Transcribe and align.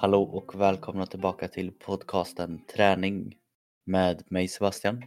Hallå 0.00 0.22
och 0.22 0.60
välkomna 0.60 1.06
tillbaka 1.06 1.48
till 1.48 1.72
podcasten 1.72 2.64
Träning 2.74 3.36
med 3.84 4.22
mig 4.30 4.48
Sebastian. 4.48 5.04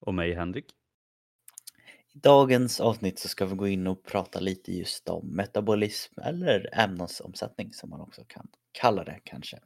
Och 0.00 0.14
mig 0.14 0.34
Henrik. 0.34 0.64
I 2.14 2.18
dagens 2.18 2.80
avsnitt 2.80 3.18
så 3.18 3.28
ska 3.28 3.46
vi 3.46 3.56
gå 3.56 3.68
in 3.68 3.86
och 3.86 4.04
prata 4.04 4.40
lite 4.40 4.72
just 4.72 5.08
om 5.08 5.26
metabolism 5.26 6.20
eller 6.20 6.80
ämnesomsättning 6.80 7.72
som 7.72 7.90
man 7.90 8.00
också 8.00 8.24
kan 8.28 8.48
kalla 8.72 9.04
det 9.04 9.20
kanske. 9.24 9.58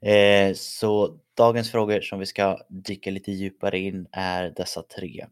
Eh, 0.00 0.54
så 0.54 1.18
dagens 1.34 1.70
frågor 1.70 2.00
som 2.00 2.18
vi 2.18 2.26
ska 2.26 2.60
dyka 2.68 3.10
lite 3.10 3.32
djupare 3.32 3.78
in 3.78 4.06
är 4.12 4.50
dessa 4.56 4.82
tre. 4.82 5.26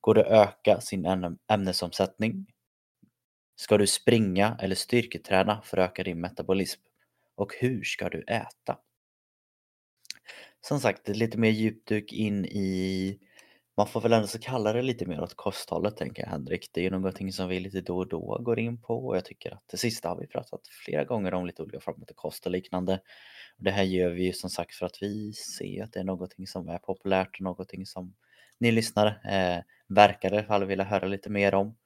Går 0.00 0.14
det 0.14 0.26
att 0.26 0.48
öka 0.48 0.80
sin 0.80 1.36
ämnesomsättning? 1.48 2.46
Ska 3.56 3.78
du 3.78 3.86
springa 3.86 4.56
eller 4.60 4.74
styrketräna 4.74 5.62
för 5.64 5.76
att 5.76 5.90
öka 5.90 6.02
din 6.02 6.20
metabolism? 6.20 6.80
Och 7.42 7.54
hur 7.60 7.84
ska 7.84 8.08
du 8.08 8.22
äta? 8.22 8.78
Som 10.60 10.80
sagt, 10.80 11.08
lite 11.08 11.38
mer 11.38 11.50
djupduk 11.50 12.12
in 12.12 12.44
i 12.44 13.18
man 13.76 13.86
får 13.86 14.00
väl 14.00 14.12
ändå 14.12 14.26
så 14.26 14.38
kalla 14.38 14.72
det 14.72 14.82
lite 14.82 15.06
mer 15.06 15.20
åt 15.20 15.34
kosthållet 15.34 15.96
tänker 15.96 16.22
jag 16.22 16.30
Henrik. 16.30 16.70
Det 16.72 16.80
är 16.80 16.84
ju 16.84 16.90
någonting 16.90 17.32
som 17.32 17.48
vi 17.48 17.60
lite 17.60 17.80
då 17.80 17.98
och 17.98 18.08
då 18.08 18.38
går 18.42 18.58
in 18.58 18.80
på 18.80 19.06
och 19.06 19.16
jag 19.16 19.24
tycker 19.24 19.54
att 19.54 19.68
det 19.70 19.76
sista 19.76 20.08
har 20.08 20.20
vi 20.20 20.26
pratat 20.26 20.60
flera 20.84 21.04
gånger 21.04 21.34
om 21.34 21.46
lite 21.46 21.62
olika 21.62 21.80
former 21.80 22.06
av 22.10 22.14
kost 22.14 22.46
och 22.46 22.52
liknande. 22.52 23.00
Och 23.58 23.64
det 23.64 23.70
här 23.70 23.82
gör 23.82 24.10
vi 24.10 24.24
ju 24.24 24.32
som 24.32 24.50
sagt 24.50 24.74
för 24.74 24.86
att 24.86 25.02
vi 25.02 25.32
ser 25.32 25.84
att 25.84 25.92
det 25.92 26.00
är 26.00 26.04
någonting 26.04 26.46
som 26.46 26.68
är 26.68 26.78
populärt 26.78 27.36
och 27.38 27.40
någonting 27.40 27.86
som 27.86 28.14
ni 28.58 28.72
lyssnare 28.72 29.08
eh, 29.08 29.64
verkar 29.88 30.34
i 30.34 30.36
alla 30.36 30.46
fall 30.46 30.64
vilja 30.64 30.84
höra 30.84 31.06
lite 31.06 31.30
mer 31.30 31.54
om. 31.54 31.76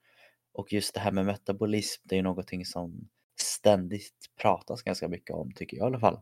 Och 0.53 0.73
just 0.73 0.93
det 0.93 0.99
här 0.99 1.11
med 1.11 1.25
metabolism, 1.25 2.01
det 2.05 2.15
är 2.15 2.17
ju 2.17 2.23
någonting 2.23 2.65
som 2.65 3.09
ständigt 3.41 4.25
pratas 4.41 4.81
ganska 4.81 5.07
mycket 5.07 5.35
om 5.35 5.51
tycker 5.51 5.77
jag 5.77 5.85
i 5.85 5.87
alla 5.87 5.99
fall. 5.99 6.19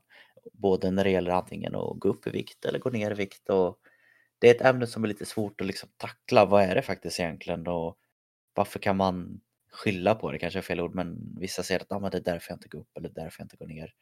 Både 0.54 0.92
när 0.92 1.04
det 1.04 1.10
gäller 1.10 1.32
antingen 1.32 1.76
att 1.76 2.00
gå 2.00 2.10
upp 2.10 2.28
i 2.28 2.30
vikt 2.30 2.66
eller 2.66 2.80
gå 2.80 2.90
ner 2.90 3.12
i 3.12 3.14
vikt 3.14 3.50
och 3.50 3.80
det 4.40 4.50
är 4.50 4.56
ett 4.56 4.62
ämne 4.62 4.88
som 4.88 5.04
är 5.04 5.08
lite 5.08 5.26
svårt 5.26 5.62
att 5.62 5.68
liksom 5.68 5.90
tackla. 5.98 6.46
Vad 6.46 6.64
är 6.64 6.76
det 6.76 6.82
faktiskt 6.82 7.20
egentligen 7.20 7.68
och 7.68 7.98
varför 8.54 8.80
kan 8.80 8.98
man 8.98 9.42
skylla 9.72 10.16
på 10.16 10.32
det, 10.32 10.40
kanske 10.40 10.60
är 10.60 10.62
fel 10.64 10.82
ord, 10.82 10.96
men 10.96 11.36
vissa 11.40 11.64
säger 11.64 11.82
att 11.82 11.92
ah, 11.92 12.00
men 12.00 12.12
det 12.12 12.18
är 12.18 12.22
därför 12.22 12.52
jag 12.52 12.58
inte 12.58 12.68
går 12.68 12.80
upp 12.80 12.98
eller 12.98 13.10
därför 13.10 13.42
jag 13.42 13.46
inte 13.46 13.58
går 13.58 13.68
ner. 13.68 13.94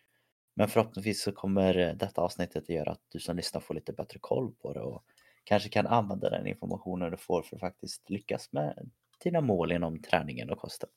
Men 0.55 0.67
förhoppningsvis 0.67 1.23
så 1.23 1.31
kommer 1.31 1.77
eh, 1.77 1.95
detta 1.95 2.22
avsnittet 2.22 2.64
att 2.64 2.70
göra 2.70 2.92
att 2.92 3.02
du 3.09 3.20
som 3.20 3.36
lyssnar 3.36 3.61
får 3.61 3.73
lite 3.73 3.94
bättre 3.94 4.20
koll 4.22 4.53
på 4.61 4.73
det 4.73 4.81
och 4.81 5.03
kanske 5.44 5.70
kan 5.70 5.88
använda 5.88 6.30
den 6.30 6.48
informationen 6.48 7.11
du 7.11 7.17
får 7.17 7.42
för 7.44 7.55
att 7.55 7.59
faktiskt 7.59 8.09
lyckas 8.09 8.52
med 8.52 8.92
dina 9.23 9.42
mål 9.42 9.72
inom 9.72 10.02
träningen 10.02 10.50
och 10.50 10.58
kosten. 10.58 10.89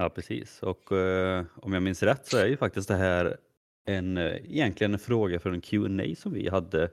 Ja 0.00 0.08
precis 0.08 0.62
och 0.62 0.92
eh, 0.92 1.44
om 1.54 1.72
jag 1.72 1.82
minns 1.82 2.02
rätt 2.02 2.26
så 2.26 2.36
är 2.36 2.46
ju 2.46 2.56
faktiskt 2.56 2.88
det 2.88 2.94
här 2.94 3.36
en, 3.84 4.16
eh, 4.16 4.36
egentligen 4.36 4.92
en 4.92 4.98
fråga 4.98 5.40
för 5.40 5.50
en 5.50 5.60
Q&A 5.60 6.14
som 6.16 6.32
vi 6.32 6.48
hade. 6.48 6.90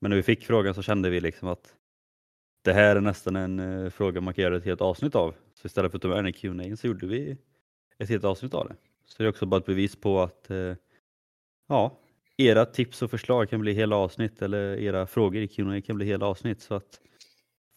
Men 0.00 0.10
när 0.10 0.16
vi 0.16 0.22
fick 0.22 0.44
frågan 0.44 0.74
så 0.74 0.82
kände 0.82 1.10
vi 1.10 1.20
liksom 1.20 1.48
att 1.48 1.74
det 2.64 2.72
här 2.72 2.96
är 2.96 3.00
nästan 3.00 3.36
en 3.36 3.58
eh, 3.58 3.90
fråga 3.90 4.20
man 4.20 4.34
kan 4.34 4.44
göra 4.44 4.56
ett 4.56 4.64
helt 4.64 4.80
avsnitt 4.80 5.14
av. 5.14 5.34
Så 5.54 5.66
istället 5.66 5.90
för 5.90 5.98
att 5.98 6.02
ta 6.02 6.08
med 6.08 6.16
den 6.16 6.26
i 6.26 6.32
Q&A 6.32 6.76
så 6.76 6.86
gjorde 6.86 7.06
vi 7.06 7.36
ett 7.98 8.08
helt 8.08 8.24
avsnitt 8.24 8.54
av 8.54 8.68
det. 8.68 8.76
Så 9.06 9.22
det 9.22 9.24
är 9.24 9.28
också 9.28 9.46
bara 9.46 9.60
ett 9.60 9.66
bevis 9.66 9.96
på 9.96 10.20
att 10.20 10.50
eh, 10.50 10.74
ja, 11.68 11.98
era 12.36 12.64
tips 12.64 13.02
och 13.02 13.10
förslag 13.10 13.50
kan 13.50 13.60
bli 13.60 13.72
hela 13.72 13.96
avsnitt 13.96 14.42
eller 14.42 14.76
era 14.76 15.06
frågor 15.06 15.42
i 15.42 15.48
Q&A 15.48 15.80
kan 15.80 15.96
bli 15.96 16.06
hela 16.06 16.26
avsnitt. 16.26 16.60
Så 16.60 16.74
att 16.74 17.00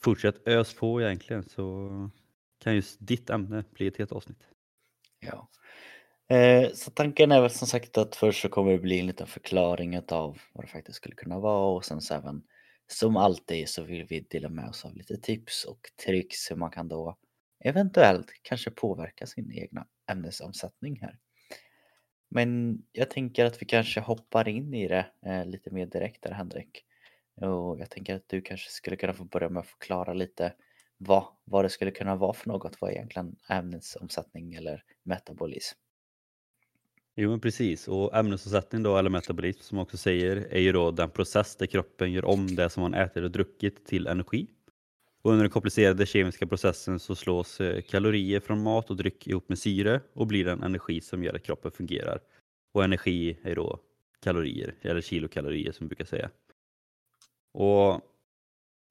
fortsätt 0.02 0.48
ös 0.48 0.74
på 0.74 1.02
egentligen 1.02 1.44
så 1.44 1.90
kan 2.66 2.76
just 2.76 2.98
ditt 3.00 3.30
ämne 3.30 3.64
bli 3.72 3.88
ett 3.88 3.98
helt 3.98 4.12
avsnitt. 4.12 4.48
Ja. 5.20 5.50
Eh, 6.36 6.70
så 6.74 6.92
tanken 6.92 7.32
är 7.32 7.42
väl 7.42 7.50
som 7.50 7.68
sagt 7.68 7.98
att 7.98 8.16
först 8.16 8.42
så 8.42 8.50
kommer 8.50 8.72
det 8.72 8.78
bli 8.78 9.00
en 9.00 9.08
liten 9.08 9.28
förklaring 9.28 9.98
av 9.98 10.38
vad 10.54 10.66
det 10.66 10.70
faktiskt 10.70 10.96
skulle 10.96 11.16
kunna 11.16 11.40
vara 11.40 11.76
och 11.76 11.86
sen 11.86 12.02
så 12.02 12.14
även 12.14 12.44
som 12.88 13.18
alltid 13.18 13.70
så 13.70 13.84
vill 13.84 14.06
vi 14.06 14.20
dela 14.20 14.50
med 14.50 14.70
oss 14.70 14.86
av 14.86 14.96
lite 14.96 15.18
tips 15.18 15.66
och 15.66 15.80
tricks 16.06 16.52
hur 16.52 16.56
man 16.56 16.72
kan 16.72 16.88
då 16.88 17.18
eventuellt 17.64 18.32
kanske 18.42 18.72
påverka 18.72 19.26
sin 19.26 19.52
egna 19.52 19.88
ämnesomsättning 20.12 21.00
här. 21.02 21.20
Men 22.30 22.82
jag 22.92 23.10
tänker 23.10 23.46
att 23.46 23.62
vi 23.62 23.66
kanske 23.66 24.00
hoppar 24.00 24.48
in 24.48 24.74
i 24.74 24.88
det 24.88 25.08
eh, 25.26 25.46
lite 25.46 25.72
mer 25.72 25.86
direkt 25.86 26.24
där 26.24 26.32
Henrik. 26.32 26.86
Och 27.42 27.80
jag 27.80 27.90
tänker 27.90 28.16
att 28.16 28.30
du 28.30 28.42
kanske 28.42 28.72
skulle 28.72 28.96
kunna 28.96 29.14
få 29.14 29.24
börja 29.24 29.50
med 29.50 29.60
att 29.60 29.68
förklara 29.68 30.14
lite 30.14 30.54
vad, 30.98 31.28
vad 31.44 31.66
det 31.66 31.70
skulle 31.70 31.92
kunna 31.92 32.16
vara 32.16 32.34
för 32.34 32.48
något. 32.50 32.82
Vad 32.82 32.90
är 32.90 32.96
egentligen 32.96 33.36
ämnesomsättning 33.50 34.54
eller 34.54 34.84
metabolism? 35.04 35.78
Jo 37.16 37.30
men 37.30 37.40
precis 37.40 37.88
och 37.88 38.16
ämnesomsättning 38.16 38.84
då 38.84 38.98
eller 38.98 39.10
metabolism 39.10 39.62
som 39.62 39.78
också 39.80 39.98
säger 39.98 40.36
är 40.36 40.60
ju 40.60 40.72
då 40.72 40.92
den 40.92 41.10
process 41.10 41.56
där 41.56 41.66
kroppen 41.66 42.12
gör 42.12 42.26
om 42.26 42.56
det 42.56 42.70
som 42.70 42.84
man 42.84 42.94
ätit 42.94 43.24
och 43.24 43.32
druckit 43.32 43.86
till 43.86 44.08
energi. 44.08 44.48
Och 45.22 45.32
under 45.32 45.44
den 45.44 45.52
komplicerade 45.52 46.06
kemiska 46.06 46.48
processen 46.48 47.00
så 47.00 47.16
slås 47.16 47.62
eh, 47.62 47.82
kalorier 47.82 48.40
från 48.40 48.64
mat 48.64 48.90
och 48.90 48.96
dryck 48.96 49.28
ihop 49.28 49.50
med 49.50 49.60
syre 49.60 50.02
och 50.14 50.28
blir 50.28 50.46
den 50.46 50.64
energi 50.64 51.02
som 51.02 51.24
gör 51.24 51.34
att 51.34 51.44
kroppen 51.44 51.72
fungerar. 51.72 52.20
Och 52.74 52.84
energi 52.84 53.40
är 53.44 53.56
då 53.56 53.80
kalorier, 54.22 54.76
eller 54.82 55.02
kilokalorier 55.02 55.72
som 55.72 55.86
vi 55.86 55.88
brukar 55.88 56.06
säga. 56.06 56.30
Och 57.54 58.02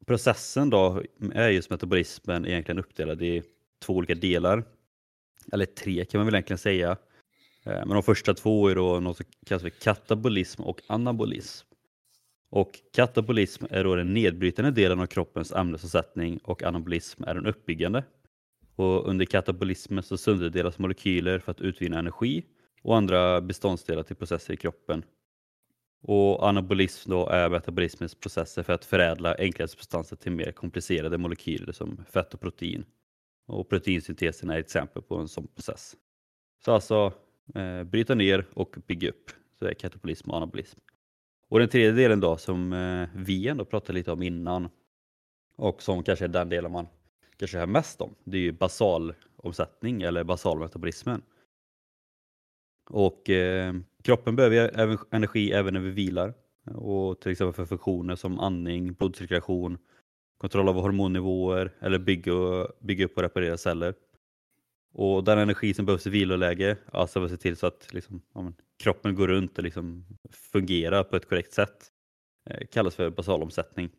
processen 0.07 0.71
då 0.71 1.03
är 1.35 1.49
just 1.49 1.71
metabolismen 1.71 2.47
egentligen 2.47 2.79
uppdelad 2.79 3.23
i 3.23 3.43
två 3.83 3.93
olika 3.93 4.15
delar. 4.15 4.65
Eller 5.53 5.67
tre 5.67 6.05
kan 6.05 6.19
man 6.19 6.27
väl 6.27 6.35
egentligen 6.35 6.59
säga. 6.59 6.91
Eh, 7.65 7.73
men 7.73 7.89
de 7.89 8.03
första 8.03 8.35
två 8.35 8.69
är 8.69 8.75
då 8.75 9.01
något 9.01 9.17
som 9.17 9.27
kallas 9.47 9.63
för 9.63 9.71
katabolism 9.71 10.63
och 10.63 10.81
anabolism. 10.87 11.67
Och 12.51 12.81
katabolism 12.93 13.65
är 13.71 13.85
då 13.85 13.95
den 13.95 14.15
nedbrytande 14.15 14.71
delen 14.71 15.01
av 15.01 15.07
kroppens 15.07 15.53
ämnesomsättning 15.53 16.39
och 16.39 16.63
anabolism 16.63 17.25
är 17.25 17.35
den 17.35 17.47
uppbyggande. 17.47 18.05
Och 18.77 19.09
under 19.09 19.25
katabolismen 19.25 20.03
så 20.03 20.17
sönderdelas 20.17 20.79
molekyler 20.79 21.39
för 21.39 21.51
att 21.51 21.61
utvinna 21.61 21.99
energi 21.99 22.45
och 22.83 22.97
andra 22.97 23.41
beståndsdelar 23.41 24.03
till 24.03 24.17
processer 24.17 24.55
i 24.55 24.57
kroppen. 24.57 25.05
Och 26.07 26.49
anabolism 26.49 27.11
då 27.11 27.29
är 27.29 27.49
metabolismens 27.49 28.15
processer 28.15 28.63
för 28.63 28.73
att 28.73 28.85
förädla 28.85 29.35
enklare 29.39 29.69
substanser 29.69 30.17
till 30.17 30.33
mer 30.33 30.53
komplicerade 30.53 31.19
molekyler 31.19 31.73
som 31.73 32.05
fett 32.11 32.35
och 32.35 32.41
protein. 32.41 32.85
Och 33.47 33.69
proteinsyntesen 33.69 34.51
är 34.51 34.59
ett 34.59 34.65
exempel 34.65 35.03
på 35.03 35.17
en 35.17 35.29
sån 35.29 35.47
process. 35.47 35.97
Så 36.65 36.73
alltså 36.73 37.13
eh, 37.55 37.83
bryta 37.83 38.15
ner 38.15 38.47
och 38.55 38.77
bygga 38.87 39.09
upp. 39.09 39.31
Så 39.59 39.65
det 39.65 39.71
är 39.71 39.75
katabolism 39.75 40.31
och 40.31 40.37
anabolism. 40.37 40.79
Och 41.49 41.59
den 41.59 41.69
tredje 41.69 41.93
delen 41.93 42.21
då 42.21 42.37
som 42.37 42.73
eh, 42.73 43.09
vi 43.15 43.49
ändå 43.49 43.65
pratade 43.65 43.93
lite 43.93 44.13
om 44.13 44.23
innan 44.23 44.69
och 45.57 45.83
som 45.83 46.03
kanske 46.03 46.25
är 46.25 46.29
den 46.29 46.49
delen 46.49 46.73
man 46.73 46.87
kanske 47.37 47.59
hör 47.59 47.67
mest 47.67 48.01
om. 48.01 48.15
Det 48.25 48.37
är 48.37 48.43
ju 48.43 48.53
basalomsättning 48.53 50.03
eller 50.03 50.25
basalmetabolismen. 50.25 51.23
Och 52.91 53.31
eh, 53.31 53.75
kroppen 54.05 54.37
behöver 54.37 54.99
energi 55.11 55.53
även 55.53 55.75
när 55.75 55.81
vi 55.81 55.91
vilar. 55.91 56.35
Och 56.75 57.21
till 57.21 57.33
exempel 57.33 57.55
för 57.55 57.67
funktioner 57.67 58.17
som 58.17 58.41
andning, 58.41 58.93
blodcirkulation, 58.93 59.79
kontroll 60.39 60.69
av 60.69 60.75
hormonnivåer 60.75 61.71
eller 61.81 61.99
bygga, 61.99 62.33
bygga 62.81 63.05
upp 63.05 63.17
och 63.17 63.23
reparera 63.23 63.57
celler. 63.57 63.95
Och 64.93 65.25
den 65.25 65.39
energi 65.39 65.75
som 65.75 65.87
behövs 65.87 66.07
i 66.07 66.11
viloläge, 66.11 66.77
alltså 66.93 67.25
att 67.25 67.31
se 67.31 67.37
till 67.37 67.57
så 67.57 67.67
att 67.67 67.93
liksom, 67.93 68.23
ja, 68.35 68.53
kroppen 68.83 69.15
går 69.15 69.29
runt 69.29 69.59
och 69.59 69.65
liksom 69.65 70.05
fungerar 70.53 71.05
på 71.05 71.17
ett 71.17 71.29
korrekt 71.29 71.53
sätt, 71.53 71.91
eh, 72.51 72.67
kallas 72.67 72.95
för 72.95 73.11
basalomsättning. 73.11 73.91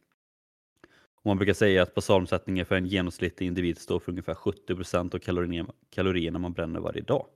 Och 1.16 1.26
man 1.26 1.38
brukar 1.38 1.54
säga 1.54 1.84
att 1.84 1.96
basalomsättningen 1.96 2.66
för 2.66 2.76
en 2.76 2.86
genomsnittlig 2.86 3.48
individ 3.48 3.78
står 3.78 4.00
för 4.00 4.12
ungefär 4.12 4.34
70% 4.34 5.16
av 5.16 5.20
kalorierna, 5.20 5.74
kalorierna 5.90 6.40
man 6.40 6.54
bränner 6.54 6.80
varje 6.80 7.02
dag. 7.02 7.28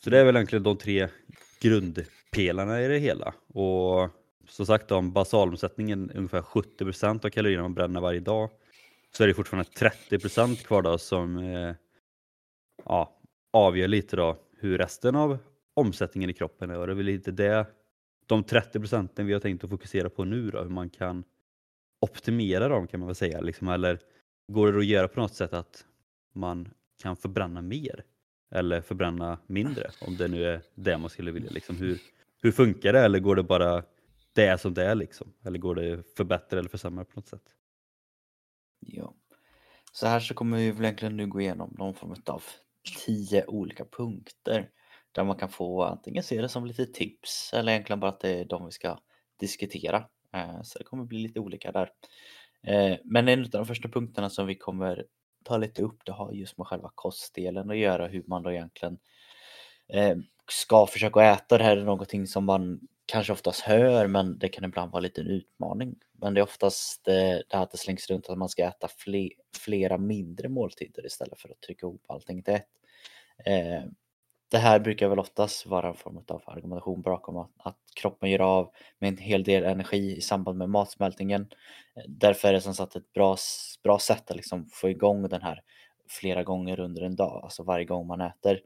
Så 0.00 0.10
det 0.10 0.18
är 0.18 0.24
väl 0.24 0.36
egentligen 0.36 0.62
de 0.62 0.78
tre 0.78 1.08
grundpelarna 1.60 2.82
i 2.82 2.88
det 2.88 2.98
hela. 2.98 3.34
Och 3.46 4.10
som 4.48 4.66
sagt 4.66 4.90
om 4.90 5.12
basalomsättningen 5.12 6.10
ungefär 6.14 6.42
70 6.42 6.84
procent 6.84 7.24
av 7.24 7.30
kalorierna 7.30 7.62
man 7.62 7.74
bränner 7.74 8.00
varje 8.00 8.20
dag 8.20 8.50
så 9.16 9.22
är 9.22 9.28
det 9.28 9.34
fortfarande 9.34 9.70
30 9.70 10.18
procent 10.18 10.66
kvar 10.66 10.82
då 10.82 10.98
som 10.98 11.36
eh, 11.36 11.74
ja, 12.84 13.20
avgör 13.52 13.88
lite 13.88 14.16
då 14.16 14.38
hur 14.58 14.78
resten 14.78 15.16
av 15.16 15.38
omsättningen 15.74 16.30
i 16.30 16.32
kroppen 16.32 16.70
är. 16.70 16.78
Och 16.78 16.86
det 16.86 16.92
är 16.92 16.96
väl 16.96 17.06
lite 17.06 17.30
det, 17.30 17.66
de 18.26 18.44
30 18.44 18.80
procenten 18.80 19.26
vi 19.26 19.32
har 19.32 19.40
tänkt 19.40 19.64
att 19.64 19.70
fokusera 19.70 20.10
på 20.10 20.24
nu 20.24 20.50
då, 20.50 20.62
hur 20.62 20.68
man 20.68 20.90
kan 20.90 21.24
optimera 22.00 22.68
dem 22.68 22.86
kan 22.86 23.00
man 23.00 23.06
väl 23.06 23.16
säga. 23.16 23.40
Liksom, 23.40 23.68
eller 23.68 23.98
går 24.48 24.72
det 24.72 24.78
att 24.78 24.86
göra 24.86 25.08
på 25.08 25.20
något 25.20 25.34
sätt 25.34 25.52
att 25.52 25.84
man 26.32 26.68
kan 27.02 27.16
förbränna 27.16 27.62
mer? 27.62 28.04
Eller 28.52 28.80
förbränna 28.80 29.38
mindre 29.46 29.90
om 30.00 30.16
det 30.16 30.28
nu 30.28 30.44
är 30.44 30.62
det 30.74 30.98
man 30.98 31.10
skulle 31.10 31.30
vilja. 31.30 31.50
Liksom, 31.50 31.76
hur, 31.76 31.98
hur 32.42 32.52
funkar 32.52 32.92
det 32.92 33.00
eller 33.00 33.18
går 33.18 33.36
det 33.36 33.42
bara 33.42 33.82
det 34.32 34.46
är 34.46 34.56
som 34.56 34.74
det 34.74 34.84
är 34.84 34.94
liksom? 34.94 35.32
Eller 35.44 35.58
går 35.58 35.74
det 35.74 36.16
förbättra 36.16 36.58
eller 36.58 36.68
försämra 36.68 37.04
på 37.04 37.12
något 37.14 37.28
sätt? 37.28 37.42
Ja, 38.80 39.14
så 39.92 40.06
här 40.06 40.20
så 40.20 40.34
kommer 40.34 40.56
vi 40.56 40.70
väl 40.70 40.84
egentligen 40.84 41.16
nu 41.16 41.26
gå 41.26 41.40
igenom 41.40 41.74
någon 41.78 41.94
form 41.94 42.14
av 42.26 42.42
tio 43.06 43.46
olika 43.46 43.84
punkter 43.84 44.70
där 45.12 45.24
man 45.24 45.36
kan 45.36 45.48
få 45.48 45.82
antingen 45.82 46.22
se 46.22 46.40
det 46.40 46.48
som 46.48 46.66
lite 46.66 46.86
tips 46.86 47.52
eller 47.54 47.72
egentligen 47.72 48.00
bara 48.00 48.10
att 48.10 48.20
det 48.20 48.40
är 48.40 48.44
de 48.44 48.64
vi 48.64 48.72
ska 48.72 48.98
diskutera. 49.40 50.08
Eh, 50.32 50.62
så 50.62 50.78
det 50.78 50.84
kommer 50.84 51.04
bli 51.04 51.18
lite 51.18 51.40
olika 51.40 51.72
där. 51.72 51.90
Eh, 52.62 52.98
men 53.04 53.28
en 53.28 53.40
av 53.40 53.50
de 53.50 53.66
första 53.66 53.88
punkterna 53.88 54.30
som 54.30 54.46
vi 54.46 54.54
kommer 54.54 55.06
ta 55.44 55.56
lite 55.56 55.82
upp 55.82 56.04
det 56.04 56.12
har 56.12 56.32
just 56.32 56.58
med 56.58 56.66
själva 56.66 56.92
kostdelen 56.94 57.70
att 57.70 57.76
göra, 57.76 58.06
hur 58.06 58.24
man 58.26 58.42
då 58.42 58.52
egentligen 58.52 58.98
eh, 59.88 60.16
ska 60.50 60.86
försöka 60.86 61.24
äta. 61.24 61.58
Det 61.58 61.64
här 61.64 61.76
är 61.76 61.84
någonting 61.84 62.26
som 62.26 62.44
man 62.44 62.80
kanske 63.06 63.32
oftast 63.32 63.60
hör 63.60 64.06
men 64.06 64.38
det 64.38 64.48
kan 64.48 64.64
ibland 64.64 64.92
vara 64.92 65.00
lite 65.00 65.20
en 65.20 65.26
utmaning. 65.26 65.94
Men 66.12 66.34
det 66.34 66.40
är 66.40 66.44
oftast 66.44 67.08
eh, 67.08 67.14
det 67.14 67.52
här 67.52 67.62
att 67.62 67.70
det 67.70 67.78
slängs 67.78 68.10
runt 68.10 68.28
att 68.28 68.38
man 68.38 68.48
ska 68.48 68.64
äta 68.64 68.88
flera 69.58 69.98
mindre 69.98 70.48
måltider 70.48 71.06
istället 71.06 71.38
för 71.38 71.48
att 71.48 71.60
trycka 71.60 71.86
ihop 71.86 72.04
allting 72.08 72.42
till 72.42 72.54
ett 72.54 72.66
eh, 73.46 73.82
det 74.52 74.58
här 74.58 74.78
brukar 74.78 75.08
väl 75.08 75.18
oftast 75.18 75.66
vara 75.66 75.88
en 75.88 75.94
form 75.94 76.24
av 76.28 76.42
argumentation 76.46 77.02
bakom 77.02 77.36
att, 77.36 77.50
att 77.58 77.78
kroppen 77.94 78.30
gör 78.30 78.40
av 78.40 78.70
med 78.98 79.08
en 79.08 79.16
hel 79.16 79.44
del 79.44 79.64
energi 79.64 80.16
i 80.16 80.20
samband 80.20 80.58
med 80.58 80.68
matsmältningen. 80.70 81.48
Därför 82.08 82.48
är 82.48 82.52
det 82.52 82.60
som 82.60 82.74
sagt 82.74 82.96
ett 82.96 83.12
bra, 83.12 83.36
bra 83.82 83.98
sätt 83.98 84.30
att 84.30 84.36
liksom 84.36 84.68
få 84.72 84.90
igång 84.90 85.28
den 85.28 85.42
här 85.42 85.62
flera 86.08 86.42
gånger 86.42 86.80
under 86.80 87.02
en 87.02 87.16
dag, 87.16 87.40
alltså 87.44 87.62
varje 87.62 87.84
gång 87.84 88.06
man 88.06 88.20
äter. 88.20 88.60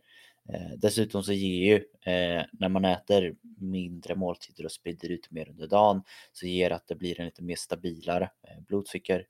Eh, 0.48 0.78
dessutom 0.78 1.22
så 1.22 1.32
ger 1.32 1.66
ju 1.66 1.74
eh, 2.12 2.44
när 2.52 2.68
man 2.68 2.84
äter 2.84 3.36
mindre 3.58 4.14
måltider 4.14 4.64
och 4.64 4.72
sprider 4.72 5.10
ut 5.10 5.30
mer 5.30 5.48
under 5.48 5.66
dagen 5.66 6.02
så 6.32 6.46
ger 6.46 6.70
det 6.70 6.76
att 6.76 6.88
det 6.88 6.94
blir 6.94 7.20
en 7.20 7.26
lite 7.26 7.42
mer 7.42 7.56
stabilare 7.56 8.30
eh, 8.48 8.60
blodsocker, 8.68 9.26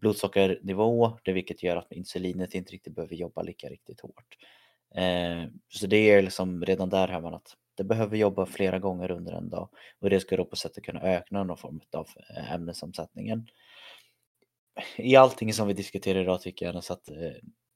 blodsockernivå, 0.00 1.18
det 1.24 1.32
vilket 1.32 1.62
gör 1.62 1.76
att 1.76 1.92
insulinet 1.92 2.54
inte 2.54 2.72
riktigt 2.72 2.94
behöver 2.94 3.14
jobba 3.14 3.42
lika 3.42 3.68
riktigt 3.68 4.00
hårt. 4.00 4.36
Eh, 4.94 5.44
så 5.68 5.86
det 5.86 5.96
är 5.96 6.22
liksom 6.22 6.64
redan 6.64 6.88
där 6.88 7.08
hör 7.08 7.20
man 7.20 7.34
att 7.34 7.56
det 7.76 7.84
behöver 7.84 8.16
jobba 8.16 8.46
flera 8.46 8.78
gånger 8.78 9.10
under 9.10 9.32
en 9.32 9.48
dag 9.48 9.68
och 10.00 10.10
det 10.10 10.20
ska 10.20 10.36
då 10.36 10.44
på 10.44 10.56
sätt 10.56 10.78
att 10.78 10.84
kunna 10.84 11.02
öka 11.02 11.44
någon 11.44 11.56
form 11.56 11.80
av 11.92 12.08
eh, 12.36 12.52
ämnesomsättningen. 12.52 13.46
I 14.96 15.16
allting 15.16 15.52
som 15.52 15.68
vi 15.68 15.74
diskuterar 15.74 16.20
idag 16.20 16.40
tycker 16.40 16.66
jag 16.66 16.84
så 16.84 16.92
att 16.92 17.10
eh, 17.10 17.32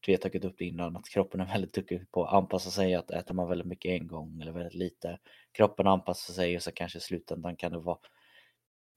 vi 0.06 0.12
har 0.12 0.18
tagit 0.18 0.44
upp 0.44 0.54
det 0.58 0.64
innan 0.64 0.96
att 0.96 1.08
kroppen 1.08 1.40
är 1.40 1.46
väldigt 1.46 1.74
duktig 1.74 2.10
på 2.10 2.24
att 2.24 2.34
anpassa 2.34 2.70
sig 2.70 2.94
att 2.94 3.10
äter 3.10 3.34
man 3.34 3.48
väldigt 3.48 3.66
mycket 3.66 3.90
en 3.90 4.06
gång 4.06 4.40
eller 4.42 4.52
väldigt 4.52 4.74
lite 4.74 5.18
kroppen 5.52 5.86
anpassar 5.86 6.34
sig 6.34 6.56
och 6.56 6.62
så 6.62 6.72
kanske 6.72 6.98
i 6.98 7.00
slutändan 7.00 7.56
kan 7.56 7.72
det 7.72 7.78
vara 7.78 7.98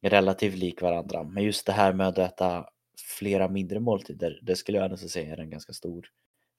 relativt 0.02 0.56
lik 0.56 0.82
varandra. 0.82 1.24
Men 1.24 1.44
just 1.44 1.66
det 1.66 1.72
här 1.72 1.94
med 1.94 2.08
att 2.08 2.18
äta 2.18 2.70
flera 3.20 3.48
mindre 3.48 3.80
måltider, 3.80 4.40
det 4.42 4.56
skulle 4.56 4.78
jag 4.78 4.86
ändå 4.86 4.98
säga 4.98 5.34
är 5.34 5.40
en 5.40 5.50
ganska 5.50 5.74
stor 5.74 6.10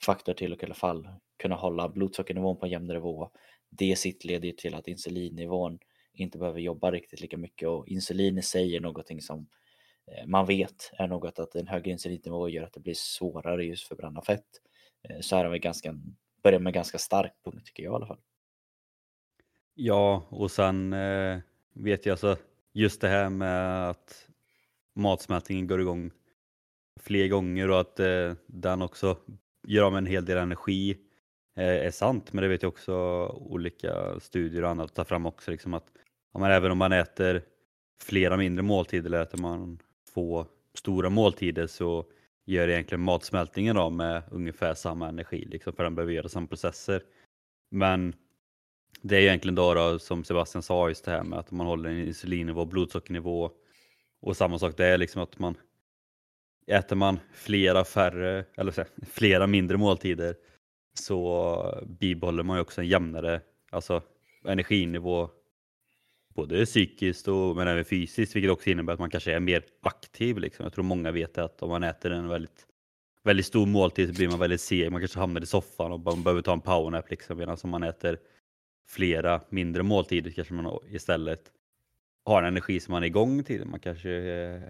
faktor 0.04 0.34
till 0.34 0.52
och 0.52 0.62
i 0.62 0.66
alla 0.66 0.74
fall 0.74 1.08
kunna 1.36 1.54
hålla 1.54 1.88
blodsockernivån 1.88 2.56
på 2.56 2.66
en 2.66 2.72
jämn 2.72 2.86
nivå. 2.86 3.30
Det 3.70 3.96
sitt 3.96 4.24
leder 4.24 4.52
till 4.52 4.74
att 4.74 4.88
insulinnivån 4.88 5.78
inte 6.12 6.38
behöver 6.38 6.60
jobba 6.60 6.90
riktigt 6.90 7.20
lika 7.20 7.36
mycket 7.36 7.68
och 7.68 7.88
insulin 7.88 8.38
i 8.38 8.42
sig 8.42 8.76
är 8.76 8.80
någonting 8.80 9.20
som 9.20 9.48
eh, 10.06 10.26
man 10.26 10.46
vet 10.46 10.90
är 10.92 11.06
något 11.06 11.38
att 11.38 11.54
en 11.54 11.66
högre 11.66 11.90
insulinnivå 11.90 12.48
gör 12.48 12.64
att 12.64 12.72
det 12.72 12.80
blir 12.80 12.94
svårare 12.96 13.64
just 13.64 13.88
förbränna 13.88 14.22
fett. 14.22 14.46
Eh, 15.08 15.20
så 15.20 15.36
här 15.36 15.44
har 15.44 15.52
vi 15.52 15.58
ganska, 15.58 15.94
börjar 16.42 16.60
med 16.60 16.72
ganska 16.72 16.98
stark 16.98 17.32
punkt 17.44 17.66
tycker 17.66 17.82
jag 17.82 17.92
i 17.92 17.94
alla 17.94 18.06
fall. 18.06 18.20
Ja, 19.74 20.26
och 20.30 20.50
sen 20.50 20.92
eh, 20.92 21.38
vet 21.74 22.06
jag 22.06 22.12
alltså 22.12 22.36
just 22.72 23.00
det 23.00 23.08
här 23.08 23.30
med 23.30 23.90
att 23.90 24.28
matsmältningen 24.94 25.66
går 25.66 25.80
igång 25.80 26.10
fler 27.00 27.28
gånger 27.28 27.70
och 27.70 27.80
att 27.80 28.00
eh, 28.00 28.34
den 28.46 28.82
också 28.82 29.16
gör 29.66 29.84
av 29.84 29.92
med 29.92 29.98
en 29.98 30.06
hel 30.06 30.24
del 30.24 30.38
energi 30.38 30.96
eh, 31.56 31.86
är 31.86 31.90
sant, 31.90 32.32
men 32.32 32.42
det 32.42 32.48
vet 32.48 32.62
jag 32.62 32.68
också 32.68 32.94
olika 33.26 34.20
studier 34.20 34.62
och 34.62 34.70
annat 34.70 34.94
tar 34.94 35.04
fram 35.04 35.26
också. 35.26 35.50
Liksom 35.50 35.74
att, 35.74 35.86
ja, 36.32 36.48
även 36.50 36.70
om 36.70 36.78
man 36.78 36.92
äter 36.92 37.42
flera 38.02 38.36
mindre 38.36 38.62
måltider 38.62 39.06
eller 39.06 39.22
äter 39.22 39.38
man 39.38 39.78
få 40.14 40.46
stora 40.74 41.10
måltider 41.10 41.66
så 41.66 42.06
gör 42.44 42.68
egentligen 42.68 43.00
matsmältningen 43.00 43.76
av 43.76 43.92
med 43.92 44.22
ungefär 44.30 44.74
samma 44.74 45.08
energi, 45.08 45.44
liksom, 45.44 45.72
för 45.72 45.84
den 45.84 45.94
behöver 45.94 46.12
göra 46.12 46.28
samma 46.28 46.46
processer. 46.46 47.02
Men 47.70 48.14
det 49.02 49.16
är 49.16 49.20
egentligen 49.20 49.54
då, 49.54 49.74
då 49.74 49.98
som 49.98 50.24
Sebastian 50.24 50.62
sa, 50.62 50.88
just 50.88 51.04
det 51.04 51.10
här 51.10 51.22
med 51.22 51.38
att 51.38 51.50
man 51.50 51.66
håller 51.66 51.90
en 51.90 52.06
insulinnivå, 52.06 52.64
blodsockernivå 52.64 53.50
och 54.20 54.36
samma 54.36 54.58
sak 54.58 54.76
det 54.76 54.86
är 54.86 54.98
liksom 54.98 55.22
att 55.22 55.38
man 55.38 55.56
Äter 56.66 56.96
man 56.96 57.20
flera 57.32 57.84
färre, 57.84 58.44
eller 58.56 58.72
så, 58.72 58.84
flera 59.12 59.46
mindre 59.46 59.76
måltider 59.76 60.36
så 60.94 61.84
bibehåller 61.86 62.42
man 62.42 62.56
ju 62.56 62.60
också 62.60 62.80
en 62.80 62.88
jämnare 62.88 63.40
alltså, 63.70 64.02
energinivå 64.44 65.30
både 66.34 66.66
psykiskt 66.66 67.28
och 67.28 67.56
men 67.56 67.68
även 67.68 67.84
fysiskt 67.84 68.36
vilket 68.36 68.50
också 68.50 68.70
innebär 68.70 68.92
att 68.92 68.98
man 68.98 69.10
kanske 69.10 69.32
är 69.32 69.40
mer 69.40 69.64
aktiv. 69.82 70.38
Liksom. 70.38 70.62
Jag 70.62 70.72
tror 70.72 70.84
många 70.84 71.10
vet 71.10 71.38
att 71.38 71.62
om 71.62 71.68
man 71.68 71.82
äter 71.82 72.10
en 72.10 72.28
väldigt, 72.28 72.66
väldigt 73.22 73.46
stor 73.46 73.66
måltid 73.66 74.08
så 74.08 74.14
blir 74.14 74.28
man 74.28 74.38
väldigt 74.38 74.60
seg. 74.60 74.92
Man 74.92 75.00
kanske 75.00 75.18
hamnar 75.18 75.40
i 75.40 75.46
soffan 75.46 75.92
och 75.92 76.00
man 76.00 76.22
behöver 76.22 76.42
ta 76.42 76.52
en 76.52 76.60
powernap 76.60 77.10
liksom, 77.10 77.38
medan 77.38 77.56
om 77.64 77.70
man 77.70 77.82
äter 77.82 78.18
flera 78.88 79.40
mindre 79.48 79.82
måltider 79.82 80.30
kanske 80.30 80.54
man 80.54 80.78
istället 80.90 81.52
har 82.24 82.42
en 82.42 82.48
energi 82.48 82.80
som 82.80 82.92
man 82.92 83.02
är 83.02 83.06
igång 83.06 83.44
till. 83.44 83.64
Man 83.64 83.80
kanske 83.80 84.10
eh, 84.10 84.62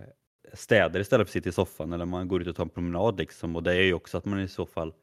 städar 0.53 1.01
istället 1.01 1.27
för 1.27 1.31
att 1.31 1.33
sitta 1.33 1.49
i 1.49 1.53
soffan 1.53 1.93
eller 1.93 2.05
man 2.05 2.29
går 2.29 2.43
ut 2.43 2.49
och 2.49 2.57
tar 2.57 2.65
en 2.65 2.71
promenad 2.71 3.19
liksom 3.19 3.57
och 3.57 3.63
det 3.63 3.75
är 3.75 3.83
ju 3.83 3.95
också 3.95 4.19
att 4.19 4.25
man 4.25 4.41
i 4.41 4.49
så 4.49 4.67
fall 4.67 4.95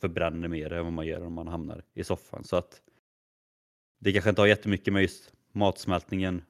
förbränner 0.00 0.48
mer 0.48 0.72
än 0.72 0.84
vad 0.84 0.92
man 0.92 1.06
gör 1.06 1.24
om 1.24 1.32
man 1.32 1.48
hamnar 1.48 1.84
i 1.94 2.04
soffan. 2.04 2.44
Så 2.44 2.56
att 2.56 2.82
det 3.98 4.12
kanske 4.12 4.30
inte 4.30 4.42
har 4.42 4.46
jättemycket 4.46 4.92
med 4.92 5.02
just 5.02 5.32
matsmältningen 5.52 6.42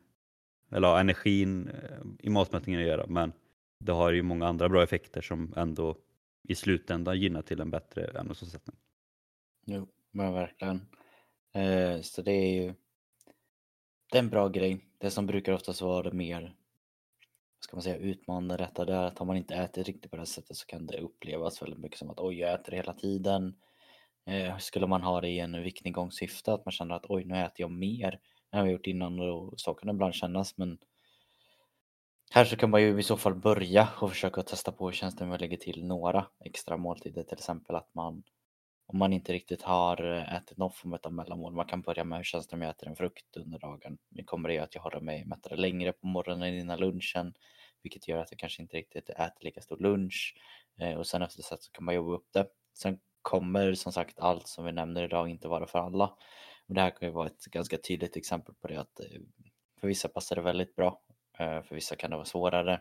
eller 0.71 1.01
energin 1.01 1.69
eh, 1.69 2.07
i 2.19 2.31
matsmältningen 2.31 2.81
att 2.81 2.87
göra 2.87 3.07
men 3.07 3.33
det 3.79 3.93
har 3.93 4.13
ju 4.13 4.23
många 4.23 4.47
andra 4.47 4.69
bra 4.69 4.83
effekter 4.83 5.21
som 5.21 5.55
ändå 5.57 5.97
i 6.49 6.55
slutändan 6.55 7.21
gynnar 7.21 7.43
till 7.43 7.61
en 7.61 7.71
bättre 7.71 8.05
ämnesomsättning. 8.21 8.77
Jo, 9.67 9.89
men 10.11 10.33
verkligen. 10.33 10.87
Eh, 11.55 12.01
så 12.01 12.23
det 12.23 12.33
är 12.33 12.63
ju 12.63 12.75
det 14.11 14.19
är 14.19 14.23
en 14.23 14.31
bra 14.31 14.49
grej. 14.49 14.81
Det 14.99 15.11
som 15.11 15.27
brukar 15.27 15.53
oftast 15.53 15.81
vara 15.81 16.03
det 16.03 16.17
mer 16.17 16.55
ska 17.69 17.77
man 17.77 17.83
säga, 17.83 17.97
utmanande 17.97 18.57
detta 18.57 18.85
där 18.85 19.03
att 19.03 19.21
om 19.21 19.27
man 19.27 19.37
inte 19.37 19.55
äter 19.55 19.85
riktigt 19.85 20.11
på 20.11 20.17
det 20.17 20.21
här 20.21 20.27
sättet 20.27 20.57
så 20.57 20.67
kan 20.67 20.87
det 20.87 20.99
upplevas 20.99 21.63
väldigt 21.63 21.79
mycket 21.79 21.99
som 21.99 22.11
att 22.11 22.21
oj, 22.21 22.39
jag 22.39 22.55
äter 22.55 22.73
hela 22.73 22.93
tiden. 22.93 23.57
Eh, 24.27 24.59
skulle 24.59 24.87
man 24.87 25.03
ha 25.03 25.21
det 25.21 25.29
i 25.29 25.39
en 25.39 25.63
viktnedgångssyfte, 25.63 26.53
att 26.53 26.65
man 26.65 26.73
känner 26.73 26.95
att 26.95 27.07
oj, 27.09 27.25
nu 27.25 27.39
äter 27.39 27.61
jag 27.61 27.71
mer 27.71 28.21
än 28.53 28.61
jag 28.61 28.73
gjort 28.73 28.87
innan 28.87 29.21
och 29.21 29.55
så 29.57 29.75
kan 29.75 29.87
det 29.87 29.93
ibland 29.93 30.15
kännas, 30.15 30.59
men 30.59 30.79
här 32.31 32.45
så 32.45 32.57
kan 32.57 32.71
man 32.71 32.83
ju 32.83 32.99
i 32.99 33.03
så 33.03 33.17
fall 33.17 33.35
börja 33.35 33.89
och 34.01 34.11
försöka 34.11 34.43
testa 34.43 34.73
på 34.73 34.87
hur 34.87 34.93
känns 34.93 35.17
det 35.17 35.25
om 35.25 35.31
jag 35.31 35.41
lägger 35.41 35.57
till 35.57 35.85
några 35.85 36.27
extra 36.45 36.77
måltider, 36.77 37.23
till 37.23 37.39
exempel 37.39 37.77
att 37.77 37.95
man 37.95 38.23
om 38.87 38.99
man 38.99 39.13
inte 39.13 39.33
riktigt 39.33 39.63
har 39.63 40.17
eh, 40.17 40.35
ätit 40.35 40.59
någon 40.59 40.73
form 40.73 40.99
av 41.03 41.13
mellanmål. 41.13 41.55
Man 41.55 41.67
kan 41.67 41.83
börja 41.83 42.05
med 42.05 42.19
hur 42.19 42.25
känns 42.25 42.49
det 42.49 42.57
om 42.57 42.63
jag 42.63 42.71
äter 42.71 42.89
en 42.89 42.97
frukt 42.97 43.37
under 43.37 43.59
dagen. 43.59 43.99
Det 44.09 44.25
kommer 44.25 44.49
det 44.49 44.55
göra 44.55 44.65
att 44.65 44.75
jag 44.75 44.83
håller 44.83 45.01
mig 45.01 45.25
mättare 45.25 45.57
längre 45.57 45.93
på 45.93 46.07
morgonen 46.07 46.55
innan 46.55 46.79
lunchen, 46.79 47.35
vilket 47.83 48.09
gör 48.09 48.19
att 48.19 48.31
jag 48.31 48.39
kanske 48.39 48.63
inte 48.63 48.77
riktigt 48.77 49.11
äter 49.11 49.45
lika 49.45 49.61
stor 49.61 49.79
lunch 49.79 50.35
eh, 50.81 50.95
och 50.95 51.07
sen 51.07 51.23
efter 51.23 51.39
det 51.39 51.63
så 51.63 51.73
kan 51.73 51.85
man 51.85 51.95
jobba 51.95 52.13
upp 52.13 52.29
det. 52.33 52.47
Sen 52.75 53.01
kommer 53.23 53.75
som 53.75 53.93
sagt 53.93 54.19
allt 54.19 54.49
som 54.49 54.65
vi 54.65 54.73
nämner 54.73 55.05
idag 55.05 55.29
inte 55.29 55.49
vara 55.49 55.67
för 55.67 55.79
alla. 55.79 56.07
Och 56.67 56.75
det 56.75 56.81
här 56.81 56.91
kan 56.91 57.09
ju 57.09 57.15
vara 57.15 57.27
ett 57.27 57.45
ganska 57.45 57.79
tydligt 57.79 58.17
exempel 58.17 58.55
på 58.55 58.69
det 58.69 58.77
att 58.77 59.01
eh, 59.01 59.21
för 59.81 59.89
vissa 59.89 60.09
passar 60.09 60.37
det 60.37 60.43
väldigt 60.43 60.77
bra, 60.77 61.03
eh, 61.39 61.63
för 61.63 61.75
vissa 61.75 61.97
kan 61.97 62.11
det 62.11 62.17
vara 62.17 62.27
svårare. 62.27 62.81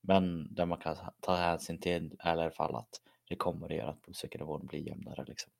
Men 0.00 0.54
där 0.54 0.66
man 0.66 0.78
kan 0.78 0.96
ta 1.20 1.36
hänsyn 1.36 1.80
till 1.80 2.16
är 2.18 2.36
i 2.36 2.40
alla 2.40 2.50
fall 2.50 2.74
att 2.74 3.00
det 3.28 3.36
kommer 3.36 3.66
att 3.66 3.76
göra 3.76 3.90
att 3.90 4.02
blodsockernivån 4.02 4.66
blir 4.66 4.80
jämnare. 4.80 5.24
Liksom. 5.24 5.52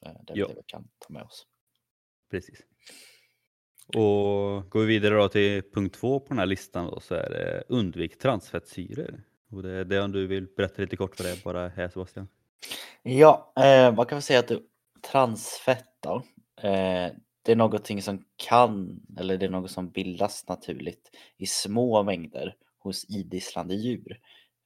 Det 0.00 0.06
är 0.06 0.38
ja. 0.38 0.46
det 0.46 0.54
vi 0.54 0.62
kan 0.66 0.88
ta 0.98 1.12
med 1.12 1.22
oss. 1.22 1.46
Precis. 2.30 2.60
Och 3.86 4.70
går 4.70 4.80
vi 4.80 4.86
vidare 4.86 5.14
då 5.14 5.28
till 5.28 5.62
punkt 5.74 5.96
två 6.00 6.20
på 6.20 6.28
den 6.28 6.38
här 6.38 6.46
listan 6.46 6.86
då, 6.86 7.00
så 7.00 7.14
är 7.14 7.30
det 7.30 7.64
undvik 7.68 8.18
transfettsyror. 8.18 9.22
Och 9.50 9.62
det 9.62 9.70
är 9.70 9.84
det 9.84 10.00
om 10.00 10.12
du 10.12 10.26
vill 10.26 10.46
berätta 10.56 10.82
lite 10.82 10.96
kort 10.96 11.18
vad 11.18 11.28
det 11.28 11.32
är 11.32 11.44
bara 11.44 11.68
här 11.68 11.88
Sebastian. 11.88 12.28
Ja, 13.02 13.52
eh, 13.56 13.94
man 13.94 14.06
kan 14.06 14.16
väl 14.16 14.22
säga 14.22 14.38
att 14.38 14.50
transfett 15.12 15.88
då, 16.00 16.22
eh, 16.62 17.10
det 17.42 17.52
är 17.52 17.56
någonting 17.56 18.02
som 18.02 18.24
kan, 18.36 19.00
eller 19.18 19.36
det 19.36 19.46
är 19.46 19.50
något 19.50 19.70
som 19.70 19.90
bildas 19.90 20.48
naturligt 20.48 21.10
i 21.36 21.46
små 21.46 22.02
mängder 22.02 22.56
hos 22.78 23.04
idisslande 23.10 23.74
djur. 23.74 24.20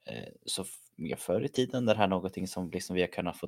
Eh, 0.05 0.29
så 0.45 0.65
mer 0.95 1.15
förr 1.15 1.45
i 1.45 1.49
tiden. 1.49 1.85
Det 1.85 1.93
här 1.93 2.07
någonting 2.07 2.47
som 2.47 2.71
liksom 2.71 2.95
vi 2.95 3.01
har 3.01 3.07
kunnat 3.07 3.37
få 3.37 3.47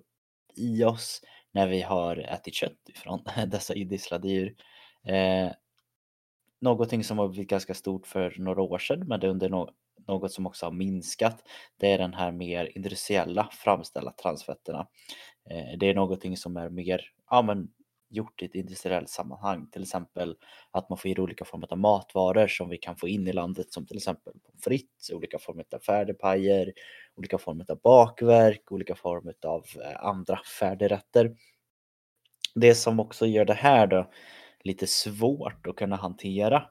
i 0.55 0.83
oss 0.83 1.21
när 1.51 1.67
vi 1.67 1.81
har 1.81 2.17
ätit 2.17 2.53
kött 2.53 2.89
ifrån 2.89 3.23
dessa 3.47 3.73
idisslade 3.73 4.27
djur. 4.27 4.55
Eh, 5.05 5.51
någonting 6.63 7.03
som 7.03 7.17
har 7.19 7.27
blivit 7.27 7.49
ganska 7.49 7.73
stort 7.73 8.07
för 8.07 8.35
några 8.37 8.61
år 8.61 8.77
sedan 8.77 9.07
men 9.07 9.19
det 9.19 9.27
är 9.27 9.31
under 9.31 9.49
no 9.49 9.69
något 10.07 10.31
som 10.31 10.45
också 10.47 10.65
har 10.65 10.71
minskat. 10.71 11.43
Det 11.77 11.91
är 11.91 11.97
den 11.97 12.13
här 12.13 12.31
mer 12.31 12.77
industriella 12.77 13.49
framställda 13.51 14.11
transfetterna. 14.11 14.87
Eh, 15.49 15.77
det 15.79 15.89
är 15.89 15.95
någonting 15.95 16.37
som 16.37 16.57
är 16.57 16.69
mer, 16.69 17.01
ja 17.29 17.41
men 17.41 17.69
gjort 18.09 18.41
i 18.41 18.45
ett 18.45 18.55
industriellt 18.55 19.09
sammanhang. 19.09 19.67
Till 19.71 19.81
exempel 19.81 20.35
att 20.71 20.89
man 20.89 20.97
får 20.97 21.11
in 21.11 21.19
olika 21.19 21.45
former 21.45 21.67
av 21.71 21.77
matvaror 21.77 22.47
som 22.47 22.69
vi 22.69 22.77
kan 22.77 22.95
få 22.95 23.07
in 23.07 23.27
i 23.27 23.33
landet 23.33 23.73
som 23.73 23.85
till 23.85 23.97
exempel 23.97 24.33
pommes 24.33 24.63
frites, 24.63 25.11
olika 25.11 25.39
former 25.39 25.65
av 25.75 25.79
färdigpajer, 25.79 26.73
olika 27.15 27.37
former 27.37 27.65
av 27.71 27.79
bakverk, 27.83 28.71
olika 28.71 28.95
former 28.95 29.33
av 29.45 29.65
eh, 29.81 30.05
andra 30.05 30.39
färdigrätter. 30.59 31.35
Det 32.55 32.75
som 32.75 32.99
också 32.99 33.25
gör 33.25 33.45
det 33.45 33.53
här 33.53 33.87
då 33.87 34.09
lite 34.63 34.87
svårt 34.87 35.67
att 35.67 35.75
kunna 35.75 35.95
hantera 35.95 36.69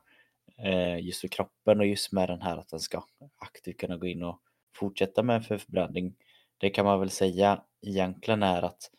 eh, 0.58 0.98
just 0.98 1.20
för 1.20 1.28
kroppen 1.28 1.80
och 1.80 1.86
just 1.86 2.12
med 2.12 2.28
den 2.28 2.42
här 2.42 2.56
att 2.56 2.68
den 2.68 2.80
ska 2.80 3.04
aktivt 3.36 3.80
kunna 3.80 3.96
gå 3.96 4.06
in 4.06 4.22
och 4.22 4.40
fortsätta 4.76 5.22
med 5.22 5.46
förbränning. 5.46 6.14
Det 6.58 6.70
kan 6.70 6.84
man 6.84 7.00
väl 7.00 7.10
säga 7.10 7.62
egentligen 7.86 8.42
är 8.42 8.62
att 8.62 8.90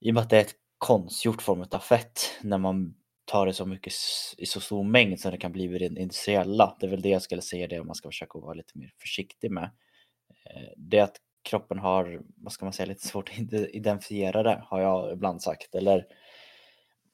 i 0.00 0.10
och 0.10 0.14
med 0.14 0.22
att 0.22 0.30
det 0.30 0.36
är 0.36 0.40
ett 0.40 0.54
konstgjort 0.78 1.42
form 1.42 1.64
av 1.70 1.78
fett 1.78 2.20
när 2.42 2.58
man 2.58 2.94
tar 3.24 3.46
det 3.46 3.52
så 3.52 3.66
mycket 3.66 3.92
i 4.38 4.46
så 4.46 4.60
stor 4.60 4.84
mängd 4.84 5.20
som 5.20 5.30
det 5.30 5.38
kan 5.38 5.52
bli 5.52 5.66
vid 5.66 5.80
det 5.80 6.00
industriella. 6.00 6.76
Det 6.80 6.86
är 6.86 6.90
väl 6.90 7.02
det 7.02 7.08
jag 7.08 7.22
skulle 7.22 7.42
säga 7.42 7.66
det 7.66 7.80
om 7.80 7.86
man 7.86 7.94
ska 7.94 8.08
försöka 8.08 8.38
vara 8.38 8.54
lite 8.54 8.78
mer 8.78 8.92
försiktig 9.00 9.50
med. 9.50 9.70
Eh, 10.44 10.72
det 10.76 11.00
att 11.00 11.16
kroppen 11.42 11.78
har, 11.78 12.22
vad 12.36 12.52
ska 12.52 12.66
man 12.66 12.72
säga, 12.72 12.86
lite 12.86 13.06
svårt 13.06 13.30
att 13.30 13.52
identifiera 13.52 14.42
det 14.42 14.62
har 14.66 14.80
jag 14.80 15.12
ibland 15.12 15.42
sagt. 15.42 15.74
Eller 15.74 16.06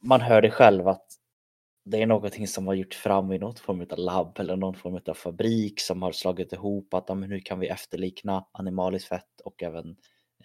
man 0.00 0.20
hör 0.20 0.42
det 0.42 0.50
själv 0.50 0.88
att 0.88 1.06
det 1.84 2.02
är 2.02 2.06
någonting 2.06 2.48
som 2.48 2.66
har 2.66 2.74
gjort 2.74 2.94
fram 2.94 3.32
i 3.32 3.38
något 3.38 3.58
form 3.58 3.86
av 3.90 3.98
labb 3.98 4.40
eller 4.40 4.56
någon 4.56 4.74
form 4.74 5.00
av 5.06 5.14
fabrik 5.14 5.80
som 5.80 6.02
har 6.02 6.12
slagit 6.12 6.52
ihop 6.52 6.94
att 6.94 7.08
nu 7.08 7.14
men 7.14 7.30
hur 7.30 7.40
kan 7.40 7.58
vi 7.58 7.68
efterlikna 7.68 8.46
animaliskt 8.52 9.08
fett 9.08 9.40
och 9.44 9.62
även 9.62 9.96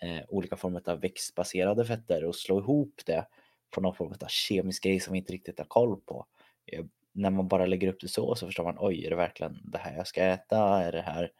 eh, 0.02 0.22
olika 0.28 0.56
former 0.56 0.90
av 0.90 1.02
växtbaserade 1.02 1.86
fetter 1.86 2.26
och 2.26 2.36
slå 2.36 2.60
ihop 2.60 3.02
det 3.06 3.28
på 3.72 3.82
någon 3.82 3.96
form 3.96 4.14
av 4.22 4.28
kemisk 4.28 4.84
grej 4.84 5.00
som 5.00 5.14
vi 5.14 5.20
inte 5.20 5.34
riktigt 5.34 5.60
har 5.60 5.66
koll 5.66 6.02
på. 6.02 6.26
Eh, 6.66 6.86
när 7.14 7.30
man 7.30 7.48
bara 7.48 7.66
lägger 7.66 7.88
upp 7.88 8.00
det 8.02 8.08
så 8.08 8.36
så 8.36 8.46
förstår 8.46 8.64
man 8.64 8.78
oj, 8.80 9.06
är 9.06 9.10
det 9.10 9.16
verkligen 9.16 9.62
det 9.64 9.78
här 9.78 9.96
jag 9.98 10.08
ska 10.08 10.24
äta? 10.24 10.84
Är 10.84 10.92
det 10.92 11.02
här 11.02 11.32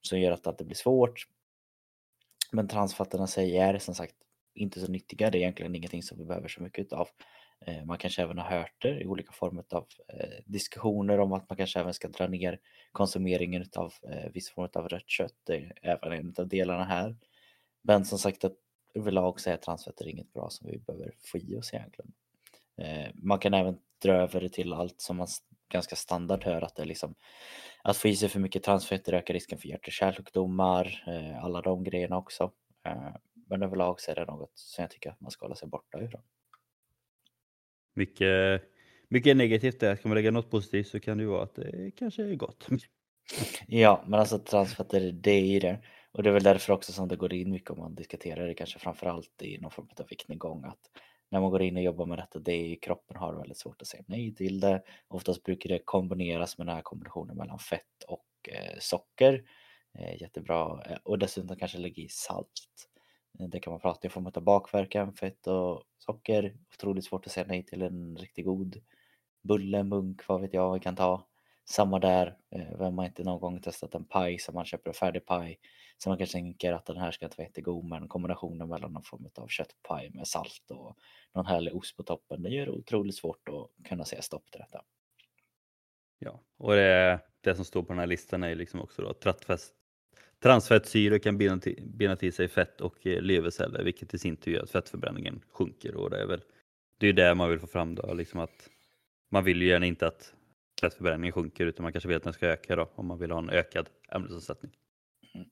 som 0.00 0.20
gör 0.20 0.32
att 0.32 0.58
det 0.58 0.64
blir 0.64 0.76
svårt? 0.76 1.26
Men 2.52 2.68
transfatterna 2.68 3.26
säger 3.26 3.78
som 3.78 3.94
sagt 3.94 4.14
inte 4.56 4.80
så 4.80 4.92
nyttiga. 4.92 5.30
Det 5.30 5.38
är 5.38 5.40
egentligen 5.40 5.74
ingenting 5.74 6.02
som 6.02 6.18
vi 6.18 6.24
behöver 6.24 6.48
så 6.48 6.62
mycket 6.62 6.92
av. 6.92 7.08
Eh, 7.60 7.84
man 7.84 7.98
kanske 7.98 8.22
även 8.22 8.38
har 8.38 8.50
hört 8.50 8.74
det 8.78 9.00
i 9.00 9.06
olika 9.06 9.32
former 9.32 9.64
av 9.70 9.86
eh, 10.08 10.42
diskussioner 10.44 11.20
om 11.20 11.32
att 11.32 11.48
man 11.50 11.56
kanske 11.56 11.80
även 11.80 11.94
ska 11.94 12.08
dra 12.08 12.26
ner 12.26 12.58
konsumeringen 12.92 13.64
av 13.76 13.92
eh, 14.02 14.30
viss 14.32 14.50
form 14.50 14.68
av 14.74 14.88
rött 14.88 15.08
kött. 15.08 15.34
Det 15.44 15.56
är 15.56 15.72
även 15.82 16.12
en 16.12 16.34
av 16.38 16.48
delarna 16.48 16.84
här. 16.84 17.16
Men 17.82 18.04
som 18.04 18.18
sagt 18.18 18.44
att 18.44 18.56
överlag 18.94 19.40
så 19.40 19.50
är 19.50 19.56
transfetter 19.56 20.08
inget 20.08 20.32
bra 20.32 20.50
som 20.50 20.70
vi 20.70 20.78
behöver 20.78 21.12
få 21.24 21.38
i 21.38 21.56
oss 21.56 21.74
egentligen. 21.74 22.12
Man 23.14 23.38
kan 23.38 23.54
även 23.54 23.78
dra 24.02 24.12
över 24.12 24.40
det 24.40 24.48
till 24.48 24.72
allt 24.72 25.00
som 25.00 25.16
man 25.16 25.26
ganska 25.68 25.96
standard 25.96 26.44
hör 26.44 26.62
att 26.62 26.76
det 26.76 26.82
är 26.82 26.86
liksom 26.86 27.14
att 27.82 27.96
få 27.96 28.08
i 28.08 28.16
sig 28.16 28.28
för 28.28 28.40
mycket 28.40 28.62
transfetter 28.62 29.12
ökar 29.12 29.34
risken 29.34 29.58
för 29.58 29.68
hjärt 29.68 29.86
och 29.86 29.92
kärlsjukdomar, 29.92 31.04
alla 31.42 31.62
de 31.62 31.84
grejerna 31.84 32.16
också. 32.16 32.52
Men 33.46 33.62
överlag 33.62 34.00
så 34.00 34.10
är 34.10 34.14
det 34.14 34.24
något 34.24 34.52
som 34.54 34.82
jag 34.82 34.90
tycker 34.90 35.10
att 35.10 35.20
man 35.20 35.30
ska 35.30 35.44
hålla 35.44 35.54
sig 35.54 35.68
borta 35.68 36.02
ifrån. 36.02 36.22
Mycket, 37.94 38.62
mycket 39.08 39.36
negativt 39.36 39.80
där. 39.80 39.96
Ska 39.96 40.08
man 40.08 40.14
lägga 40.16 40.30
något 40.30 40.50
positivt 40.50 40.88
så 40.88 41.00
kan 41.00 41.18
det 41.18 41.22
ju 41.22 41.28
vara 41.30 41.42
att 41.42 41.54
det 41.54 41.90
kanske 41.96 42.22
är 42.22 42.34
gott. 42.34 42.66
Ja, 43.66 44.04
men 44.06 44.20
alltså 44.20 44.38
transfetter, 44.38 45.12
det 45.12 45.30
är 45.30 45.46
ju 45.46 45.58
det. 45.58 45.82
Och 46.12 46.22
det 46.22 46.28
är 46.28 46.32
väl 46.32 46.42
därför 46.42 46.72
också 46.72 46.92
som 46.92 47.08
det 47.08 47.16
går 47.16 47.32
in 47.32 47.50
mycket 47.50 47.70
om 47.70 47.78
man 47.78 47.94
diskuterar 47.94 48.46
det, 48.46 48.54
kanske 48.54 48.78
framförallt 48.78 49.42
i 49.42 49.58
någon 49.58 49.70
form 49.70 49.88
av 50.00 50.06
viktnedgång. 50.08 50.64
Att 50.64 50.90
när 51.30 51.40
man 51.40 51.50
går 51.50 51.62
in 51.62 51.76
och 51.76 51.82
jobbar 51.82 52.06
med 52.06 52.18
detta, 52.18 52.38
det 52.38 52.52
är 52.52 52.76
kroppen 52.80 53.16
har 53.16 53.34
väldigt 53.34 53.58
svårt 53.58 53.82
att 53.82 53.88
säga 53.88 54.02
nej 54.06 54.34
till 54.34 54.60
det. 54.60 54.82
Oftast 55.08 55.42
brukar 55.42 55.70
det 55.70 55.80
kombineras 55.84 56.58
med 56.58 56.66
den 56.66 56.74
här 56.74 56.82
kombinationen 56.82 57.36
mellan 57.36 57.58
fett 57.58 58.02
och 58.08 58.48
eh, 58.48 58.78
socker. 58.78 59.44
Eh, 59.98 60.22
jättebra. 60.22 60.84
Eh, 60.86 60.98
och 61.02 61.18
dessutom 61.18 61.56
kanske 61.56 61.78
lägga 61.78 62.02
i 62.02 62.08
salt. 62.08 62.88
Eh, 63.40 63.48
det 63.48 63.60
kan 63.60 63.70
man 63.70 63.80
prata 63.80 64.06
i 64.06 64.10
form 64.10 64.26
av 64.26 64.42
bakverkan, 64.42 65.12
fett 65.12 65.46
och 65.46 65.82
socker. 65.98 66.56
Otroligt 66.74 67.04
svårt 67.04 67.26
att 67.26 67.32
säga 67.32 67.46
nej 67.46 67.62
till 67.66 67.82
en 67.82 68.16
riktigt 68.16 68.46
god 68.46 68.76
bulle, 69.42 69.82
munk, 69.82 70.28
vad 70.28 70.40
vet 70.40 70.54
jag 70.54 70.74
vi 70.74 70.80
kan 70.80 70.96
ta. 70.96 71.26
Samma 71.68 71.98
där, 71.98 72.36
eh, 72.50 72.78
vem 72.78 72.98
har 72.98 73.04
inte 73.04 73.24
någon 73.24 73.40
gång 73.40 73.60
testat 73.60 73.94
en 73.94 74.04
paj 74.04 74.38
som 74.38 74.54
man 74.54 74.64
köper 74.64 74.90
en 74.90 74.94
färdig 74.94 75.26
paj 75.26 75.58
som 75.98 76.10
man 76.10 76.18
kanske 76.18 76.38
tänker 76.38 76.72
att 76.72 76.86
den 76.86 76.96
här 76.96 77.10
ska 77.10 77.24
inte 77.24 77.36
vara 77.38 77.46
jättegod 77.46 77.84
men 77.84 78.08
kombinationen 78.08 78.68
mellan 78.68 78.92
någon 78.92 79.02
form 79.02 79.28
av 79.34 79.48
köttpaj 79.48 80.10
med 80.10 80.26
salt 80.26 80.70
och 80.70 80.96
någon 81.34 81.46
härlig 81.46 81.76
ost 81.76 81.96
på 81.96 82.02
toppen 82.02 82.42
det 82.42 82.50
gör 82.50 82.66
det 82.66 82.72
otroligt 82.72 83.16
svårt 83.16 83.48
att 83.48 83.88
kunna 83.88 84.04
säga 84.04 84.22
stopp 84.22 84.50
till 84.50 84.60
detta. 84.60 84.84
Ja, 86.18 86.40
och 86.56 86.72
det, 86.72 87.20
det 87.40 87.54
som 87.54 87.64
står 87.64 87.82
på 87.82 87.88
den 87.88 87.98
här 87.98 88.06
listan 88.06 88.42
är 88.42 88.54
liksom 88.54 88.80
också 88.80 89.02
då 89.02 89.14
trattfest, 89.14 89.74
Transfettsyror 90.42 91.18
kan 91.18 91.38
binda 91.38 91.58
till, 91.58 91.82
binda 91.82 92.16
till 92.16 92.32
sig 92.32 92.48
fett 92.48 92.80
och 92.80 93.06
eh, 93.06 93.22
leverceller 93.22 93.84
vilket 93.84 94.14
i 94.14 94.18
sin 94.18 94.36
tur 94.36 94.52
gör 94.52 94.62
att 94.62 94.70
fettförbränningen 94.70 95.42
sjunker. 95.52 95.96
Och 95.96 96.10
det 96.10 96.22
är 96.22 96.26
väl 96.26 96.42
det 96.98 97.08
är 97.08 97.12
det 97.12 97.34
man 97.34 97.50
vill 97.50 97.58
få 97.58 97.66
fram 97.66 97.94
då, 97.94 98.14
liksom 98.14 98.40
att 98.40 98.68
man 99.30 99.44
vill 99.44 99.62
ju 99.62 99.68
gärna 99.68 99.86
inte 99.86 100.06
att 100.06 100.34
fettförbränningen 100.80 101.32
sjunker 101.32 101.66
utan 101.66 101.82
man 101.82 101.92
kanske 101.92 102.08
vill 102.08 102.16
att 102.16 102.22
den 102.22 102.32
ska 102.32 102.46
öka 102.46 102.76
då 102.76 102.90
om 102.94 103.06
man 103.06 103.18
vill 103.18 103.30
ha 103.30 103.38
en 103.38 103.50
ökad 103.50 103.88
ämnesomsättning. 104.12 104.72
Mm. 105.34 105.46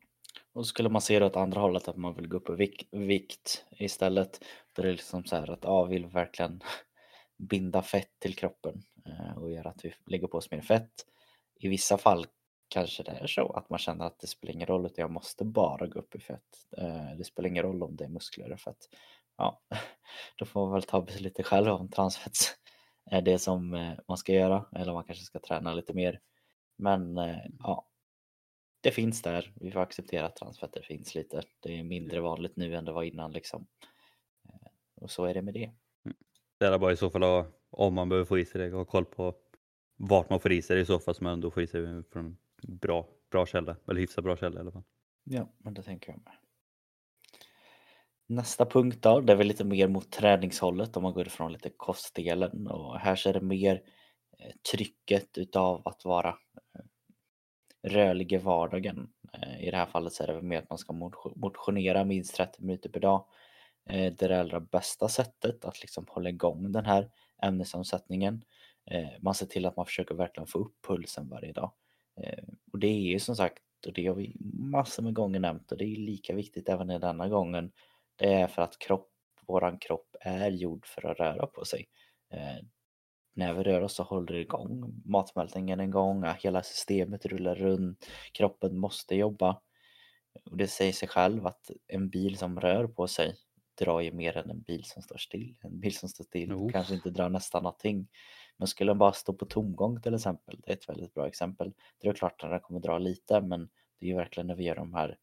Och 0.53 0.67
skulle 0.67 0.89
man 0.89 1.03
se 1.03 1.19
det 1.19 1.27
åt 1.27 1.37
andra 1.37 1.61
hållet 1.61 1.89
att 1.89 1.97
man 1.97 2.15
vill 2.15 2.29
gå 2.29 2.37
upp 2.37 2.51
i 2.51 2.53
vikt, 2.53 2.89
vikt 2.91 3.65
istället. 3.71 4.45
Då 4.73 4.83
är 4.83 4.87
det 4.87 4.93
liksom 4.93 5.25
så 5.25 5.37
här 5.37 5.51
att 5.51 5.65
ja, 5.65 5.85
vill 5.85 6.07
verkligen 6.07 6.61
binda 7.39 7.83
fett 7.83 8.11
till 8.19 8.35
kroppen 8.35 8.83
eh, 9.07 9.39
och 9.39 9.51
göra 9.51 9.69
att 9.69 9.85
vi 9.85 9.95
lägger 10.07 10.27
på 10.27 10.39
oss 10.39 10.51
mer 10.51 10.61
fett. 10.61 10.93
I 11.61 11.69
vissa 11.69 11.99
fall 11.99 12.27
kanske 12.75 13.03
det 13.03 13.11
är 13.11 13.27
så 13.27 13.53
att 13.53 13.71
man 13.71 13.79
känner 13.79 14.05
att 14.07 14.19
det 14.19 14.27
spelar 14.27 14.55
ingen 14.55 14.67
roll 14.67 14.87
utan 14.87 15.03
jag 15.03 15.11
måste 15.11 15.45
bara 15.45 15.87
gå 15.87 15.99
upp 15.99 16.15
i 16.15 16.21
fett. 16.21 16.67
Eh, 16.77 17.17
det 17.19 17.25
spelar 17.25 17.49
ingen 17.49 17.63
roll 17.63 17.83
om 17.83 17.97
det 17.97 18.05
är 18.05 18.09
muskler 18.09 18.45
eller 18.45 18.57
fett. 18.57 18.89
Ja, 19.37 19.63
då 20.37 20.45
får 20.45 20.65
man 20.65 20.73
väl 20.73 20.83
ta 20.83 21.01
beslutet 21.07 21.47
själv 21.47 21.69
om 21.69 21.91
transfett 21.91 22.37
är 23.11 23.23
det 23.23 23.39
som 23.39 23.75
eh, 23.75 23.93
man 24.09 24.17
ska 24.17 24.33
göra 24.33 24.67
eller 24.77 24.93
man 24.93 25.05
kanske 25.05 25.25
ska 25.25 25.39
träna 25.39 25.75
lite 25.75 25.95
mer. 25.95 26.21
Men 26.77 27.19
eh, 27.19 27.39
ja, 27.59 27.87
det 28.81 28.91
finns 28.91 29.23
där. 29.23 29.53
Vi 29.61 29.71
får 29.71 29.81
acceptera 29.81 30.27
att 30.27 30.37
transfetter 30.37 30.83
finns 30.83 31.15
lite. 31.15 31.43
Det 31.61 31.79
är 31.79 31.83
mindre 31.83 32.21
vanligt 32.21 32.57
nu 32.57 32.75
än 32.75 32.85
det 32.85 32.93
var 32.93 33.03
innan 33.03 33.33
liksom. 33.33 33.67
Och 34.95 35.11
så 35.11 35.25
är 35.25 35.35
det 35.35 35.43
med 35.43 35.55
det. 35.55 35.71
Mm. 36.05 36.17
Det 36.59 36.67
är 36.67 36.79
bara 36.79 36.93
i 36.93 36.97
så 36.97 37.11
fall 37.11 37.45
om 37.71 37.95
man 37.95 38.09
behöver 38.09 38.27
få 38.27 38.39
i 38.39 38.45
sig 38.45 38.61
det, 38.61 38.77
ha 38.77 38.85
koll 38.85 39.05
på 39.05 39.35
vart 39.97 40.31
man 40.31 40.41
får 40.41 40.53
i 40.53 40.63
sig 40.63 40.77
det 40.77 40.83
i 40.83 40.87
så 40.87 40.99
fall 40.99 41.15
som 41.15 41.25
man 41.25 41.33
ändå 41.33 41.51
får 41.51 41.63
i 41.63 41.67
sig 41.67 42.03
från 42.13 42.37
bra, 42.69 43.09
bra 43.31 43.47
källa, 43.47 43.77
eller 43.89 44.01
hyfsat 44.01 44.25
bra 44.25 44.37
källa 44.37 44.57
i 44.57 44.61
alla 44.61 44.73
fall. 44.73 44.85
Ja, 45.25 45.53
men 45.59 45.75
det 45.75 45.83
tänker 45.83 46.13
jag 46.13 46.21
med. 46.25 46.33
Nästa 48.27 48.67
punkt 48.67 48.99
då, 49.03 49.21
det 49.21 49.33
är 49.33 49.37
väl 49.37 49.47
lite 49.47 49.65
mer 49.65 49.89
mot 49.89 50.11
träningshållet 50.11 50.97
om 50.97 51.03
man 51.03 51.13
går 51.13 51.27
ifrån 51.27 51.53
lite 51.53 51.71
kostdelen 51.77 52.67
och 52.67 52.99
här 52.99 53.17
så 53.17 53.29
är 53.29 53.33
det 53.33 53.41
mer 53.41 53.83
eh, 54.39 54.53
trycket 54.73 55.39
utav 55.39 55.83
att 55.85 56.05
vara 56.05 56.29
eh, 56.29 56.85
rörlig 57.91 58.33
i 58.33 58.37
vardagen. 58.37 59.09
Eh, 59.33 59.67
I 59.67 59.71
det 59.71 59.77
här 59.77 59.87
fallet 59.87 60.13
så 60.13 60.23
är 60.23 60.27
det 60.27 60.43
mer 60.43 60.59
att 60.59 60.71
man 60.71 60.79
ska 60.79 60.93
motionera 61.37 62.05
minst 62.05 62.35
30 62.35 62.63
minuter 62.63 62.89
per 62.91 63.01
dag. 63.01 63.27
Det 63.87 64.23
är 64.23 64.29
det 64.29 64.41
allra 64.41 64.61
bästa 64.61 65.09
sättet 65.09 65.65
att 65.65 65.81
liksom 65.83 66.07
hålla 66.09 66.29
igång 66.29 66.73
den 66.73 66.85
här 66.85 67.11
ämnesomsättningen. 67.43 68.45
Man 69.21 69.35
ser 69.35 69.47
till 69.47 69.67
att 69.67 69.77
man 69.77 69.87
försöker 69.87 70.15
verkligen 70.15 70.47
få 70.47 70.59
upp 70.59 70.75
pulsen 70.87 71.29
varje 71.29 71.53
dag. 71.53 71.73
Eh, 72.17 72.45
och 72.73 72.79
det 72.79 72.87
är 72.87 73.01
ju 73.01 73.19
som 73.19 73.37
sagt, 73.37 73.63
och 73.87 73.93
det 73.93 74.07
har 74.07 74.15
vi 74.15 74.37
massor 74.53 75.03
med 75.03 75.15
gånger 75.15 75.41
nämnt 75.41 75.73
och 75.73 75.79
det 75.79 75.85
är 75.85 75.97
lika 75.97 76.35
viktigt 76.35 76.69
även 76.69 76.91
i 76.91 76.99
denna 76.99 77.29
gången. 77.29 77.73
Det 78.17 78.33
är 78.33 78.47
för 78.47 78.63
att 78.63 78.79
kropp, 78.79 79.11
våran 79.47 79.79
kropp 79.79 80.17
är 80.21 80.51
gjord 80.51 80.87
för 80.87 81.07
att 81.07 81.19
röra 81.19 81.47
på 81.47 81.65
sig. 81.65 81.89
Eh, 82.31 82.65
när 83.35 83.55
vi 83.55 83.63
rör 83.63 83.81
oss 83.81 83.95
så 83.95 84.03
håller 84.03 84.35
det 84.35 84.41
igång 84.41 85.03
matsmältningen 85.05 85.81
igång, 85.81 86.25
hela 86.39 86.63
systemet 86.63 87.27
rullar 87.27 87.55
runt, 87.55 88.07
kroppen 88.33 88.79
måste 88.79 89.15
jobba. 89.15 89.61
Och 90.45 90.57
det 90.57 90.67
säger 90.67 90.93
sig 90.93 91.09
själv 91.09 91.47
att 91.47 91.71
en 91.87 92.09
bil 92.09 92.39
som 92.39 92.61
rör 92.61 92.87
på 92.87 93.07
sig 93.07 93.35
drar 93.79 94.01
ju 94.01 94.13
mer 94.13 94.37
än 94.37 94.51
en 94.51 94.63
bil 94.63 94.85
som 94.85 95.03
står 95.03 95.17
still. 95.17 95.57
En 95.63 95.81
bil 95.81 95.97
som 95.97 96.09
står 96.09 96.25
still 96.25 96.53
oh. 96.53 96.73
kanske 96.73 96.95
inte 96.95 97.11
drar 97.11 97.29
nästan 97.29 97.63
någonting. 97.63 98.09
Men 98.57 98.69
skulle 98.69 98.91
den 98.91 98.99
bara 98.99 99.13
stå 99.13 99.33
på 99.33 99.47
tomgång 99.47 100.01
till 100.01 100.15
exempel, 100.15 100.61
det 100.65 100.71
är 100.71 100.77
ett 100.77 100.89
väldigt 100.89 101.15
bra 101.15 101.27
exempel. 101.27 101.73
Det 101.99 102.09
är 102.09 102.13
klart 102.13 102.45
att 102.45 102.51
den 102.51 102.61
kommer 102.61 102.81
dra 102.81 102.99
lite 102.99 103.41
men 103.41 103.69
det 103.99 104.07
är 104.07 104.11
ju 104.11 104.17
verkligen 104.17 104.47
när 104.47 104.55
vi 104.55 104.65
gör 104.65 104.77
de 104.77 104.95
här 104.95 105.19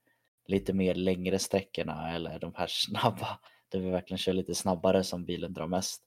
lite 0.45 0.73
mer 0.73 0.95
längre 0.95 1.39
sträckorna 1.39 2.15
eller 2.15 2.39
de 2.39 2.53
här 2.55 2.67
snabba, 2.69 3.39
där 3.69 3.79
vi 3.79 3.89
verkligen 3.89 4.17
kör 4.17 4.33
lite 4.33 4.55
snabbare 4.55 5.03
som 5.03 5.25
bilen 5.25 5.53
drar 5.53 5.67
mest. 5.67 6.03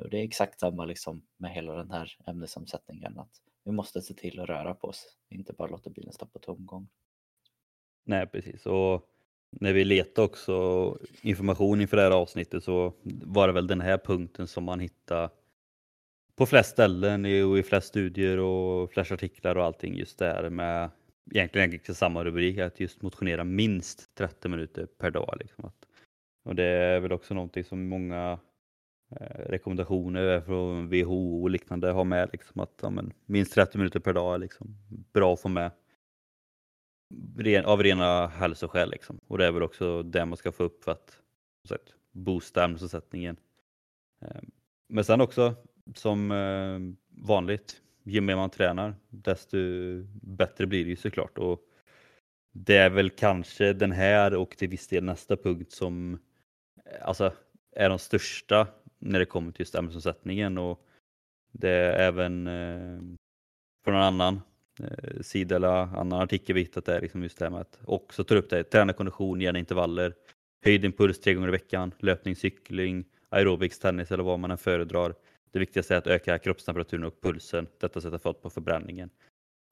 Och 0.00 0.10
det 0.10 0.18
är 0.18 0.24
exakt 0.24 0.60
samma 0.60 0.84
liksom 0.84 1.26
med 1.36 1.50
hela 1.50 1.74
den 1.74 1.90
här 1.90 2.16
ämnesomsättningen 2.26 3.18
att 3.18 3.42
vi 3.64 3.72
måste 3.72 4.02
se 4.02 4.14
till 4.14 4.40
att 4.40 4.48
röra 4.48 4.74
på 4.74 4.88
oss, 4.88 5.16
inte 5.28 5.52
bara 5.52 5.68
låta 5.68 5.90
bilen 5.90 6.12
stå 6.12 6.26
på 6.26 6.38
tomgång. 6.38 6.88
Nej 8.04 8.26
precis 8.26 8.66
och 8.66 9.08
när 9.50 9.72
vi 9.72 9.84
letade 9.84 10.24
också 10.24 10.98
information 11.22 11.80
inför 11.80 11.96
det 11.96 12.02
här 12.02 12.10
avsnittet 12.10 12.64
så 12.64 12.94
var 13.04 13.46
det 13.46 13.52
väl 13.52 13.66
den 13.66 13.80
här 13.80 13.98
punkten 13.98 14.46
som 14.46 14.64
man 14.64 14.80
hittade 14.80 15.30
på 16.36 16.46
flest 16.46 16.70
ställen 16.70 17.24
och 17.24 17.58
i 17.58 17.62
flest 17.62 17.88
studier 17.88 18.38
och 18.38 18.92
flest 18.92 19.12
artiklar 19.12 19.56
och 19.56 19.64
allting 19.64 19.94
just 19.94 20.18
där 20.18 20.50
med 20.50 20.90
egentligen, 21.30 21.70
egentligen 21.70 21.94
samma 21.94 22.24
rubrik, 22.24 22.58
att 22.58 22.80
just 22.80 23.02
motionera 23.02 23.44
minst 23.44 24.14
30 24.14 24.48
minuter 24.48 24.86
per 24.86 25.10
dag. 25.10 25.36
Liksom. 25.40 25.70
Och 26.44 26.54
det 26.54 26.64
är 26.64 27.00
väl 27.00 27.12
också 27.12 27.34
någonting 27.34 27.64
som 27.64 27.88
många 27.88 28.38
eh, 29.10 29.38
rekommendationer 29.46 30.40
från 30.40 30.88
WHO 30.88 31.42
och 31.42 31.50
liknande 31.50 31.90
har 31.90 32.04
med, 32.04 32.28
liksom, 32.32 32.60
att 32.60 32.78
ja, 32.82 32.90
men, 32.90 33.12
minst 33.26 33.54
30 33.54 33.78
minuter 33.78 34.00
per 34.00 34.12
dag 34.12 34.34
är 34.34 34.38
liksom, 34.38 34.76
bra 34.88 35.32
att 35.32 35.40
få 35.40 35.48
med 35.48 35.70
ren, 37.36 37.64
av 37.64 37.82
rena 37.82 38.26
hälsoskäl. 38.26 38.90
Liksom. 38.90 39.20
Och 39.26 39.38
det 39.38 39.46
är 39.46 39.52
väl 39.52 39.62
också 39.62 40.02
det 40.02 40.24
man 40.24 40.36
ska 40.36 40.52
få 40.52 40.64
upp 40.64 40.84
för 40.84 40.92
att 40.92 41.18
sagt, 41.68 41.94
boosta 42.12 42.64
ämnesomsättningen. 42.64 43.36
Ehm, 44.20 44.50
men 44.88 45.04
sen 45.04 45.20
också 45.20 45.54
som 45.94 46.30
eh, 46.30 46.78
vanligt, 47.26 47.82
ju 48.02 48.20
mer 48.20 48.36
man 48.36 48.50
tränar 48.50 48.94
desto 49.08 49.56
bättre 50.22 50.66
blir 50.66 50.84
det 50.84 50.90
ju 50.90 50.96
såklart. 50.96 51.38
Och 51.38 51.60
det 52.52 52.76
är 52.76 52.90
väl 52.90 53.10
kanske 53.10 53.72
den 53.72 53.92
här 53.92 54.34
och 54.34 54.56
till 54.56 54.68
viss 54.68 54.88
del 54.88 55.04
nästa 55.04 55.36
punkt 55.36 55.72
som 55.72 56.18
eh, 56.84 57.08
alltså, 57.08 57.32
är 57.76 57.88
de 57.88 57.98
största 57.98 58.66
när 58.98 59.18
det 59.18 59.26
kommer 59.26 59.52
till 59.52 59.60
just 59.60 59.74
ämnesomsättningen. 59.74 60.58
Och 60.58 60.86
det 61.52 61.70
är 61.70 62.08
även 62.08 62.46
eh, 62.46 63.00
från 63.84 63.94
en 63.94 64.02
annan 64.02 64.40
eh, 64.80 65.20
sida 65.20 65.56
eller 65.56 65.68
annan 65.68 66.20
artikel 66.20 66.54
vi 66.54 66.60
hittat 66.60 66.84
där 66.84 67.00
liksom 67.00 67.22
just 67.22 67.38
det 67.38 67.44
här 67.44 67.50
med 67.50 67.60
att 67.60 67.78
också 67.84 68.24
ta 68.24 68.34
upp 68.34 68.50
det, 68.50 68.64
träna 68.64 68.92
kondition, 68.92 69.40
gärna 69.40 69.58
intervaller, 69.58 70.14
höjd 70.64 70.84
impuls 70.84 71.20
tre 71.20 71.34
gånger 71.34 71.48
i 71.48 71.50
veckan, 71.50 71.94
löpning, 71.98 72.36
cykling, 72.36 73.04
aerobics, 73.28 73.78
tennis 73.78 74.10
eller 74.10 74.24
vad 74.24 74.38
man 74.38 74.50
än 74.50 74.58
föredrar. 74.58 75.14
Det 75.52 75.58
viktigaste 75.58 75.94
är 75.94 75.98
att 75.98 76.06
öka 76.06 76.38
kroppstemperaturen 76.38 77.04
och 77.04 77.20
pulsen. 77.20 77.66
Detta 77.80 78.00
sätter 78.00 78.18
fart 78.18 78.42
på 78.42 78.50
förbränningen. 78.50 79.10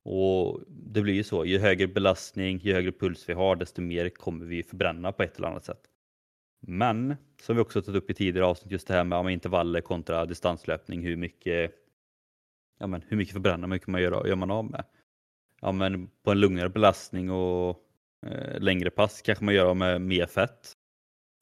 Och 0.04 0.60
Det 0.68 1.02
blir 1.02 1.14
ju 1.14 1.22
så, 1.24 1.44
ju 1.44 1.58
högre 1.58 1.86
belastning, 1.86 2.58
ju 2.58 2.72
högre 2.72 2.92
puls 2.92 3.28
vi 3.28 3.32
har, 3.32 3.56
desto 3.56 3.82
mer 3.82 4.08
kommer 4.08 4.46
vi 4.46 4.62
förbränna 4.62 5.12
på 5.12 5.22
ett 5.22 5.36
eller 5.36 5.48
annat 5.48 5.64
sätt. 5.64 5.80
Men, 6.60 7.16
som 7.42 7.56
vi 7.56 7.62
också 7.62 7.82
tagit 7.82 8.02
upp 8.02 8.10
i 8.10 8.14
tidigare 8.14 8.46
avsnitt, 8.46 8.72
just 8.72 8.88
det 8.88 8.94
här 8.94 9.04
med 9.04 9.32
intervaller 9.32 9.80
kontra 9.80 10.26
distanslöpning, 10.26 11.02
hur 11.02 11.16
mycket, 11.16 11.72
ja 12.78 12.86
men, 12.86 13.02
hur 13.08 13.16
mycket 13.16 13.32
förbränner 13.32 13.58
man, 13.58 13.70
hur 13.70 13.76
mycket 13.76 13.88
man 13.88 14.02
gör, 14.02 14.26
gör 14.26 14.36
man 14.36 14.50
av 14.50 14.64
med? 14.64 14.84
Ja 15.60 15.72
men 15.72 16.10
på 16.22 16.30
en 16.30 16.40
lugnare 16.40 16.68
belastning 16.68 17.30
och 17.30 17.84
eh, 18.26 18.60
längre 18.60 18.90
pass 18.90 19.22
kanske 19.22 19.44
man 19.44 19.54
gör 19.54 19.66
av 19.66 19.76
med 19.76 20.00
mer 20.00 20.26
fett. 20.26 20.72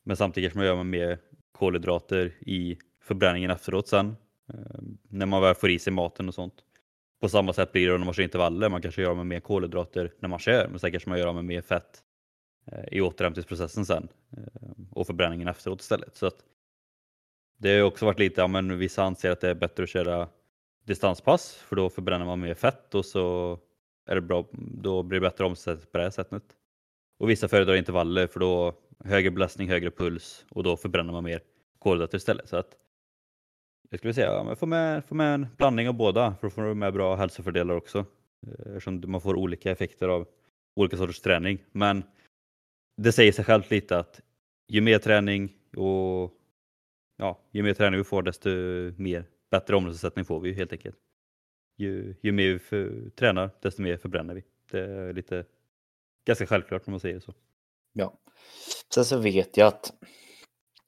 Men 0.04 0.16
samtidigt 0.16 0.46
kanske 0.46 0.58
man 0.58 0.66
gör 0.66 0.72
av 0.72 0.86
med 0.86 0.86
mer 0.86 1.18
kolhydrater 1.52 2.34
i 2.40 2.78
förbränningen 3.02 3.50
efteråt 3.50 3.88
sen. 3.88 4.16
Eh, 4.48 4.80
när 5.08 5.26
man 5.26 5.42
väl 5.42 5.54
får 5.54 5.70
i 5.70 5.78
sig 5.78 5.92
maten 5.92 6.28
och 6.28 6.34
sånt. 6.34 6.54
På 7.20 7.28
samma 7.28 7.52
sätt 7.52 7.72
blir 7.72 7.88
det 7.88 7.98
när 7.98 8.04
man 8.04 8.14
kör 8.14 8.22
intervaller. 8.22 8.68
Man 8.68 8.82
kanske 8.82 9.02
gör 9.02 9.14
med 9.14 9.26
mer 9.26 9.40
kolhydrater 9.40 10.12
när 10.18 10.28
man 10.28 10.38
kör, 10.38 10.68
men 10.68 10.78
sen 10.78 10.90
kanske 10.90 11.08
man 11.08 11.18
gör 11.18 11.32
med 11.32 11.44
mer 11.44 11.62
fett 11.62 12.02
eh, 12.66 12.84
i 12.92 13.00
återhämtningsprocessen 13.00 13.86
sen 13.86 14.08
eh, 14.36 14.70
och 14.90 15.06
förbränningen 15.06 15.48
efteråt 15.48 15.80
istället. 15.80 16.16
Så 16.16 16.26
att 16.26 16.44
det 17.58 17.78
har 17.78 17.82
också 17.82 18.06
varit 18.06 18.18
lite, 18.18 18.40
ja, 18.40 18.46
men 18.46 18.78
vissa 18.78 19.02
anser 19.02 19.30
att 19.30 19.40
det 19.40 19.48
är 19.50 19.54
bättre 19.54 19.82
att 19.82 19.88
köra 19.88 20.28
distanspass 20.84 21.54
för 21.54 21.76
då 21.76 21.90
förbränner 21.90 22.26
man 22.26 22.40
mer 22.40 22.54
fett 22.54 22.94
och 22.94 23.04
så 23.04 23.58
är 24.06 24.14
det 24.14 24.20
bra, 24.20 24.46
då 24.52 25.02
blir 25.02 25.20
det 25.20 25.30
bättre 25.30 25.44
omsättning 25.44 25.86
på 25.92 25.98
det 25.98 26.04
här 26.04 26.10
sättet. 26.10 26.42
Och 27.18 27.30
vissa 27.30 27.48
föredrar 27.48 27.74
intervaller 27.74 28.26
för 28.26 28.40
då 28.40 28.74
högre 29.04 29.30
belastning, 29.30 29.68
högre 29.68 29.90
puls 29.90 30.44
och 30.50 30.62
då 30.62 30.76
förbränner 30.76 31.12
man 31.12 31.24
mer 31.24 31.40
kolhydrater 31.78 32.16
istället. 32.16 32.48
Så 32.48 32.56
att 32.56 32.76
jag 33.90 34.00
skulle 34.00 34.14
säga 34.14 34.26
ja, 34.26 34.56
få, 34.56 34.66
med, 34.66 35.04
få 35.04 35.14
med 35.14 35.34
en 35.34 35.46
blandning 35.56 35.88
av 35.88 35.94
båda 35.94 36.34
för 36.40 36.46
att 36.46 36.54
få 36.54 36.74
med 36.74 36.92
bra 36.92 37.16
hälsofördelar 37.16 37.74
också. 37.74 37.98
Eh, 38.46 38.66
eftersom 38.66 39.02
man 39.06 39.20
får 39.20 39.34
olika 39.34 39.70
effekter 39.70 40.08
av 40.08 40.26
olika 40.76 40.96
sorters 40.96 41.20
träning. 41.20 41.64
Men 41.72 42.02
det 42.96 43.12
säger 43.12 43.32
sig 43.32 43.44
självt 43.44 43.70
lite 43.70 43.98
att 43.98 44.20
ju 44.68 44.80
mer 44.80 44.98
träning 44.98 45.52
och 45.76 46.34
ja, 47.16 47.40
ju 47.52 47.62
mer 47.62 47.74
träning 47.74 47.98
vi 47.98 48.04
får 48.04 48.22
desto 48.22 48.48
mer 48.96 49.24
bättre 49.50 49.76
omsättning 49.76 50.24
får 50.24 50.40
vi 50.40 50.52
helt 50.52 50.72
enkelt. 50.72 50.96
Ju, 51.76 52.14
ju 52.20 52.32
mer 52.32 52.52
vi 52.52 52.58
för, 52.58 53.10
tränar 53.10 53.50
desto 53.60 53.82
mer 53.82 53.96
förbränner 53.96 54.34
vi. 54.34 54.44
Det 54.70 54.80
är 54.80 55.12
lite 55.12 55.44
ganska 56.26 56.46
självklart 56.46 56.86
när 56.86 56.90
man 56.90 57.00
säger 57.00 57.20
så. 57.20 57.34
Ja, 57.92 58.18
sen 58.94 59.04
så 59.04 59.18
vet 59.18 59.56
jag 59.56 59.66
att 59.66 59.92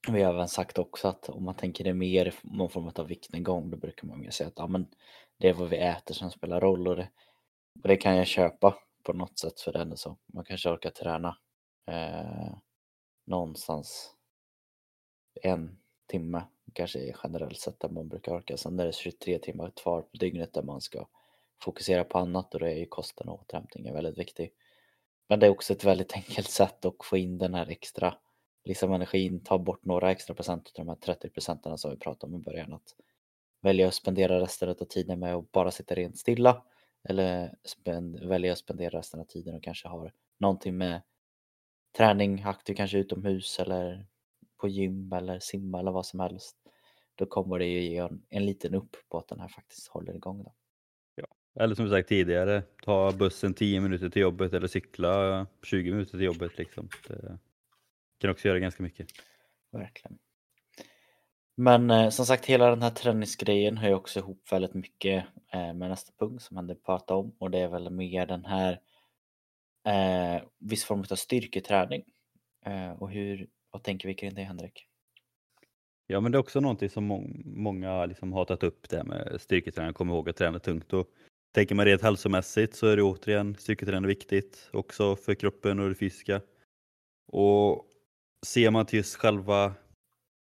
vi 0.07 0.21
har 0.21 0.33
även 0.33 0.47
sagt 0.47 0.77
också 0.77 1.07
att 1.07 1.29
om 1.29 1.43
man 1.43 1.55
tänker 1.55 1.83
det 1.83 1.93
mer 1.93 2.35
någon 2.41 2.69
form 2.69 2.91
av 2.95 3.07
viktnedgång 3.07 3.69
då 3.69 3.77
brukar 3.77 4.07
man 4.07 4.19
mer 4.19 4.31
säga 4.31 4.47
att 4.47 4.53
ja, 4.57 4.67
men 4.67 4.87
det 5.37 5.49
är 5.49 5.53
vad 5.53 5.69
vi 5.69 5.77
äter 5.77 6.13
som 6.13 6.31
spelar 6.31 6.61
roll 6.61 6.87
och 6.87 6.95
det, 6.95 7.09
och 7.83 7.87
det 7.87 7.97
kan 7.97 8.15
jag 8.15 8.27
köpa 8.27 8.77
på 9.03 9.13
något 9.13 9.39
sätt 9.39 9.61
för 9.61 9.73
den 9.73 9.97
så. 9.97 10.17
Man 10.33 10.45
kanske 10.45 10.69
orkar 10.69 10.89
träna 10.89 11.37
eh, 11.87 12.53
någonstans 13.25 14.15
en 15.41 15.77
timme 16.07 16.43
kanske 16.73 17.15
generellt 17.23 17.59
sett 17.59 17.79
där 17.79 17.89
man 17.89 18.07
brukar 18.07 18.31
orka. 18.31 18.57
Sen 18.57 18.79
är 18.79 18.85
det 18.85 18.95
23 18.95 19.39
timmar 19.39 19.71
kvar 19.75 20.01
på 20.01 20.17
dygnet 20.17 20.53
där 20.53 20.63
man 20.63 20.81
ska 20.81 21.07
fokusera 21.63 22.03
på 22.03 22.17
annat 22.17 22.53
och 22.53 22.59
då 22.59 22.65
är 22.65 22.75
ju 22.75 22.85
kosten 22.85 23.29
och 23.29 23.39
återhämtningen 23.39 23.93
väldigt 23.93 24.17
viktig. 24.17 24.53
Men 25.29 25.39
det 25.39 25.45
är 25.45 25.49
också 25.49 25.73
ett 25.73 25.83
väldigt 25.83 26.13
enkelt 26.15 26.49
sätt 26.49 26.85
att 26.85 26.95
få 27.03 27.17
in 27.17 27.37
den 27.37 27.53
här 27.53 27.67
extra 27.67 28.17
liksom 28.63 28.93
energin, 28.93 29.43
ta 29.43 29.57
bort 29.57 29.85
några 29.85 30.11
extra 30.11 30.35
procent 30.35 30.67
av 30.67 30.85
de 30.85 30.89
här 30.89 30.95
30 30.95 31.29
procenten 31.29 31.77
som 31.77 31.91
vi 31.91 31.97
pratade 31.97 32.33
om 32.33 32.41
i 32.41 32.43
början. 32.43 32.73
Att 32.73 32.95
välja 33.61 33.87
att 33.87 33.93
spendera 33.93 34.39
resten 34.39 34.69
av 34.69 34.73
tiden 34.73 35.19
med 35.19 35.35
att 35.35 35.51
bara 35.51 35.71
sitta 35.71 35.95
rent 35.95 36.17
stilla 36.17 36.63
eller 37.03 37.55
spend, 37.63 38.19
välja 38.19 38.51
att 38.51 38.57
spendera 38.57 38.99
resten 38.99 39.19
av 39.19 39.25
tiden 39.25 39.55
och 39.55 39.63
kanske 39.63 39.87
ha 39.87 40.09
någonting 40.39 40.77
med 40.77 41.01
träning, 41.97 42.43
aktiv 42.43 42.73
kanske 42.75 42.97
utomhus 42.97 43.59
eller 43.59 44.07
på 44.57 44.67
gym 44.67 45.13
eller 45.13 45.39
simma 45.39 45.79
eller 45.79 45.91
vad 45.91 46.05
som 46.05 46.19
helst. 46.19 46.57
Då 47.15 47.25
kommer 47.25 47.59
det 47.59 47.65
ju 47.65 47.81
ge 47.81 47.97
en, 47.97 48.25
en 48.29 48.45
liten 48.45 48.75
upp 48.75 48.95
på 49.09 49.17
att 49.17 49.27
den 49.27 49.39
här 49.39 49.47
faktiskt 49.47 49.87
håller 49.87 50.15
igång. 50.15 50.43
Då. 50.43 50.53
Ja. 51.15 51.27
Eller 51.63 51.75
som 51.75 51.89
sagt 51.89 52.09
tidigare, 52.09 52.63
ta 52.83 53.11
bussen 53.11 53.53
10 53.53 53.81
minuter 53.81 54.09
till 54.09 54.21
jobbet 54.21 54.53
eller 54.53 54.67
cykla 54.67 55.47
20 55.63 55.91
minuter 55.91 56.11
till 56.11 56.21
jobbet. 56.21 56.57
Liksom. 56.57 56.89
Det 57.07 57.39
kan 58.21 58.29
också 58.29 58.47
göra 58.47 58.59
ganska 58.59 58.83
mycket. 58.83 59.07
Verkligen. 59.71 60.17
Men 61.57 61.91
eh, 61.91 62.09
som 62.09 62.25
sagt, 62.25 62.45
hela 62.45 62.69
den 62.69 62.81
här 62.81 62.89
träningsgrejen 62.89 63.77
hör 63.77 63.89
ju 63.89 63.95
också 63.95 64.19
ihop 64.19 64.51
väldigt 64.51 64.73
mycket 64.73 65.25
eh, 65.53 65.73
med 65.73 65.89
nästa 65.89 66.11
punkt 66.19 66.43
som 66.43 66.57
Henrik 66.57 66.83
pratade 66.85 67.19
om 67.19 67.35
och 67.39 67.51
det 67.51 67.59
är 67.59 67.67
väl 67.67 67.89
mer 67.89 68.25
den 68.25 68.45
här 68.45 68.79
eh, 69.87 70.41
viss 70.59 70.85
form 70.85 70.99
av 71.11 71.15
styrketräning. 71.15 72.03
Eh, 72.65 72.91
och 72.91 73.11
hur, 73.11 73.47
vad 73.71 73.83
tänker 73.83 74.07
vi 74.07 74.13
kring 74.13 74.33
det 74.33 74.41
Henrik? 74.41 74.87
Ja 76.07 76.19
men 76.19 76.31
det 76.31 76.37
är 76.37 76.39
också 76.39 76.59
någonting 76.59 76.89
som 76.89 77.03
må 77.03 77.23
många 77.45 78.05
liksom 78.05 78.33
har 78.33 78.45
tagit 78.45 78.63
upp 78.63 78.89
det 78.89 79.03
med 79.03 79.41
styrketräning, 79.41 79.93
kommer 79.93 80.13
ihåg 80.13 80.29
att 80.29 80.37
träna 80.37 80.59
tungt. 80.59 80.93
Och 80.93 81.07
tänker 81.53 81.75
man 81.75 81.85
rent 81.85 82.01
hälsomässigt 82.01 82.75
så 82.75 82.87
är 82.87 82.97
det 82.97 83.03
återigen 83.03 83.55
styrketräning 83.55 84.07
viktigt 84.07 84.69
också 84.73 85.15
för 85.15 85.35
kroppen 85.35 85.79
och 85.79 85.89
det 85.89 85.95
fysiska. 85.95 86.41
Och 87.27 87.90
ser 88.45 88.71
man 88.71 88.85
till 88.85 88.97
just 88.97 89.15
själva 89.15 89.73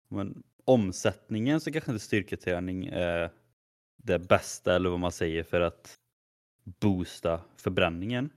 men, 0.08 0.42
omsättningen 0.64 1.60
så 1.60 1.72
kanske 1.72 1.90
inte 1.90 2.04
styrketräning 2.04 2.86
är 2.86 3.30
det 3.96 4.18
bästa 4.18 4.76
eller 4.76 4.90
vad 4.90 5.00
man 5.00 5.12
säger 5.12 5.42
för 5.42 5.60
att 5.60 5.94
boosta 6.64 7.40
förbränningen. 7.56 8.30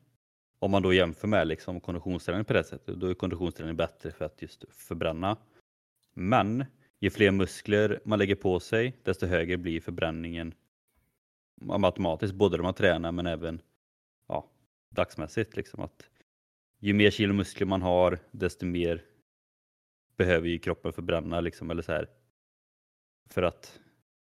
Om 0.60 0.72
man 0.72 0.82
då 0.82 0.94
jämför 0.94 1.28
med 1.28 1.48
liksom 1.48 1.80
konditionsträning 1.80 2.46
på 2.46 2.54
det 2.54 2.64
sättet, 2.64 3.00
då 3.00 3.08
är 3.08 3.14
konditionsträning 3.14 3.76
bättre 3.76 4.12
för 4.12 4.26
att 4.26 4.42
just 4.42 4.66
förbränna. 4.70 5.38
Men 6.14 6.66
ju 7.00 7.10
fler 7.10 7.32
muskler 7.32 8.00
man 8.06 8.20
lägger 8.20 8.36
på 8.36 8.60
sig, 8.60 9.00
desto 9.04 9.26
högre 9.26 9.58
blir 9.58 9.82
förbränningen 9.82 10.54
matematiskt 11.62 12.36
både 12.36 12.58
när 12.58 12.64
man 12.64 12.74
tränar 12.74 13.12
men 13.12 13.28
även 13.28 13.62
ja, 14.28 14.50
dagsmässigt. 14.90 15.56
Liksom 15.56 15.84
att 15.84 16.10
ju 16.80 16.94
mer 16.94 17.12
kilo 17.12 17.34
muskler 17.34 17.68
man 17.68 17.82
har, 17.82 18.20
desto 18.32 18.66
mer 18.66 19.04
behöver 20.18 20.48
ju 20.48 20.60
kroppen 20.60 20.94
förbränna 20.94 21.42
liksom, 21.42 21.72
eller 21.72 21.82
så 21.82 21.92
här, 21.92 22.10
för 23.30 23.44
att 23.44 23.80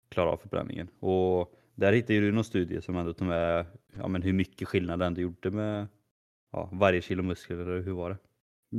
klara 0.08 0.30
av 0.30 0.36
förbränningen. 0.36 0.88
Och 1.00 1.54
där 1.74 1.92
hittade 1.92 2.20
du 2.20 2.32
någon 2.32 2.44
studie 2.44 2.82
som 2.82 2.96
ändå 2.96 3.12
tog 3.12 3.28
med 3.28 3.66
ja, 3.96 4.08
men 4.08 4.22
hur 4.22 4.32
mycket 4.32 4.68
skillnad 4.68 4.98
det 4.98 5.06
ändå 5.06 5.20
gjorde 5.20 5.50
med 5.50 5.86
ja, 6.52 6.68
varje 6.72 7.02
kilo 7.02 7.22
muskler, 7.22 7.56
eller 7.56 7.82
hur 7.82 7.92
var 7.92 8.10
det? 8.10 8.16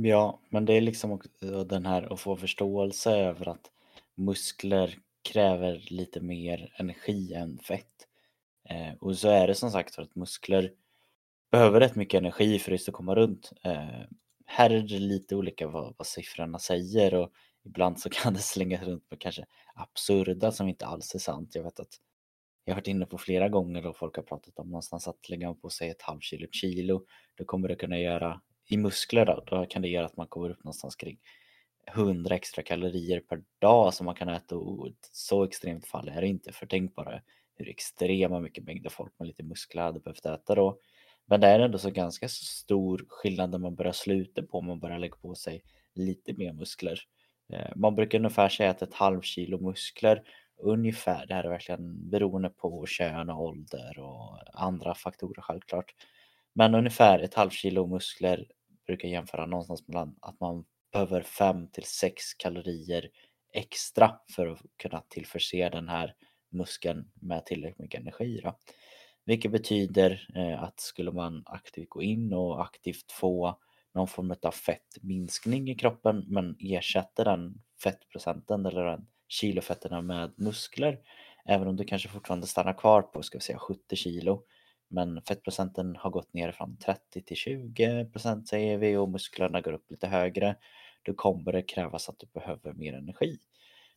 Ja, 0.08 0.40
men 0.50 0.64
det 0.64 0.72
är 0.72 0.80
liksom 0.80 1.12
också 1.12 1.64
den 1.64 1.86
här 1.86 2.12
att 2.12 2.20
få 2.20 2.36
förståelse 2.36 3.10
över 3.10 3.48
att 3.48 3.70
muskler 4.14 4.98
kräver 5.32 5.84
lite 5.90 6.20
mer 6.20 6.72
energi 6.76 7.34
än 7.34 7.58
fett. 7.58 8.06
Eh, 8.68 8.94
och 9.00 9.18
så 9.18 9.28
är 9.28 9.46
det 9.46 9.54
som 9.54 9.70
sagt 9.70 9.94
för 9.94 10.02
att 10.02 10.14
muskler 10.14 10.70
behöver 11.50 11.80
rätt 11.80 11.96
mycket 11.96 12.18
energi 12.18 12.58
för 12.58 12.72
att 12.72 12.92
komma 12.92 13.14
runt. 13.14 13.52
Eh, 13.62 14.00
här 14.46 14.70
är 14.70 14.80
det 14.80 14.98
lite 14.98 15.36
olika 15.36 15.66
vad, 15.68 15.94
vad 15.98 16.06
siffrorna 16.06 16.58
säger 16.58 17.14
och 17.14 17.32
ibland 17.64 18.00
så 18.00 18.10
kan 18.12 18.34
det 18.34 18.40
slängas 18.40 18.82
runt 18.82 19.10
med 19.10 19.20
kanske 19.20 19.44
absurda 19.74 20.52
som 20.52 20.68
inte 20.68 20.86
alls 20.86 21.14
är 21.14 21.18
sant. 21.18 21.54
Jag 21.54 21.62
vet 21.62 21.80
att 21.80 22.00
jag 22.64 22.74
har 22.74 22.80
varit 22.80 22.88
inne 22.88 23.06
på 23.06 23.18
flera 23.18 23.48
gånger 23.48 23.86
och 23.86 23.96
folk 23.96 24.16
har 24.16 24.22
pratat 24.22 24.58
om 24.58 24.66
någonstans 24.66 25.08
att 25.08 25.28
lägga 25.28 25.54
på 25.54 25.70
sig 25.70 25.90
ett 25.90 26.02
halvt 26.02 26.22
kilo, 26.22 26.44
ett 26.44 26.54
kilo, 26.54 27.04
då 27.34 27.44
kommer 27.44 27.68
det 27.68 27.76
kunna 27.76 27.98
göra 27.98 28.40
i 28.68 28.76
muskler 28.76 29.26
då, 29.26 29.44
då 29.46 29.66
kan 29.66 29.82
det 29.82 29.88
göra 29.88 30.06
att 30.06 30.16
man 30.16 30.26
kommer 30.26 30.50
upp 30.50 30.64
någonstans 30.64 30.96
kring 30.96 31.18
100 31.86 32.34
extra 32.34 32.62
kalorier 32.62 33.20
per 33.20 33.42
dag 33.58 33.94
som 33.94 34.06
man 34.06 34.14
kan 34.14 34.28
äta 34.28 34.56
och 34.56 34.92
så 35.12 35.44
extremt 35.44 35.86
fall 35.86 36.08
är 36.08 36.20
det 36.20 36.28
inte 36.28 36.52
för 36.52 36.66
tänk 36.66 36.94
bara 36.94 37.20
hur 37.54 37.68
extrema 37.68 38.40
mycket 38.40 38.64
mängder 38.64 38.90
folk 38.90 39.12
med 39.18 39.28
lite 39.28 39.42
muskler 39.42 39.82
hade 39.82 40.00
behövt 40.00 40.26
äta 40.26 40.54
då. 40.54 40.78
Men 41.26 41.40
det 41.40 41.46
är 41.46 41.60
ändå 41.60 41.78
så 41.78 41.90
ganska 41.90 42.28
stor 42.28 43.06
skillnad 43.08 43.50
när 43.50 43.58
man 43.58 43.74
börjar 43.74 43.92
sluta 43.92 44.42
på, 44.42 44.60
man 44.60 44.80
börjar 44.80 44.98
lägga 44.98 45.16
på 45.16 45.34
sig 45.34 45.62
lite 45.94 46.32
mer 46.32 46.52
muskler. 46.52 47.00
Eh, 47.52 47.76
man 47.76 47.94
brukar 47.94 48.18
ungefär 48.18 48.48
säga 48.48 48.70
att 48.70 48.82
ett 48.82 48.94
halv 48.94 49.20
kilo 49.20 49.60
muskler 49.60 50.22
ungefär, 50.58 51.26
det 51.26 51.34
här 51.34 51.44
är 51.44 51.48
verkligen 51.48 52.10
beroende 52.10 52.48
på 52.48 52.86
kön 52.86 53.30
och 53.30 53.42
ålder 53.42 53.98
och 53.98 54.38
andra 54.52 54.94
faktorer 54.94 55.42
självklart. 55.42 55.94
Men 56.52 56.74
ungefär 56.74 57.18
ett 57.18 57.34
halv 57.34 57.50
kilo 57.50 57.86
muskler 57.86 58.46
brukar 58.86 59.08
jämföra 59.08 59.46
någonstans 59.46 59.88
mellan 59.88 60.16
att 60.20 60.40
man 60.40 60.64
behöver 60.92 61.22
5 61.22 61.68
till 61.68 61.84
6 61.84 62.34
kalorier 62.34 63.08
extra 63.52 64.18
för 64.36 64.46
att 64.46 64.62
kunna 64.76 65.02
tillförse 65.08 65.68
den 65.68 65.88
här 65.88 66.14
muskeln 66.50 67.10
med 67.14 67.46
tillräckligt 67.46 67.78
mycket 67.78 68.00
energi. 68.00 68.40
Då. 68.44 68.58
Vilket 69.26 69.52
betyder 69.52 70.28
eh, 70.34 70.62
att 70.62 70.80
skulle 70.80 71.12
man 71.12 71.42
aktivt 71.46 71.88
gå 71.88 72.02
in 72.02 72.32
och 72.32 72.62
aktivt 72.62 73.12
få 73.12 73.58
någon 73.94 74.08
form 74.08 74.34
av 74.42 74.50
fettminskning 74.50 75.70
i 75.70 75.74
kroppen 75.74 76.24
men 76.28 76.56
ersätter 76.58 77.24
den 77.24 77.54
fettprocenten 77.82 78.66
eller 78.66 78.84
den 78.84 79.06
kilofetterna 79.28 80.02
med 80.02 80.34
muskler. 80.36 80.98
Även 81.44 81.68
om 81.68 81.76
du 81.76 81.84
kanske 81.84 82.08
fortfarande 82.08 82.46
stannar 82.46 82.72
kvar 82.72 83.02
på 83.02 83.22
ska 83.22 83.38
vi 83.38 83.42
säga 83.42 83.58
70 83.58 83.96
kilo. 83.96 84.42
Men 84.88 85.22
fettprocenten 85.22 85.96
har 85.96 86.10
gått 86.10 86.34
ner 86.34 86.52
från 86.52 86.78
30 86.78 87.22
till 87.22 87.36
20 87.36 88.04
procent 88.04 88.48
säger 88.48 88.78
vi 88.78 88.96
och 88.96 89.08
musklerna 89.08 89.60
går 89.60 89.72
upp 89.72 89.90
lite 89.90 90.06
högre. 90.06 90.56
Då 91.02 91.14
kommer 91.14 91.52
det 91.52 91.62
krävas 91.62 92.08
att 92.08 92.18
du 92.18 92.26
behöver 92.26 92.72
mer 92.72 92.92
energi. 92.92 93.38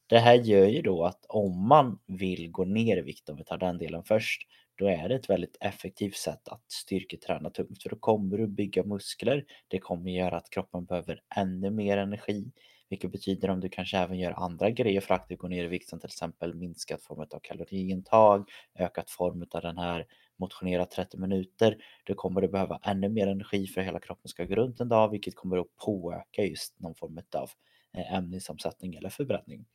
Det 0.08 0.20
här 0.20 0.36
gör 0.36 0.66
ju 0.66 0.82
då 0.82 1.04
att 1.04 1.26
om 1.28 1.68
man 1.68 2.00
vill 2.08 2.52
gå 2.52 2.66
ner 2.66 2.98
i 2.98 3.02
vikt, 3.02 3.30
om 3.30 3.36
vi 3.38 3.44
tar 3.44 3.58
den 3.58 3.78
delen 3.78 4.04
först, 4.04 4.42
då 4.80 4.88
är 4.88 5.10
det 5.10 5.16
ett 5.16 5.30
väldigt 5.30 5.58
effektivt 5.60 6.16
sätt 6.16 6.48
att 6.48 6.72
styrketräna 6.72 7.50
tungt. 7.50 7.84
För 7.84 7.90
då 7.90 7.96
kommer 7.96 8.38
du 8.38 8.48
bygga 8.48 8.84
muskler. 8.84 9.46
Det 9.68 9.80
kommer 9.80 10.12
göra 10.12 10.38
att 10.38 10.50
kroppen 10.50 10.86
behöver 10.86 11.22
ännu 11.36 11.72
mer 11.72 11.98
energi. 11.98 12.52
Vilket 12.90 13.12
betyder 13.12 13.50
om 13.50 13.60
du 13.60 13.70
kanske 13.70 13.98
även 13.98 14.20
gör 14.20 14.32
andra 14.32 14.70
grejer 14.70 15.02
för 15.02 15.14
att 15.14 15.30
gå 15.38 15.48
ner 15.48 15.64
i 15.64 15.68
vikt 15.68 15.90
som 15.90 16.00
till 16.00 16.08
exempel 16.08 16.56
minskat 16.56 17.04
form 17.04 17.20
av 17.20 17.40
kaloriintag, 17.44 18.50
ökat 18.80 19.10
form 19.10 19.46
av 19.52 19.62
den 19.62 19.78
här 19.78 20.06
motionera 20.38 20.86
30 20.86 21.18
minuter. 21.18 21.78
Då 22.04 22.14
kommer 22.14 22.42
du 22.42 22.48
behöva 22.48 22.80
ännu 22.84 23.10
mer 23.10 23.28
energi 23.28 23.68
för 23.68 23.82
att 23.82 23.88
hela 23.88 24.00
kroppen 24.00 24.30
ska 24.30 24.46
gå 24.46 24.56
runt 24.56 24.80
en 24.80 24.90
dag 24.90 25.10
vilket 25.10 25.36
kommer 25.36 25.58
att 25.58 25.76
påöka 25.86 26.44
just 26.44 26.80
någon 26.80 26.96
form 26.96 27.20
av 27.36 27.50
eh, 27.98 28.14
ämnesomsättning 28.14 28.96
eller 28.96 29.10
förbränning. 29.10 29.66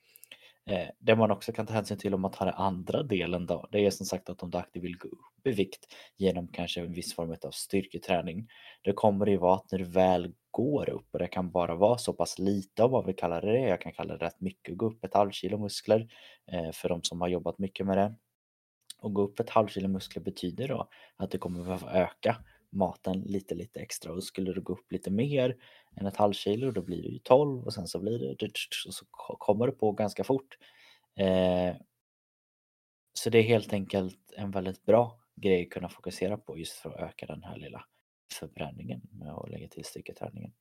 Eh, 0.66 0.88
det 0.98 1.16
man 1.16 1.30
också 1.30 1.52
kan 1.52 1.66
ta 1.66 1.74
hänsyn 1.74 1.98
till 1.98 2.14
om 2.14 2.20
man 2.20 2.30
tar 2.30 2.46
den 2.46 2.54
andra 2.54 3.02
delen 3.02 3.46
då, 3.46 3.68
det 3.72 3.86
är 3.86 3.90
som 3.90 4.06
sagt 4.06 4.28
att 4.30 4.42
om 4.42 4.50
du 4.50 4.58
aktivt 4.58 4.84
vill 4.84 4.98
gå 4.98 5.08
upp 5.08 5.46
i 5.46 5.50
vikt 5.50 5.86
genom 6.16 6.48
kanske 6.48 6.80
en 6.80 6.92
viss 6.92 7.14
form 7.14 7.36
av 7.44 7.50
styrketräning, 7.50 8.48
då 8.82 8.92
kommer 8.92 9.24
det 9.24 9.30
ju 9.30 9.38
vara 9.38 9.54
att 9.54 9.72
när 9.72 9.78
du 9.78 9.84
väl 9.84 10.32
går 10.50 10.90
upp 10.90 11.06
och 11.12 11.18
det 11.18 11.26
kan 11.26 11.50
bara 11.50 11.74
vara 11.74 11.98
så 11.98 12.12
pass 12.12 12.38
lite 12.38 12.84
av 12.84 12.90
vad 12.90 13.06
vi 13.06 13.12
kallar 13.12 13.40
det 13.40 13.60
jag 13.60 13.80
kan 13.80 13.92
kalla 13.92 14.16
det 14.16 14.26
rätt 14.26 14.40
mycket, 14.40 14.72
att 14.72 14.78
gå 14.78 14.86
upp 14.86 15.04
ett 15.04 15.14
halvkilo 15.14 15.58
muskler 15.58 16.08
eh, 16.52 16.72
för 16.72 16.88
de 16.88 17.02
som 17.02 17.20
har 17.20 17.28
jobbat 17.28 17.58
mycket 17.58 17.86
med 17.86 17.98
det. 17.98 18.14
Och 18.98 19.14
gå 19.14 19.22
upp 19.22 19.40
ett 19.40 19.50
halvkilo 19.50 19.88
muskler 19.88 20.22
betyder 20.22 20.68
då 20.68 20.88
att 21.16 21.30
du 21.30 21.38
kommer 21.38 21.64
behöva 21.64 21.92
öka 21.92 22.36
maten 22.74 23.20
lite, 23.20 23.54
lite 23.54 23.80
extra 23.80 24.12
och 24.12 24.24
skulle 24.24 24.52
du 24.52 24.60
gå 24.60 24.72
upp 24.72 24.92
lite 24.92 25.10
mer 25.10 25.56
än 25.96 26.06
ett 26.06 26.16
halvkilo 26.16 26.70
då 26.70 26.82
blir 26.82 27.02
det 27.02 27.08
ju 27.08 27.18
12 27.18 27.64
och 27.64 27.74
sen 27.74 27.86
så 27.86 28.00
blir 28.00 28.18
det 28.18 28.46
och 28.86 28.94
så 28.94 29.06
kommer 29.38 29.66
det 29.66 29.72
på 29.72 29.92
ganska 29.92 30.24
fort. 30.24 30.58
Eh, 31.16 31.76
så 33.12 33.30
det 33.30 33.38
är 33.38 33.42
helt 33.42 33.72
enkelt 33.72 34.32
en 34.36 34.50
väldigt 34.50 34.84
bra 34.84 35.20
grej 35.36 35.62
att 35.62 35.70
kunna 35.70 35.88
fokusera 35.88 36.38
på 36.38 36.58
just 36.58 36.72
för 36.72 36.90
att 36.90 37.10
öka 37.10 37.26
den 37.26 37.42
här 37.42 37.56
lilla 37.56 37.84
förbränningen 38.32 39.00
med 39.12 39.32
att 39.32 39.50
lägga 39.50 39.68
till 39.68 39.84
styrketräningen. 39.84 40.52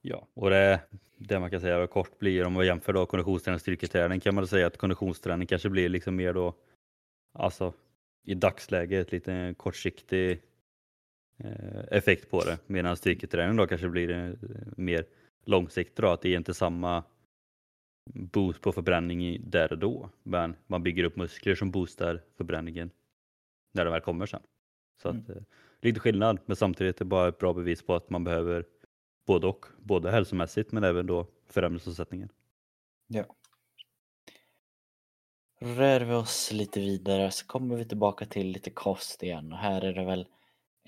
Ja, 0.00 0.28
och 0.34 0.50
det, 0.50 0.80
det 1.16 1.40
man 1.40 1.50
kan 1.50 1.60
säga 1.60 1.86
kort 1.86 2.18
blir 2.18 2.46
om 2.46 2.52
man 2.52 2.66
jämför 2.66 2.92
då 2.92 3.06
konditionsträning 3.06 3.54
och 3.54 3.60
styrketräning 3.60 4.20
kan 4.20 4.34
man 4.34 4.46
säga 4.46 4.66
att 4.66 4.76
konditionsträning 4.76 5.46
kanske 5.46 5.68
blir 5.68 5.88
liksom 5.88 6.16
mer 6.16 6.32
då, 6.32 6.54
alltså 7.32 7.72
i 8.24 8.34
dagsläget 8.34 9.12
lite 9.12 9.54
kortsiktig 9.56 10.42
effekt 11.90 12.30
på 12.30 12.44
det 12.44 12.58
medan 12.66 12.96
styrketräning 12.96 13.56
då 13.56 13.66
kanske 13.66 13.88
blir 13.88 14.10
eh, 14.10 14.32
mer 14.76 15.04
långsiktigt 15.44 15.96
då, 15.96 16.08
att 16.08 16.22
det 16.22 16.28
är 16.28 16.36
inte 16.36 16.54
samma 16.54 17.04
boost 18.14 18.60
på 18.60 18.72
förbränning 18.72 19.50
där 19.50 19.72
och 19.72 19.78
då 19.78 20.10
men 20.22 20.56
man 20.66 20.82
bygger 20.82 21.04
upp 21.04 21.16
muskler 21.16 21.54
som 21.54 21.70
boostar 21.70 22.22
förbränningen 22.36 22.90
när 23.72 23.84
det 23.84 23.90
väl 23.90 24.00
kommer 24.00 24.26
sen. 24.26 24.42
Så 25.02 25.08
att, 25.08 25.14
mm. 25.14 25.30
Eh, 25.30 25.42
lite 25.80 26.00
skillnad 26.00 26.38
men 26.46 26.56
samtidigt 26.56 26.96
är 26.96 26.98
det 26.98 27.08
bara 27.08 27.28
ett 27.28 27.38
bra 27.38 27.52
bevis 27.52 27.82
på 27.82 27.94
att 27.94 28.10
man 28.10 28.24
behöver 28.24 28.64
både 29.26 29.46
och, 29.46 29.66
både 29.78 30.10
hälsomässigt 30.10 30.72
men 30.72 30.84
även 30.84 31.06
då 31.06 31.26
för 31.46 31.62
ämnesomsättningen. 31.62 32.28
Ja. 33.06 33.24
Rör 35.60 36.00
vi 36.00 36.14
oss 36.14 36.52
lite 36.52 36.80
vidare 36.80 37.30
så 37.30 37.46
kommer 37.46 37.76
vi 37.76 37.84
tillbaka 37.84 38.24
till 38.24 38.46
lite 38.46 38.70
kost 38.70 39.22
igen 39.22 39.52
och 39.52 39.58
här 39.58 39.84
är 39.84 39.92
det 39.92 40.04
väl 40.04 40.26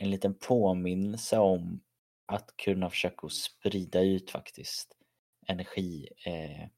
en 0.01 0.11
liten 0.11 0.35
påminnelse 0.35 1.39
om 1.39 1.81
att 2.27 2.57
kunna 2.57 2.91
försöka 2.91 3.29
sprida 3.29 4.01
ut 4.01 4.31
faktiskt 4.31 4.97
energiintaget. 5.47 6.71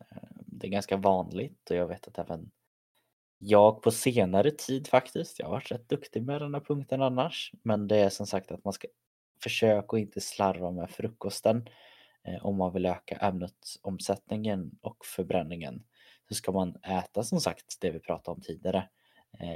Eh, 0.00 0.16
eh, 0.16 0.28
det 0.46 0.66
är 0.66 0.70
ganska 0.70 0.96
vanligt 0.96 1.70
och 1.70 1.76
jag 1.76 1.86
vet 1.86 2.08
att 2.08 2.18
även 2.18 2.50
jag 3.38 3.82
på 3.82 3.90
senare 3.90 4.50
tid 4.50 4.86
faktiskt, 4.88 5.38
jag 5.38 5.46
har 5.46 5.52
varit 5.52 5.72
rätt 5.72 5.88
duktig 5.88 6.22
med 6.22 6.40
den 6.40 6.54
här 6.54 6.60
punkten 6.60 7.02
annars, 7.02 7.52
men 7.62 7.88
det 7.88 7.96
är 7.96 8.08
som 8.08 8.26
sagt 8.26 8.52
att 8.52 8.64
man 8.64 8.72
ska 8.72 8.88
försöka 9.42 9.96
att 9.96 10.00
inte 10.00 10.20
slarva 10.20 10.70
med 10.70 10.90
frukosten 10.90 11.68
eh, 12.24 12.46
om 12.46 12.56
man 12.56 12.72
vill 12.72 12.86
öka 12.86 13.16
ämnesomsättningen 13.16 14.78
och 14.80 15.04
förbränningen. 15.04 15.84
Så 16.28 16.34
ska 16.34 16.52
man 16.52 16.76
äta 16.76 17.22
som 17.22 17.40
sagt 17.40 17.80
det 17.80 17.90
vi 17.90 18.00
pratade 18.00 18.34
om 18.34 18.40
tidigare, 18.40 18.88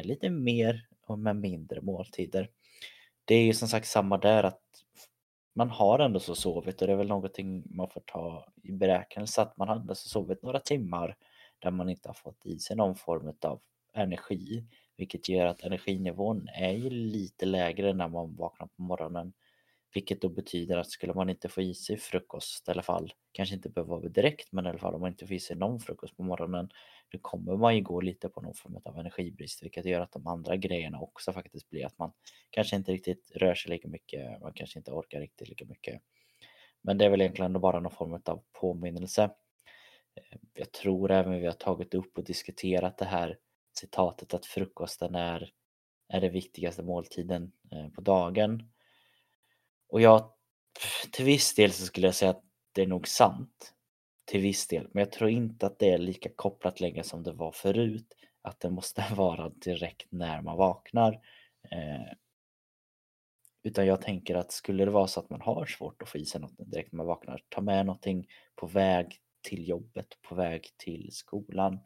lite 0.04 0.30
mer 0.30 0.87
med 1.16 1.36
mindre 1.36 1.80
måltider. 1.80 2.50
Det 3.24 3.34
är 3.34 3.42
ju 3.44 3.52
som 3.54 3.68
sagt 3.68 3.86
samma 3.86 4.18
där 4.18 4.44
att 4.44 4.62
man 5.54 5.70
har 5.70 5.98
ändå 5.98 6.20
så 6.20 6.34
sovit 6.34 6.80
och 6.80 6.86
det 6.86 6.92
är 6.92 6.96
väl 6.96 7.08
någonting 7.08 7.62
man 7.70 7.90
får 7.90 8.00
ta 8.06 8.46
i 8.62 8.72
beräknelse 8.72 9.42
att 9.42 9.56
man 9.56 9.68
har 9.68 9.76
ändå 9.76 9.94
så 9.94 10.08
sovit 10.08 10.42
några 10.42 10.60
timmar 10.60 11.16
där 11.58 11.70
man 11.70 11.88
inte 11.88 12.08
har 12.08 12.14
fått 12.14 12.46
i 12.46 12.58
sig 12.58 12.76
någon 12.76 12.94
form 12.94 13.32
av 13.42 13.60
energi 13.94 14.64
vilket 14.96 15.28
gör 15.28 15.46
att 15.46 15.62
energinivån 15.62 16.48
är 16.48 16.72
ju 16.72 16.90
lite 16.90 17.46
lägre 17.46 17.92
när 17.92 18.08
man 18.08 18.36
vaknar 18.36 18.66
på 18.66 18.82
morgonen 18.82 19.32
vilket 19.94 20.20
då 20.20 20.28
betyder 20.28 20.76
att 20.76 20.90
skulle 20.90 21.14
man 21.14 21.30
inte 21.30 21.48
få 21.48 21.62
i 21.62 21.74
sig 21.74 21.96
frukost 21.96 22.68
i 22.68 22.70
alla 22.70 22.82
fall, 22.82 23.12
kanske 23.32 23.54
inte 23.54 23.68
behöver 23.68 23.90
vara 23.90 24.08
direkt, 24.08 24.52
men 24.52 24.66
i 24.66 24.68
alla 24.68 24.78
fall 24.78 24.94
om 24.94 25.00
man 25.00 25.10
inte 25.10 25.26
får 25.26 25.36
i 25.36 25.40
sig 25.40 25.56
någon 25.56 25.80
frukost 25.80 26.16
på 26.16 26.22
morgonen, 26.22 26.68
då 27.08 27.18
kommer 27.18 27.56
man 27.56 27.76
ju 27.76 27.82
gå 27.82 28.00
lite 28.00 28.28
på 28.28 28.40
någon 28.40 28.54
form 28.54 28.80
av 28.84 28.98
energibrist, 28.98 29.62
vilket 29.62 29.84
gör 29.84 30.00
att 30.00 30.12
de 30.12 30.26
andra 30.26 30.56
grejerna 30.56 31.00
också 31.00 31.32
faktiskt 31.32 31.70
blir 31.70 31.86
att 31.86 31.98
man 31.98 32.12
kanske 32.50 32.76
inte 32.76 32.92
riktigt 32.92 33.32
rör 33.34 33.54
sig 33.54 33.70
lika 33.70 33.88
mycket, 33.88 34.40
man 34.40 34.52
kanske 34.52 34.78
inte 34.78 34.92
orkar 34.92 35.20
riktigt 35.20 35.48
lika 35.48 35.64
mycket. 35.64 36.02
Men 36.82 36.98
det 36.98 37.04
är 37.04 37.10
väl 37.10 37.20
egentligen 37.20 37.60
bara 37.60 37.80
någon 37.80 37.92
form 37.92 38.22
av 38.24 38.42
påminnelse. 38.60 39.22
Eh, 40.14 40.38
jag 40.54 40.72
tror 40.72 41.10
även 41.10 41.40
vi 41.40 41.46
har 41.46 41.52
tagit 41.52 41.94
upp 41.94 42.18
och 42.18 42.24
diskuterat 42.24 42.98
det 42.98 43.04
här 43.04 43.38
citatet 43.78 44.34
att 44.34 44.46
frukosten 44.46 45.14
är, 45.14 45.50
är 46.08 46.20
den 46.20 46.32
viktigaste 46.32 46.82
måltiden 46.82 47.52
eh, 47.72 47.88
på 47.88 48.00
dagen. 48.00 48.70
Och 49.88 50.00
jag, 50.00 50.30
till 51.12 51.24
viss 51.24 51.54
del 51.54 51.72
så 51.72 51.84
skulle 51.84 52.06
jag 52.06 52.14
säga 52.14 52.30
att 52.30 52.44
det 52.72 52.82
är 52.82 52.86
nog 52.86 53.08
sant. 53.08 53.74
Till 54.24 54.40
viss 54.40 54.66
del, 54.66 54.88
men 54.92 55.00
jag 55.00 55.12
tror 55.12 55.30
inte 55.30 55.66
att 55.66 55.78
det 55.78 55.90
är 55.90 55.98
lika 55.98 56.28
kopplat 56.36 56.80
längre 56.80 57.02
som 57.02 57.22
det 57.22 57.32
var 57.32 57.52
förut. 57.52 58.14
Att 58.42 58.60
det 58.60 58.70
måste 58.70 59.04
vara 59.16 59.48
direkt 59.48 60.12
när 60.12 60.42
man 60.42 60.56
vaknar. 60.56 61.12
Eh, 61.70 62.12
utan 63.62 63.86
jag 63.86 64.00
tänker 64.00 64.34
att 64.34 64.52
skulle 64.52 64.84
det 64.84 64.90
vara 64.90 65.06
så 65.06 65.20
att 65.20 65.30
man 65.30 65.40
har 65.40 65.66
svårt 65.66 66.02
att 66.02 66.08
få 66.08 66.18
i 66.18 66.24
sig 66.24 66.40
något 66.40 66.58
direkt 66.58 66.92
när 66.92 66.96
man 66.96 67.06
vaknar, 67.06 67.42
ta 67.48 67.60
med 67.60 67.86
någonting 67.86 68.26
på 68.56 68.66
väg 68.66 69.20
till 69.42 69.68
jobbet, 69.68 70.06
på 70.22 70.34
väg 70.34 70.68
till 70.76 71.08
skolan. 71.12 71.80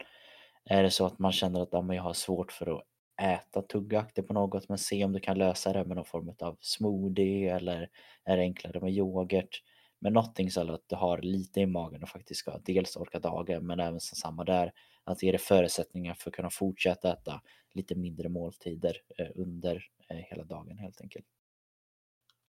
Är 0.64 0.82
det 0.82 0.90
så 0.90 1.06
att 1.06 1.18
man 1.18 1.32
känner 1.32 1.62
att 1.62 1.68
ja, 1.72 1.94
jag 1.94 2.02
har 2.02 2.12
svårt 2.12 2.52
för 2.52 2.76
att 2.76 2.84
äta 3.22 3.62
tuggaktigt 3.62 4.28
på 4.28 4.34
något 4.34 4.68
men 4.68 4.78
se 4.78 5.04
om 5.04 5.12
du 5.12 5.20
kan 5.20 5.38
lösa 5.38 5.72
det 5.72 5.84
med 5.84 5.96
någon 5.96 6.04
form 6.04 6.34
av 6.40 6.56
smoothie 6.60 7.56
eller 7.56 7.90
är 8.24 8.36
det 8.36 8.42
enklare 8.42 8.80
med 8.80 8.92
yoghurt. 8.92 9.62
Men 10.00 10.12
någonting 10.12 10.50
så 10.50 10.72
att 10.72 10.84
du 10.86 10.96
har 10.96 11.18
lite 11.18 11.60
i 11.60 11.66
magen 11.66 12.02
och 12.02 12.08
faktiskt 12.08 12.40
ska 12.40 12.58
dels 12.58 12.96
orka 12.96 13.18
dagen 13.18 13.66
men 13.66 13.80
även 13.80 14.00
så 14.00 14.16
samma 14.16 14.44
där 14.44 14.72
att 15.04 15.22
ge 15.22 15.30
dig 15.30 15.40
förutsättningar 15.40 16.14
för 16.14 16.30
att 16.30 16.36
kunna 16.36 16.50
fortsätta 16.50 17.12
äta 17.12 17.40
lite 17.74 17.94
mindre 17.94 18.28
måltider 18.28 18.96
eh, 19.18 19.28
under 19.34 19.84
eh, 20.08 20.16
hela 20.16 20.44
dagen 20.44 20.78
helt 20.78 21.00
enkelt. 21.00 21.26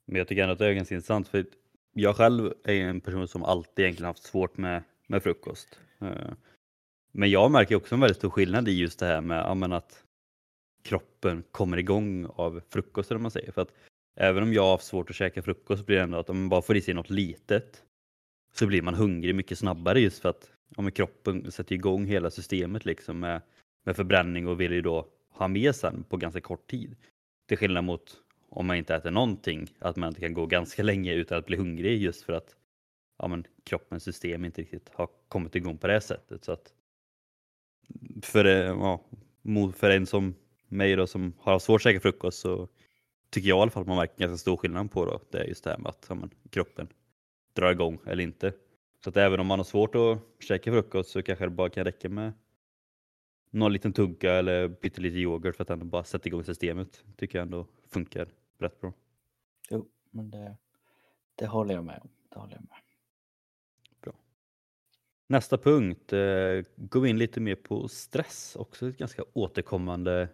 Men 0.05 0.15
jag 0.15 0.27
tycker 0.27 0.41
ändå 0.41 0.53
att 0.53 0.59
det 0.59 0.67
är 0.67 0.73
ganska 0.73 0.95
intressant 0.95 1.27
för 1.27 1.45
jag 1.93 2.15
själv 2.15 2.53
är 2.63 2.73
en 2.73 3.01
person 3.01 3.27
som 3.27 3.43
alltid 3.43 3.85
egentligen 3.85 4.07
haft 4.07 4.23
svårt 4.23 4.57
med, 4.57 4.83
med 5.07 5.23
frukost. 5.23 5.79
Eh. 6.01 6.33
Men 7.11 7.29
jag 7.29 7.51
märker 7.51 7.75
också 7.75 7.95
en 7.95 8.01
väldigt 8.01 8.17
stor 8.17 8.29
skillnad 8.29 8.67
i 8.67 8.71
just 8.71 8.99
det 8.99 9.05
här 9.05 9.21
med 9.21 9.73
att 9.73 10.03
kroppen 10.83 11.43
kommer 11.51 11.77
igång 11.77 12.25
av 12.25 12.61
frukosten, 12.69 13.17
om 13.17 13.21
man 13.21 13.31
säger. 13.31 13.51
För 13.51 13.61
att 13.61 13.73
även 14.15 14.43
om 14.43 14.53
jag 14.53 14.63
har 14.63 14.77
svårt 14.77 15.09
att 15.09 15.15
käka 15.15 15.41
frukost 15.41 15.85
blir 15.85 15.97
det 15.97 16.03
ändå 16.03 16.17
att 16.17 16.29
om 16.29 16.39
man 16.39 16.49
bara 16.49 16.61
får 16.61 16.77
i 16.77 16.81
sig 16.81 16.93
något 16.93 17.09
litet 17.09 17.83
så 18.53 18.67
blir 18.67 18.81
man 18.81 18.93
hungrig 18.93 19.35
mycket 19.35 19.59
snabbare 19.59 19.99
just 19.99 20.19
för 20.19 20.29
att 20.29 20.51
om 20.75 20.91
kroppen 20.91 21.51
sätter 21.51 21.75
igång 21.75 22.05
hela 22.05 22.31
systemet 22.31 22.85
liksom 22.85 23.19
med, 23.19 23.41
med 23.85 23.95
förbränning 23.95 24.47
och 24.47 24.61
vill 24.61 24.71
ju 24.71 24.81
då 24.81 25.07
ha 25.29 25.47
med 25.47 25.75
sen 25.75 26.03
på 26.03 26.17
ganska 26.17 26.41
kort 26.41 26.67
tid. 26.67 26.95
Till 27.47 27.57
skillnad 27.57 27.83
mot 27.83 28.17
om 28.49 28.65
man 28.65 28.77
inte 28.77 28.95
äter 28.95 29.11
någonting, 29.11 29.67
att 29.79 29.95
man 29.95 30.09
inte 30.09 30.21
kan 30.21 30.33
gå 30.33 30.45
ganska 30.45 30.83
länge 30.91 31.13
utan 31.13 31.37
att 31.37 31.45
bli 31.45 31.57
hungrig 31.57 32.01
just 32.01 32.23
för 32.23 32.33
att 32.33 32.55
ja, 33.17 33.27
men, 33.27 33.43
kroppens 33.63 34.03
system 34.03 34.45
inte 34.45 34.61
riktigt 34.61 34.89
har 34.93 35.09
kommit 35.27 35.55
igång 35.55 35.77
på 35.77 35.87
det 35.87 36.01
sättet. 36.01 36.43
Så 36.45 36.51
att 36.51 36.73
för, 38.21 38.45
eh, 38.45 38.53
ja, 38.53 39.01
för 39.73 39.89
en 39.89 40.05
som 40.05 40.35
mig 40.73 40.95
då 40.95 41.07
som 41.07 41.33
har 41.39 41.59
svårt 41.59 41.79
att 41.79 41.83
käka 41.83 41.99
frukost 41.99 42.39
så 42.39 42.67
tycker 43.29 43.49
jag 43.49 43.57
i 43.57 43.61
alla 43.61 43.71
fall 43.71 43.81
att 43.81 43.87
man 43.87 43.97
märker 43.97 44.17
ganska 44.17 44.37
stor 44.37 44.57
skillnad 44.57 44.91
på 44.91 45.05
då. 45.05 45.19
Det 45.31 45.37
är 45.37 45.43
just 45.43 45.63
det 45.63 45.69
här 45.69 45.77
med 45.77 45.89
att 45.89 46.05
ja, 46.09 46.15
men, 46.15 46.29
kroppen 46.49 46.87
drar 47.53 47.71
igång 47.71 47.99
eller 48.05 48.23
inte. 48.23 48.53
Så 49.03 49.09
att 49.09 49.17
även 49.17 49.39
om 49.39 49.47
man 49.47 49.59
har 49.59 49.63
svårt 49.63 49.95
att 49.95 50.19
käka 50.39 50.71
frukost 50.71 51.09
så 51.09 51.23
kanske 51.23 51.45
det 51.45 51.49
bara 51.49 51.69
kan 51.69 51.85
räcka 51.85 52.09
med 52.09 52.33
någon 53.49 53.73
liten 53.73 53.93
tugga 53.93 54.33
eller 54.33 54.69
pyttelite 54.69 55.17
yoghurt 55.17 55.55
för 55.55 55.63
att 55.63 55.69
ändå 55.69 55.85
bara 55.85 56.03
sätta 56.03 56.27
igång 56.27 56.43
systemet. 56.43 57.03
Tycker 57.17 57.37
jag 57.37 57.45
ändå 57.45 57.67
funkar 57.89 58.27
rätt 58.57 58.81
bra. 58.81 58.93
Jo, 59.69 59.89
men 60.11 60.31
det, 60.31 60.57
det 61.35 61.47
håller 61.47 61.75
jag 61.75 61.83
med 61.83 61.99
om. 62.01 62.09
Det 62.29 62.39
håller 62.39 62.53
jag 62.53 62.61
med. 62.61 62.77
Bra. 64.01 64.13
Nästa 65.27 65.57
punkt, 65.57 66.13
eh, 66.13 66.19
vi 66.75 67.09
in 67.09 67.17
lite 67.17 67.39
mer 67.39 67.55
på 67.55 67.87
stress. 67.87 68.55
Också 68.55 68.89
ett 68.89 68.97
ganska 68.97 69.23
återkommande 69.33 70.29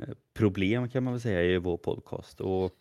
Eh, 0.00 0.14
problem 0.34 0.88
kan 0.88 1.04
man 1.04 1.12
väl 1.12 1.20
säga 1.20 1.42
i 1.42 1.58
vår 1.58 1.76
podcast. 1.76 2.40
Och 2.40 2.72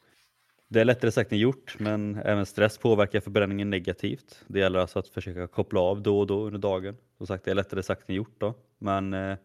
det 0.67 0.81
är 0.81 0.85
lättare 0.85 1.11
sagt 1.11 1.31
än 1.31 1.37
gjort, 1.37 1.75
men 1.79 2.15
även 2.15 2.45
stress 2.45 2.77
påverkar 2.77 3.19
förbränningen 3.19 3.69
negativt. 3.69 4.45
Det 4.47 4.59
gäller 4.59 4.79
alltså 4.79 4.99
att 4.99 5.07
försöka 5.07 5.47
koppla 5.47 5.79
av 5.79 6.01
då 6.01 6.19
och 6.19 6.27
då 6.27 6.45
under 6.45 6.59
dagen. 6.59 6.97
Som 7.17 7.27
sagt, 7.27 7.45
det 7.45 7.51
är 7.51 7.55
lättare 7.55 7.83
sagt 7.83 8.09
än 8.09 8.15
gjort 8.15 8.35
då, 8.39 8.53
men 8.77 9.13
eh, 9.13 9.37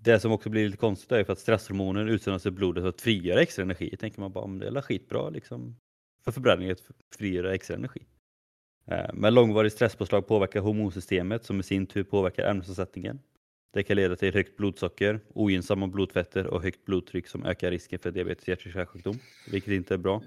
det 0.00 0.20
som 0.20 0.32
också 0.32 0.50
blir 0.50 0.64
lite 0.66 0.76
konstigt 0.76 1.12
är 1.12 1.24
för 1.24 1.32
att 1.32 1.38
stresshormoner 1.38 2.06
utsöndras 2.06 2.46
i 2.46 2.50
blodet 2.50 2.82
för 2.82 2.88
att 2.88 3.00
frigöra 3.00 3.42
extra 3.42 3.62
energi. 3.62 3.96
tänker 3.96 4.20
man 4.20 4.32
bara, 4.32 4.44
om 4.44 4.58
det 4.58 4.66
är 4.66 4.80
skitbra 4.80 5.30
liksom 5.30 5.76
för 6.24 6.32
förbränningen 6.32 6.72
att 6.72 7.16
frigöra 7.18 7.54
extra 7.54 7.76
energi. 7.76 8.06
Eh, 8.86 9.10
men 9.14 9.34
långvarig 9.34 9.72
stresspåslag 9.72 10.26
påverkar 10.26 10.60
hormonsystemet 10.60 11.44
som 11.44 11.60
i 11.60 11.62
sin 11.62 11.86
tur 11.86 12.04
påverkar 12.04 12.50
ämnesomsättningen. 12.50 13.20
Det 13.74 13.82
kan 13.82 13.96
leda 13.96 14.16
till 14.16 14.34
högt 14.34 14.56
blodsocker, 14.56 15.20
ogynnsamma 15.34 15.86
blodfetter 15.86 16.46
och 16.46 16.62
högt 16.62 16.84
blodtryck 16.84 17.28
som 17.28 17.44
ökar 17.44 17.70
risken 17.70 17.98
för 17.98 18.10
diabetes 18.10 18.48
hjärt-kärlsjukdom, 18.48 19.18
vilket 19.50 19.72
inte 19.72 19.94
är 19.94 19.98
bra. 19.98 20.22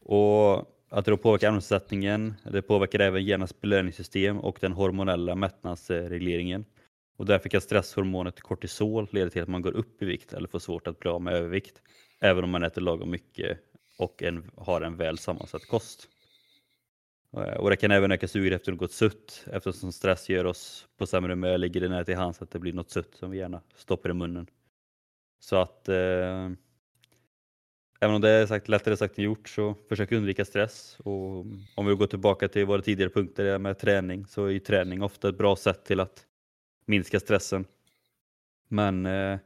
Och 0.00 0.58
att 0.88 1.04
det 1.04 1.10
då 1.10 1.16
påverkar 1.16 1.48
ämnesomsättningen, 1.48 2.34
det 2.52 2.62
påverkar 2.62 2.98
även 2.98 3.24
hjärnans 3.24 3.60
belöningssystem 3.60 4.38
och 4.38 4.58
den 4.60 4.72
hormonella 4.72 5.34
mättnadsregleringen. 5.34 6.64
Och 7.16 7.26
därför 7.26 7.48
kan 7.48 7.60
stresshormonet 7.60 8.40
kortisol 8.40 9.08
leda 9.12 9.30
till 9.30 9.42
att 9.42 9.48
man 9.48 9.62
går 9.62 9.72
upp 9.72 10.02
i 10.02 10.04
vikt 10.04 10.32
eller 10.32 10.48
får 10.48 10.58
svårt 10.58 10.86
att 10.86 10.98
bli 10.98 11.10
av 11.10 11.22
med 11.22 11.34
övervikt, 11.34 11.82
även 12.20 12.44
om 12.44 12.50
man 12.50 12.62
äter 12.62 12.82
lagom 12.82 13.10
mycket 13.10 13.58
och 13.98 14.22
en, 14.22 14.50
har 14.56 14.80
en 14.80 14.96
väl 14.96 15.18
sammansatt 15.18 15.66
kost. 15.66 16.08
Eh, 17.36 17.56
och 17.56 17.70
det 17.70 17.76
kan 17.76 17.90
även 17.90 18.12
öka 18.12 18.28
suget 18.28 18.52
efter 18.52 18.72
något 18.72 18.92
sutt 18.92 19.46
eftersom 19.52 19.92
stress 19.92 20.28
gör 20.28 20.44
oss 20.44 20.88
på 20.98 21.06
sämre 21.06 21.32
humör 21.32 21.58
ligger 21.58 21.80
det 21.80 21.88
nära 21.88 22.04
till 22.04 22.16
hands 22.16 22.42
att 22.42 22.50
det 22.50 22.58
blir 22.58 22.72
något 22.72 22.90
sutt 22.90 23.14
som 23.14 23.30
vi 23.30 23.38
gärna 23.38 23.60
stoppar 23.74 24.10
i 24.10 24.14
munnen. 24.14 24.46
Så 25.40 25.56
att 25.56 25.88
eh, 25.88 26.50
även 28.00 28.14
om 28.14 28.20
det 28.20 28.30
är 28.30 28.46
sagt, 28.46 28.68
lättare 28.68 28.96
sagt 28.96 29.18
än 29.18 29.24
gjort 29.24 29.48
så 29.48 29.74
försök 29.88 30.12
undvika 30.12 30.44
stress. 30.44 30.96
Och 31.00 31.46
om 31.74 31.86
vi 31.86 31.94
går 31.94 32.06
tillbaka 32.06 32.48
till 32.48 32.66
våra 32.66 32.82
tidigare 32.82 33.10
punkter 33.10 33.58
med 33.58 33.78
träning 33.78 34.26
så 34.26 34.46
är 34.46 34.58
träning 34.58 35.02
ofta 35.02 35.28
ett 35.28 35.38
bra 35.38 35.56
sätt 35.56 35.84
till 35.84 36.00
att 36.00 36.26
minska 36.84 37.20
stressen. 37.20 37.64
Men 38.68 39.06
eh, 39.06 39.38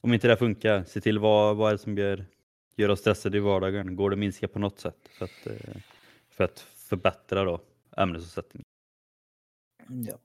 om 0.00 0.14
inte 0.14 0.28
det 0.28 0.36
funkar, 0.36 0.84
se 0.84 1.00
till 1.00 1.18
vad, 1.18 1.56
vad 1.56 1.68
är 1.68 1.72
det 1.72 1.78
som 1.78 1.98
gör, 1.98 2.24
gör 2.76 2.88
oss 2.88 3.00
stressade 3.00 3.36
i 3.36 3.40
vardagen. 3.40 3.96
Går 3.96 4.10
det 4.10 4.14
att 4.14 4.18
minska 4.18 4.48
på 4.48 4.58
något 4.58 4.80
sätt 4.80 5.08
för 5.18 5.24
att, 5.24 5.46
eh, 5.46 5.76
för 6.30 6.44
att 6.44 6.66
förbättra 6.90 7.44
då 7.44 7.60
ämnesomsättningen? 7.96 8.64
Ja. 9.88 10.18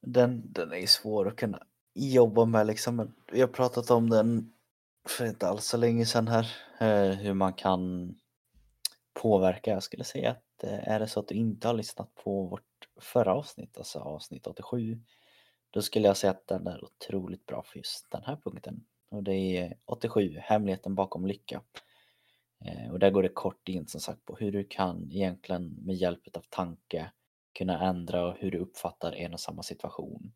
Den, 0.00 0.52
den 0.52 0.72
är 0.72 0.86
svår 0.86 1.28
att 1.28 1.36
kunna 1.36 1.62
jobba 1.94 2.44
med 2.44 2.66
liksom. 2.66 3.14
Vi 3.32 3.40
har 3.40 3.48
pratat 3.48 3.90
om 3.90 4.10
den 4.10 4.52
för 5.08 5.26
inte 5.26 5.48
alls 5.48 5.64
så 5.64 5.76
länge 5.76 6.06
sedan 6.06 6.28
här. 6.28 6.56
Eh, 6.80 7.16
hur 7.16 7.34
man 7.34 7.52
kan 7.52 8.14
påverka. 9.12 9.70
Jag 9.70 9.82
skulle 9.82 10.04
säga 10.04 10.30
att 10.30 10.64
eh, 10.64 10.88
är 10.88 11.00
det 11.00 11.08
så 11.08 11.20
att 11.20 11.28
du 11.28 11.34
inte 11.34 11.68
har 11.68 11.74
lyssnat 11.74 12.14
på 12.14 12.42
vårt 12.42 12.88
förra 13.00 13.34
avsnitt, 13.34 13.78
alltså 13.78 13.98
avsnitt 13.98 14.46
87, 14.46 15.00
då 15.70 15.82
skulle 15.82 16.06
jag 16.06 16.16
säga 16.16 16.30
att 16.30 16.46
den 16.46 16.66
är 16.66 16.84
otroligt 16.84 17.46
bra 17.46 17.62
för 17.62 17.78
just 17.78 18.10
den 18.10 18.22
här 18.24 18.36
punkten. 18.36 18.84
Och 19.08 19.22
det 19.22 19.58
är 19.58 19.76
87, 19.84 20.36
Hemligheten 20.40 20.94
bakom 20.94 21.26
lycka. 21.26 21.62
Eh, 22.64 22.90
och 22.92 22.98
där 22.98 23.10
går 23.10 23.22
det 23.22 23.28
kort 23.28 23.68
in 23.68 23.86
som 23.86 24.00
sagt 24.00 24.24
på 24.24 24.36
hur 24.36 24.52
du 24.52 24.64
kan 24.64 25.08
egentligen 25.12 25.76
med 25.82 25.94
hjälp 25.96 26.36
av 26.36 26.44
tanke 26.48 27.10
kunna 27.58 27.88
ändra 27.88 28.32
hur 28.32 28.50
du 28.50 28.58
uppfattar 28.58 29.12
en 29.12 29.32
och 29.32 29.40
samma 29.40 29.62
situation. 29.62 30.32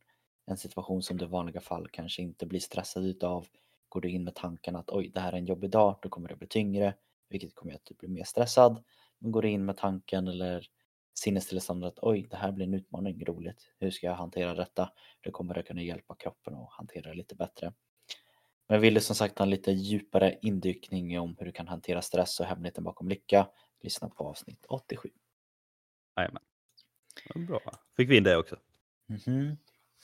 En 0.46 0.56
situation 0.56 1.02
som 1.02 1.16
du 1.16 1.24
i 1.24 1.28
vanliga 1.28 1.60
fall 1.60 1.88
kanske 1.88 2.22
inte 2.22 2.46
blir 2.46 2.60
stressad 2.60 3.04
utav. 3.06 3.46
Går 3.88 4.00
du 4.00 4.10
in 4.10 4.24
med 4.24 4.34
tanken 4.34 4.76
att 4.76 4.90
oj, 4.90 5.10
det 5.14 5.20
här 5.20 5.32
är 5.32 5.36
en 5.36 5.46
jobbig 5.46 5.70
dag, 5.70 5.98
då 6.02 6.08
kommer 6.08 6.28
det 6.28 6.36
bli 6.36 6.48
tyngre, 6.48 6.94
vilket 7.28 7.54
kommer 7.54 7.74
att 7.74 7.84
du 7.84 7.94
blir 7.94 8.08
mer 8.08 8.24
stressad. 8.24 8.84
Men 9.18 9.32
går 9.32 9.42
du 9.42 9.50
in 9.50 9.64
med 9.64 9.76
tanken 9.76 10.28
eller 10.28 10.66
sinnestillståndet 11.14 11.88
att 11.88 11.98
oj, 12.04 12.26
det 12.30 12.36
här 12.36 12.52
blir 12.52 12.66
en 12.66 12.74
utmaning, 12.74 13.24
roligt, 13.24 13.72
hur 13.78 13.90
ska 13.90 14.06
jag 14.06 14.14
hantera 14.14 14.54
detta? 14.54 14.90
Då 15.20 15.30
kommer 15.30 15.54
det 15.54 15.62
kunna 15.62 15.82
hjälpa 15.82 16.14
kroppen 16.14 16.54
att 16.54 16.72
hantera 16.72 17.08
det 17.08 17.14
lite 17.14 17.34
bättre. 17.34 17.72
Men 18.68 18.80
vill 18.80 18.94
du 18.94 19.00
som 19.00 19.16
sagt 19.16 19.38
ha 19.38 19.44
en 19.44 19.50
lite 19.50 19.72
djupare 19.72 20.38
indykning 20.42 21.20
om 21.20 21.36
hur 21.38 21.46
du 21.46 21.52
kan 21.52 21.68
hantera 21.68 22.02
stress 22.02 22.40
och 22.40 22.46
hemligheten 22.46 22.84
bakom 22.84 23.08
lycka, 23.08 23.48
lyssna 23.82 24.08
på 24.08 24.28
avsnitt 24.28 24.64
87. 24.68 25.08
Jajamän. 26.16 26.42
Bra, 27.34 27.60
fick 27.96 28.10
vi 28.10 28.16
in 28.16 28.24
det 28.24 28.36
också. 28.36 28.56
Mm 29.08 29.20
-hmm. 29.20 29.56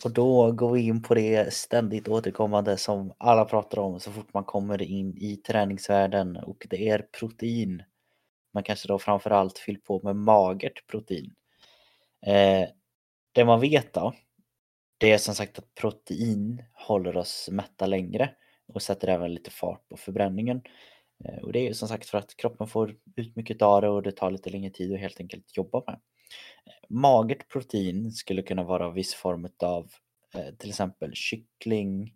Och 0.04 0.10
då 0.10 0.52
går 0.52 0.72
vi 0.72 0.80
in 0.80 1.02
på 1.02 1.14
det 1.14 1.54
ständigt 1.54 2.08
återkommande 2.08 2.76
som 2.76 3.12
alla 3.18 3.44
pratar 3.44 3.78
om 3.78 4.00
så 4.00 4.12
fort 4.12 4.34
man 4.34 4.44
kommer 4.44 4.82
in 4.82 5.16
i 5.16 5.36
träningsvärlden 5.36 6.36
och 6.36 6.66
det 6.70 6.88
är 6.88 6.98
protein 6.98 7.82
man 8.52 8.62
kanske 8.62 8.88
då 8.88 8.98
framförallt 8.98 9.58
fyllt 9.58 9.84
på 9.84 10.00
med 10.02 10.16
magert 10.16 10.86
protein. 10.86 11.34
Eh, 12.26 12.68
det 13.32 13.44
man 13.44 13.60
vet 13.60 13.94
då, 13.94 14.14
det 14.98 15.12
är 15.12 15.18
som 15.18 15.34
sagt 15.34 15.58
att 15.58 15.74
protein 15.74 16.64
håller 16.72 17.16
oss 17.16 17.48
mätta 17.52 17.86
längre 17.86 18.34
och 18.74 18.82
sätter 18.82 19.08
även 19.08 19.34
lite 19.34 19.50
fart 19.50 19.88
på 19.88 19.96
förbränningen. 19.96 20.62
Eh, 21.24 21.42
och 21.42 21.52
det 21.52 21.58
är 21.58 21.68
ju 21.68 21.74
som 21.74 21.88
sagt 21.88 22.06
för 22.06 22.18
att 22.18 22.36
kroppen 22.36 22.66
får 22.66 22.96
ut 23.16 23.36
mycket 23.36 23.62
av 23.62 23.82
det 23.82 23.88
och 23.88 24.02
det 24.02 24.12
tar 24.12 24.30
lite 24.30 24.50
längre 24.50 24.70
tid 24.70 24.92
att 24.92 25.00
helt 25.00 25.20
enkelt 25.20 25.56
jobba 25.56 25.82
med. 25.86 25.94
Eh, 26.66 26.72
magert 26.88 27.48
protein 27.48 28.12
skulle 28.12 28.42
kunna 28.42 28.64
vara 28.64 28.90
viss 28.90 29.14
form 29.14 29.48
av 29.62 29.90
eh, 30.34 30.54
till 30.54 30.68
exempel 30.68 31.14
kyckling, 31.14 32.14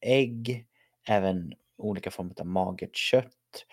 ägg, 0.00 0.66
även 1.08 1.52
olika 1.78 2.10
former 2.10 2.34
av 2.40 2.46
magert 2.46 2.96
kött. 2.96 3.66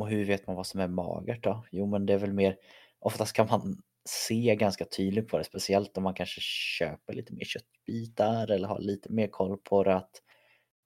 Och 0.00 0.08
hur 0.08 0.24
vet 0.24 0.46
man 0.46 0.56
vad 0.56 0.66
som 0.66 0.80
är 0.80 0.88
magert 0.88 1.44
då? 1.44 1.64
Jo, 1.70 1.86
men 1.86 2.06
det 2.06 2.12
är 2.12 2.18
väl 2.18 2.32
mer, 2.32 2.56
oftast 3.00 3.32
kan 3.32 3.46
man 3.46 3.82
se 4.08 4.56
ganska 4.56 4.84
tydligt 4.84 5.28
på 5.28 5.38
det, 5.38 5.44
speciellt 5.44 5.96
om 5.96 6.02
man 6.02 6.14
kanske 6.14 6.40
köper 6.40 7.14
lite 7.14 7.34
mer 7.34 7.44
köttbitar 7.44 8.50
eller 8.50 8.68
har 8.68 8.78
lite 8.78 9.12
mer 9.12 9.26
koll 9.26 9.58
på 9.58 9.84
det 9.84 9.94
att 9.94 10.22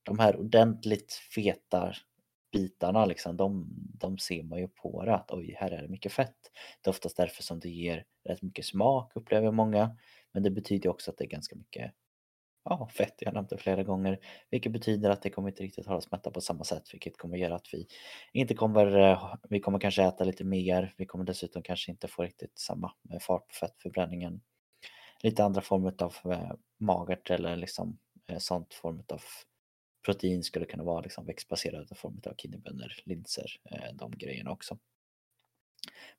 de 0.04 0.18
här 0.18 0.36
ordentligt 0.36 1.12
feta 1.12 1.94
bitarna 2.52 3.06
liksom, 3.06 3.36
de, 3.36 3.68
de 4.00 4.18
ser 4.18 4.42
man 4.42 4.58
ju 4.58 4.68
på 4.68 5.04
det 5.04 5.14
att 5.14 5.30
oj, 5.30 5.56
här 5.58 5.70
är 5.70 5.82
det 5.82 5.88
mycket 5.88 6.12
fett. 6.12 6.36
Det 6.82 6.88
är 6.88 6.90
oftast 6.90 7.16
därför 7.16 7.42
som 7.42 7.60
det 7.60 7.68
ger 7.68 8.04
rätt 8.24 8.42
mycket 8.42 8.64
smak 8.64 9.12
upplever 9.14 9.50
många. 9.50 9.96
Men 10.32 10.42
det 10.42 10.50
betyder 10.50 10.90
också 10.90 11.10
att 11.10 11.18
det 11.18 11.24
är 11.24 11.28
ganska 11.28 11.56
mycket 11.56 11.92
ja, 12.64 12.88
fett, 12.88 13.14
jag 13.18 13.28
har 13.28 13.34
nämnt 13.34 13.50
det 13.50 13.58
flera 13.58 13.82
gånger, 13.82 14.18
vilket 14.50 14.72
betyder 14.72 15.10
att 15.10 15.22
det 15.22 15.30
kommer 15.30 15.48
inte 15.48 15.62
riktigt 15.62 15.86
hålla 15.86 15.98
oss 15.98 16.10
mätta 16.10 16.30
på 16.30 16.40
samma 16.40 16.64
sätt, 16.64 16.82
vilket 16.92 17.18
kommer 17.18 17.36
göra 17.36 17.54
att 17.54 17.68
vi 17.72 17.86
inte 18.32 18.54
kommer, 18.54 18.98
eh, 18.98 19.34
vi 19.50 19.60
kommer 19.60 19.78
kanske 19.78 20.02
äta 20.02 20.24
lite 20.24 20.44
mer, 20.44 20.94
vi 20.96 21.06
kommer 21.06 21.24
dessutom 21.24 21.62
kanske 21.62 21.90
inte 21.90 22.08
få 22.08 22.22
riktigt 22.22 22.58
samma 22.58 22.92
eh, 23.12 23.18
fart 23.18 23.48
på 23.48 23.54
fettförbränningen. 23.54 24.40
Lite 25.22 25.44
andra 25.44 25.60
former 25.60 25.94
av 26.02 26.32
eh, 26.32 26.52
magert 26.78 27.30
eller 27.30 27.56
liksom 27.56 27.98
sånt 28.38 28.74
form 28.74 29.02
av 29.08 29.22
protein 30.04 30.42
skulle 30.42 30.66
kunna 30.66 30.84
vara 30.84 31.00
liksom 31.00 31.26
växtbaserade 31.26 31.94
former 31.94 32.28
av 32.28 32.34
kidneybönor, 32.34 32.92
linser, 33.04 33.46
eh, 33.70 33.94
de 33.94 34.10
grejerna 34.10 34.50
också. 34.50 34.78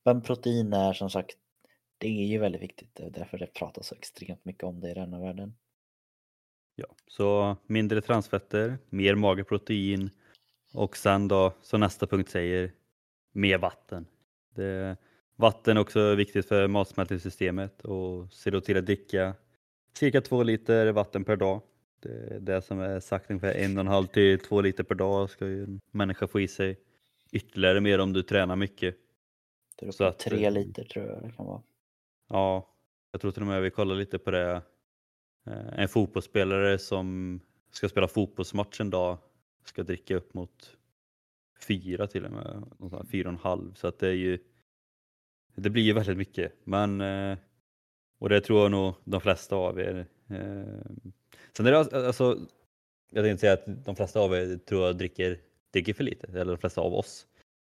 Men 0.04 0.22
protein 0.22 0.74
är 0.74 0.94
som 0.94 1.10
sagt, 1.10 1.38
det 1.98 2.08
är 2.08 2.26
ju 2.26 2.38
väldigt 2.38 2.62
viktigt, 2.62 3.00
därför 3.10 3.38
det 3.38 3.48
pratas 3.48 3.88
så 3.88 3.96
extremt 3.96 4.46
mycket 4.46 4.64
om 4.64 4.80
det 4.80 4.92
i 4.92 4.94
denna 4.94 5.20
världen. 5.20 5.56
Ja, 6.76 6.88
så 7.08 7.58
mindre 7.68 8.02
transfetter, 8.02 8.78
mer 8.90 9.16
magerprotein 9.16 10.10
och 10.74 10.98
sen 10.98 11.28
då, 11.28 11.54
som 11.62 11.80
nästa 11.80 12.08
punkt 12.08 12.30
säger, 12.30 12.72
mer 13.32 13.58
vatten. 13.58 14.06
Det, 14.56 14.98
vatten 15.36 15.78
är 15.78 15.82
också 15.82 16.16
viktigt 16.16 16.48
för 16.48 16.68
matsmältningssystemet 16.68 17.82
och 17.82 18.34
se 18.34 18.50
då 18.50 18.62
till 18.62 18.78
att 18.78 18.86
dricka 18.86 19.36
cirka 19.94 20.22
två 20.22 20.44
liter 20.44 20.92
vatten 20.92 21.24
per 21.24 21.36
dag. 21.36 21.62
Det 22.06 22.40
det 22.40 22.62
som 22.62 22.80
är 22.80 23.00
sagt 23.00 23.30
ungefär 23.30 23.54
en 23.54 23.78
och 23.78 23.82
en 23.82 23.88
halv 23.88 24.06
till 24.06 24.40
två 24.40 24.62
liter 24.62 24.84
per 24.84 24.96
dag 24.96 25.30
ska 25.30 25.48
ju 25.48 25.64
en 25.64 25.82
människa 25.92 26.28
få 26.28 26.40
i 26.40 26.48
sig. 26.48 26.80
Ytterligare 27.32 27.82
mer 27.82 28.00
om 28.00 28.14
du 28.14 28.24
tränar 28.24 28.56
mycket. 28.56 28.96
Så 29.92 30.04
att, 30.04 30.20
tre 30.20 30.46
eh, 30.46 30.52
liter 30.52 30.84
tror 30.84 31.06
jag 31.06 31.24
det 31.24 31.32
kan 31.32 31.46
vara. 31.46 31.62
Ja, 32.30 32.76
jag 33.12 33.22
tror 33.22 33.32
till 33.32 33.42
och 33.42 33.48
med 33.48 33.62
vi 33.62 33.70
kollar 33.70 33.96
lite 33.96 34.20
på 34.20 34.32
det 34.32 34.62
Eh, 35.48 35.80
en 35.80 35.88
fotbollsspelare 35.88 36.78
som 36.78 37.40
ska 37.72 37.90
spela 37.90 38.08
fotbollsmatch 38.08 38.82
en 38.82 38.90
dag 38.90 39.18
ska 39.64 39.84
dricka 39.84 40.16
upp 40.16 40.34
mot 40.34 40.78
fyra 41.68 42.08
till 42.08 42.26
och 42.26 42.32
med, 42.32 42.64
fyra 43.12 43.30
och 43.30 43.34
en 43.34 43.40
halv. 43.40 43.74
Så 43.74 43.88
att 43.88 44.00
det 44.00 44.08
är 44.08 44.14
ju, 44.14 44.40
det 45.56 45.70
blir 45.70 45.84
ju 45.84 45.94
väldigt 45.94 46.18
mycket. 46.18 46.54
Men, 46.64 47.02
eh, 47.02 47.38
och 48.20 48.30
det 48.30 48.42
tror 48.42 48.62
jag 48.62 48.72
nog 48.72 48.94
de 49.04 49.22
flesta 49.22 49.56
av 49.56 49.80
er. 49.80 50.08
Sen 51.58 51.66
är 51.66 51.72
det 51.72 51.80
alltså, 51.80 51.96
alltså, 52.06 52.40
jag 53.12 53.24
tänkte 53.24 53.42
säga 53.42 53.54
att 53.54 53.86
de 53.86 53.96
flesta 53.96 54.20
av 54.20 54.36
er 54.36 54.58
tror 54.58 54.86
jag 54.86 54.98
dricker, 54.98 55.40
dricker 55.74 55.94
för 55.94 56.04
lite, 56.04 56.28
eller 56.28 56.52
de 56.52 56.58
flesta 56.58 56.82
av 56.82 56.94
oss. 56.94 57.28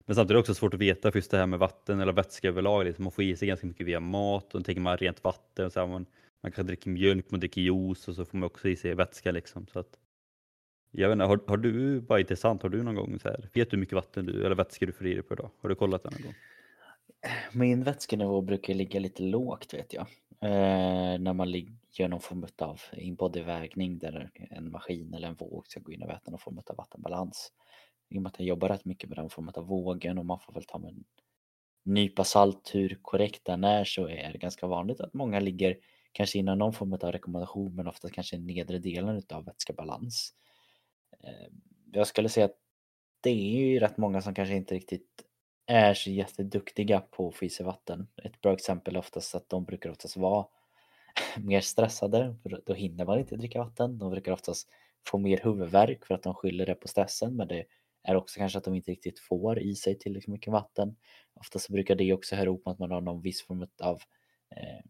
Men 0.07 0.15
samtidigt 0.15 0.31
är 0.31 0.35
det 0.35 0.41
också 0.41 0.55
svårt 0.55 0.75
att 0.75 0.81
veta 0.81 1.13
för 1.13 1.19
just 1.19 1.31
det 1.31 1.37
här 1.37 1.47
med 1.47 1.59
vatten 1.59 2.01
eller 2.01 2.13
vätska 2.13 2.49
överlag. 2.49 2.85
Liksom. 2.85 3.05
Man 3.05 3.13
får 3.13 3.25
i 3.25 3.37
sig 3.37 3.49
ganska 3.49 3.67
mycket 3.67 3.87
via 3.87 4.01
mat 4.01 4.55
och 4.55 4.61
då 4.61 4.65
tänker 4.65 4.83
man 4.83 4.97
rent 4.97 5.25
vatten. 5.25 5.67
Och 5.67 5.73
så 5.73 5.81
här, 5.81 5.87
man, 5.87 6.07
man 6.43 6.53
kan 6.53 6.67
dricka 6.67 6.91
mjölk, 6.91 7.31
man 7.31 7.41
dricker 7.41 7.61
juice 7.61 8.09
och 8.09 8.15
så 8.15 8.25
får 8.25 8.39
man 8.39 8.47
också 8.47 8.69
i 8.69 8.77
sig 8.77 8.95
vätska 8.95 9.31
liksom. 9.31 9.67
Så 9.73 9.79
att, 9.79 9.99
jag 10.91 11.09
vet 11.09 11.15
inte, 11.15 11.25
har, 11.25 11.41
har 11.47 11.57
du, 11.57 12.01
bara 12.01 12.21
intressant, 12.21 12.63
har 12.63 12.69
du 12.69 12.83
någon 12.83 12.95
gång 12.95 13.19
så 13.19 13.29
här, 13.29 13.49
vet 13.53 13.71
du 13.71 13.77
hur 13.77 13.81
mycket 13.81 13.95
vatten 13.95 14.27
du, 14.27 14.47
eller 14.47 14.55
vätska 14.55 14.87
du 14.87 14.93
får 14.93 15.07
i 15.07 15.15
dig 15.15 15.23
per 15.23 15.37
dag? 15.37 15.51
Har 15.61 15.69
du 15.69 15.75
kollat 15.75 16.03
det 16.03 16.11
någon 16.11 16.23
gång? 16.23 16.35
Min 17.53 17.85
vätskenivå 17.85 18.41
brukar 18.41 18.75
ligga 18.75 19.01
lite 19.01 19.23
lågt 19.23 19.75
vet 19.75 19.93
jag. 19.93 20.07
Eh, 20.41 21.19
när 21.19 21.33
man 21.33 21.53
gör 21.93 22.09
någon 22.09 22.21
form 22.21 22.47
av 22.59 22.81
inbodyvägning 22.93 23.99
där 23.99 24.31
en 24.51 24.71
maskin 24.71 25.15
eller 25.15 25.29
en 25.29 25.35
våg 25.35 25.67
ska 25.67 25.81
gå 25.81 25.93
in 25.93 26.03
och 26.03 26.09
mäta 26.09 26.31
någon 26.31 26.41
form 26.41 26.63
av 26.67 26.77
vattenbalans. 26.77 27.53
I 28.09 28.19
och 28.19 28.23
med 28.23 28.31
att 28.31 28.39
jag 28.39 28.49
jobbar 28.49 28.69
rätt 28.69 28.85
mycket 28.85 29.09
med 29.09 29.19
den 29.19 29.31
formen 29.31 29.55
av 29.57 29.67
vågen 29.67 30.19
och 30.19 30.27
man 30.27 30.41
får 30.41 30.53
väl 30.53 30.65
ta 30.65 30.79
med 30.79 30.91
en 30.91 31.05
nypa 31.85 32.25
salt 32.25 32.71
hur 32.75 32.99
korrekt 33.03 33.45
den 33.45 33.65
är 33.65 33.85
så 33.85 34.09
är 34.09 34.33
det 34.33 34.39
ganska 34.39 34.67
vanligt 34.67 35.01
att 35.01 35.15
många 35.15 35.41
ligger 35.41 35.77
kanske 36.13 36.39
inom 36.39 36.59
någon 36.59 36.73
form 36.73 36.93
av 36.93 37.13
rekommendation 37.13 37.75
men 37.77 37.89
ofta 37.89 38.11
kanske 38.11 38.39
nedre 38.39 38.79
delen 38.79 39.17
utav 39.17 39.45
vätskebalans. 39.45 40.35
Eh, 41.25 41.53
jag 41.93 42.07
skulle 42.07 42.29
säga 42.29 42.47
att 42.47 42.57
det 43.21 43.31
är 43.31 43.59
ju 43.59 43.79
rätt 43.79 43.97
många 43.97 44.23
som 44.23 44.35
kanske 44.35 44.55
inte 44.55 44.75
riktigt 44.75 45.25
är 45.67 45.95
så 45.95 46.11
jätteduktiga 46.11 47.01
på 47.01 47.29
att 47.29 47.35
få 47.35 47.45
i 47.45 47.51
sig 47.51 47.67
vatten. 47.67 48.09
Ett 48.25 48.41
bra 48.41 48.53
exempel 48.53 48.97
är 48.97 48.99
oftast 48.99 49.35
att 49.35 49.49
de 49.49 49.65
brukar 49.65 49.91
oftast 49.91 50.17
vara 50.17 50.47
mer 51.37 51.61
stressade, 51.61 52.37
för 52.43 52.63
då 52.67 52.75
hinner 52.75 53.05
man 53.05 53.19
inte 53.19 53.37
dricka 53.37 53.59
vatten. 53.59 53.99
De 53.99 54.11
brukar 54.11 54.33
oftast 54.33 54.69
få 55.07 55.19
mer 55.19 55.41
huvudvärk 55.45 56.07
för 56.07 56.15
att 56.15 56.23
de 56.23 56.35
skyller 56.35 56.67
det 56.67 56.75
på 56.75 56.89
stressen, 56.89 57.37
men 57.37 57.49
det 57.49 57.65
är 58.03 58.17
också 58.17 58.39
kanske 58.39 58.59
att 58.59 58.65
de 58.65 58.75
inte 58.75 58.91
riktigt 58.91 59.19
får 59.19 59.59
i 59.59 59.75
sig 59.75 59.99
tillräckligt 59.99 60.33
mycket 60.33 60.53
vatten. 60.53 60.97
Oftast 61.35 61.69
brukar 61.69 61.95
det 61.95 62.13
också 62.13 62.37
höra 62.37 62.47
ihop 62.47 62.65
med 62.65 62.73
att 62.73 62.79
man 62.79 62.91
har 62.91 63.01
någon 63.01 63.21
viss 63.21 63.43
form 63.43 63.67
av 63.83 64.01
eh, 64.57 64.81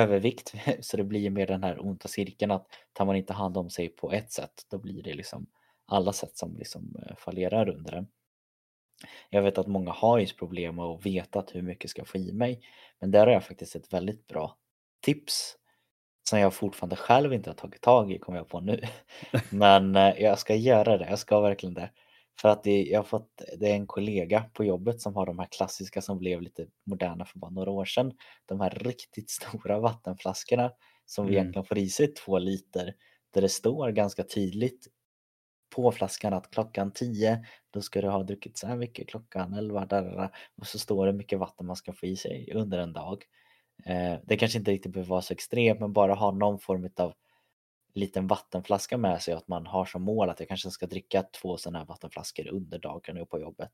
övervikt 0.00 0.54
så 0.80 0.96
det 0.96 1.04
blir 1.04 1.30
mer 1.30 1.46
den 1.46 1.62
här 1.62 1.86
onda 1.86 2.08
cirkeln 2.08 2.50
att 2.50 2.66
tar 2.92 3.04
man 3.04 3.16
inte 3.16 3.32
hand 3.32 3.56
om 3.56 3.70
sig 3.70 3.88
på 3.88 4.12
ett 4.12 4.32
sätt 4.32 4.66
då 4.70 4.78
blir 4.78 5.02
det 5.02 5.14
liksom 5.14 5.46
alla 5.86 6.12
sätt 6.12 6.36
som 6.36 6.56
liksom 6.56 6.96
eh, 7.06 7.16
fallerar 7.16 7.68
under 7.68 7.92
det. 7.92 8.06
Jag 9.30 9.42
vet 9.42 9.58
att 9.58 9.66
många 9.66 9.92
har 9.92 10.18
just 10.18 10.38
problem 10.38 10.76
med 10.76 10.84
att 10.84 11.06
veta 11.06 11.44
hur 11.52 11.62
mycket 11.62 11.90
ska 11.90 12.04
få 12.04 12.18
i 12.18 12.32
mig 12.32 12.60
men 13.00 13.10
där 13.10 13.26
har 13.26 13.32
jag 13.32 13.44
faktiskt 13.44 13.76
ett 13.76 13.92
väldigt 13.92 14.26
bra 14.26 14.56
tips 15.02 15.56
som 16.28 16.38
jag 16.38 16.54
fortfarande 16.54 16.96
själv 16.96 17.32
inte 17.32 17.50
har 17.50 17.54
tagit 17.54 17.80
tag 17.80 18.12
i 18.12 18.18
kommer 18.18 18.38
jag 18.38 18.48
på 18.48 18.60
nu. 18.60 18.80
Men 19.50 19.96
eh, 19.96 20.22
jag 20.22 20.38
ska 20.38 20.54
göra 20.54 20.98
det, 20.98 21.06
jag 21.10 21.18
ska 21.18 21.40
verkligen 21.40 21.74
det. 21.74 21.90
För 22.40 22.48
att 22.48 22.64
det, 22.64 22.82
jag 22.82 23.06
fått, 23.06 23.42
det 23.58 23.70
är 23.70 23.74
en 23.74 23.86
kollega 23.86 24.44
på 24.52 24.64
jobbet 24.64 25.00
som 25.00 25.16
har 25.16 25.26
de 25.26 25.38
här 25.38 25.48
klassiska 25.50 26.02
som 26.02 26.18
blev 26.18 26.42
lite 26.42 26.66
moderna 26.86 27.24
för 27.24 27.38
bara 27.38 27.50
några 27.50 27.70
år 27.70 27.84
sedan. 27.84 28.12
De 28.46 28.60
här 28.60 28.70
riktigt 28.70 29.30
stora 29.42 29.80
vattenflaskorna 29.80 30.72
som 31.06 31.24
mm. 31.24 31.34
egentligen 31.34 31.64
får 31.64 31.78
i 31.78 31.88
sig 31.88 32.14
två 32.14 32.38
liter. 32.38 32.94
Där 33.30 33.42
det 33.42 33.48
står 33.48 33.90
ganska 33.90 34.24
tydligt 34.24 34.86
på 35.74 35.92
flaskan 35.92 36.32
att 36.32 36.50
klockan 36.50 36.90
10 36.90 37.44
då 37.70 37.80
ska 37.80 38.00
du 38.00 38.08
ha 38.08 38.22
druckit 38.22 38.58
så 38.58 38.66
här 38.66 38.76
mycket, 38.76 39.08
klockan 39.08 39.54
11 39.54 39.86
där, 39.86 40.30
och 40.56 40.66
så 40.66 40.78
står 40.78 41.06
det 41.06 41.12
hur 41.12 41.18
mycket 41.18 41.38
vatten 41.38 41.66
man 41.66 41.76
ska 41.76 41.92
få 41.92 42.06
i 42.06 42.16
sig 42.16 42.52
under 42.54 42.78
en 42.78 42.92
dag. 42.92 43.24
Eh, 43.84 44.14
det 44.22 44.36
kanske 44.36 44.58
inte 44.58 44.70
riktigt 44.70 44.92
behöver 44.92 45.10
vara 45.10 45.22
så 45.22 45.32
extremt 45.32 45.80
men 45.80 45.92
bara 45.92 46.14
ha 46.14 46.30
någon 46.30 46.58
form 46.58 46.88
av 46.96 47.14
liten 47.94 48.26
vattenflaska 48.26 48.96
med 48.96 49.22
sig 49.22 49.34
att 49.34 49.48
man 49.48 49.66
har 49.66 49.84
som 49.84 50.02
mål 50.02 50.30
att 50.30 50.40
jag 50.40 50.48
kanske 50.48 50.70
ska 50.70 50.86
dricka 50.86 51.22
två 51.22 51.56
sådana 51.56 51.78
här 51.78 51.86
vattenflaskor 51.86 52.48
under 52.48 52.78
dagen 52.78 53.26
på 53.26 53.40
jobbet. 53.40 53.72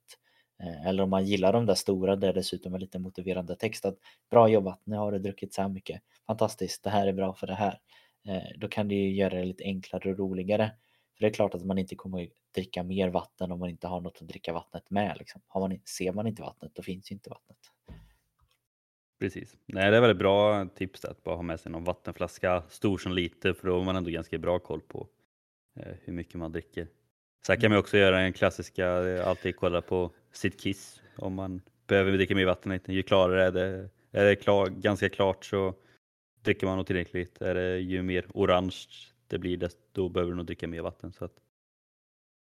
Eh, 0.63 0.87
eller 0.87 1.03
om 1.03 1.11
man 1.11 1.25
gillar 1.25 1.53
de 1.53 1.67
där 1.67 1.75
stora 1.75 2.17
där 2.17 2.33
dessutom 2.33 2.75
är 2.75 2.79
lite 2.79 2.99
motiverande 2.99 3.57
text 3.57 3.85
att 3.85 3.97
bra 4.31 4.49
jobbat, 4.49 4.81
nu 4.85 4.97
har 4.97 5.13
du 5.13 5.19
druckit 5.19 5.55
så 5.55 5.63
här 5.63 5.69
mycket, 5.69 6.03
fantastiskt, 6.27 6.83
det 6.85 6.91
här 6.91 7.07
är 7.07 7.13
bra 7.13 7.35
för 7.35 7.47
det 7.47 7.55
här. 7.55 7.81
Eh, 8.29 8.59
då 8.59 8.69
kan 8.69 8.89
det 8.89 8.95
ju 8.95 9.15
göra 9.15 9.35
det 9.35 9.45
lite 9.45 9.65
enklare 9.65 10.11
och 10.11 10.19
roligare. 10.19 10.71
För 11.21 11.25
det 11.25 11.31
är 11.31 11.35
klart 11.35 11.55
att 11.55 11.65
man 11.65 11.79
inte 11.79 11.95
kommer 11.95 12.29
dricka 12.55 12.83
mer 12.83 13.09
vatten 13.09 13.53
om 13.53 13.59
man 13.59 13.69
inte 13.69 13.87
har 13.87 14.01
något 14.01 14.19
att 14.21 14.29
dricka 14.29 14.53
vattnet 14.53 14.91
med. 14.91 15.17
Liksom. 15.19 15.41
Har 15.47 15.61
man, 15.61 15.81
ser 15.85 16.13
man 16.13 16.27
inte 16.27 16.43
vattnet, 16.43 16.75
då 16.75 16.83
finns 16.83 17.11
ju 17.11 17.15
inte 17.15 17.31
vattnet. 17.31 17.59
Precis. 19.19 19.57
Nej, 19.67 19.91
det 19.91 19.97
är 19.97 20.01
väldigt 20.01 20.19
bra 20.19 20.67
tips 20.75 21.05
att 21.05 21.23
bara 21.25 21.37
ha 21.37 21.43
med 21.43 21.61
sig 21.61 21.73
någon 21.73 21.85
vattenflaska, 21.85 22.63
stor 22.69 22.99
som 22.99 23.13
liten, 23.13 23.55
för 23.55 23.69
då 23.69 23.79
har 23.79 23.85
man 23.85 23.97
ändå 23.97 24.11
ganska 24.11 24.39
bra 24.39 24.59
koll 24.59 24.81
på 24.81 25.09
eh, 25.77 25.95
hur 26.05 26.13
mycket 26.13 26.35
man 26.35 26.53
dricker. 26.53 26.89
Sen 27.47 27.61
kan 27.61 27.71
man 27.71 27.81
också 27.81 27.99
göra 27.99 28.21
en 28.21 28.33
klassiska, 28.33 29.09
eh, 29.09 29.29
alltid 29.29 29.57
kolla 29.57 29.81
på 29.81 30.11
sitt 30.33 30.61
kiss 30.61 31.03
om 31.17 31.35
man 31.35 31.63
behöver 31.87 32.13
dricka 32.13 32.35
mer 32.35 32.47
vatten. 32.47 32.81
Ju 32.87 33.03
klarare 33.03 33.45
är 33.45 33.53
det, 33.53 33.91
är 34.11 34.25
det 34.25 34.37
klar, 34.37 34.67
ganska 34.67 35.09
klart 35.09 35.45
så 35.45 35.75
dricker 36.43 36.67
man 36.67 36.77
nog 36.77 36.87
tillräckligt. 36.87 37.43
Är 37.43 37.55
det 37.55 37.79
ju 37.79 38.03
mer 38.03 38.27
orange 38.35 38.87
det 39.31 39.39
blir, 39.39 39.71
då 39.93 40.09
behöver 40.09 40.31
du 40.31 40.37
nog 40.37 40.47
dricka 40.47 40.69
mer 40.69 40.83
vatten. 40.83 41.13
Så 41.13 41.25
att 41.25 41.35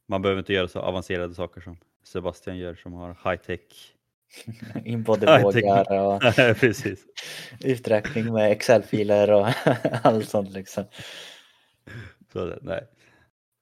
man 0.07 0.21
behöver 0.21 0.39
inte 0.39 0.53
göra 0.53 0.67
så 0.67 0.79
avancerade 0.79 1.33
saker 1.33 1.61
som 1.61 1.77
Sebastian 2.03 2.57
gör 2.57 2.75
som 2.75 2.93
har 2.93 3.09
high 3.09 3.43
tech 3.43 3.93
Inbodyvågar 4.85 5.99
och 5.99 6.21
Precis. 6.35 7.05
uträkning 7.63 8.33
med 8.33 8.51
Excel-filer 8.51 9.31
och 9.31 9.47
allt 10.03 10.29
sånt 10.29 10.51
liksom. 10.51 10.83
Så, 12.33 12.45
nej. 12.61 12.87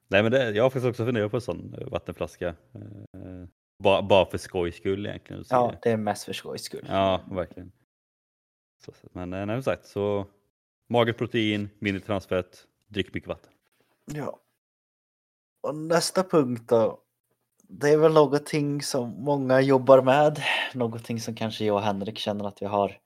nej, 0.07 0.23
men 0.23 0.31
det, 0.31 0.49
jag 0.49 0.63
har 0.63 0.69
faktiskt 0.69 0.89
också 0.89 1.05
funderat 1.05 1.31
på 1.31 1.37
en 1.37 1.41
sån 1.41 1.75
vattenflaska. 1.91 2.47
Eh, 2.47 3.47
bara, 3.83 4.01
bara 4.01 4.25
för 4.25 4.37
skojs 4.37 4.75
skull 4.75 5.05
egentligen. 5.05 5.43
Ja, 5.49 5.73
det 5.81 5.91
är 5.91 5.97
mest 5.97 6.23
för 6.23 6.33
skojs 6.33 6.63
skull. 6.63 6.85
Ja, 6.89 7.21
verkligen. 7.31 7.71
Så, 8.85 8.91
men 9.11 9.33
eh, 9.33 9.45
nej, 9.45 9.63
sagt, 9.63 9.85
så 9.85 10.27
magert 10.89 11.17
protein, 11.17 11.69
mindre 11.79 12.01
transfett, 12.01 12.67
drick 12.87 13.13
mycket 13.13 13.29
vatten. 13.29 13.51
Ja. 14.05 14.39
Och 15.61 15.75
nästa 15.75 16.23
punkt 16.23 16.63
då 16.67 17.01
det 17.67 17.89
är 17.89 17.97
väl 17.97 18.13
någonting 18.13 18.81
som 18.81 19.23
många 19.23 19.61
jobbar 19.61 20.01
med, 20.01 20.39
någonting 20.73 21.19
som 21.19 21.35
kanske 21.35 21.65
jag 21.65 21.75
och 21.75 21.81
Henrik 21.81 22.17
känner 22.17 22.47
att 22.47 22.61
vi 22.61 22.65
har 22.65 22.97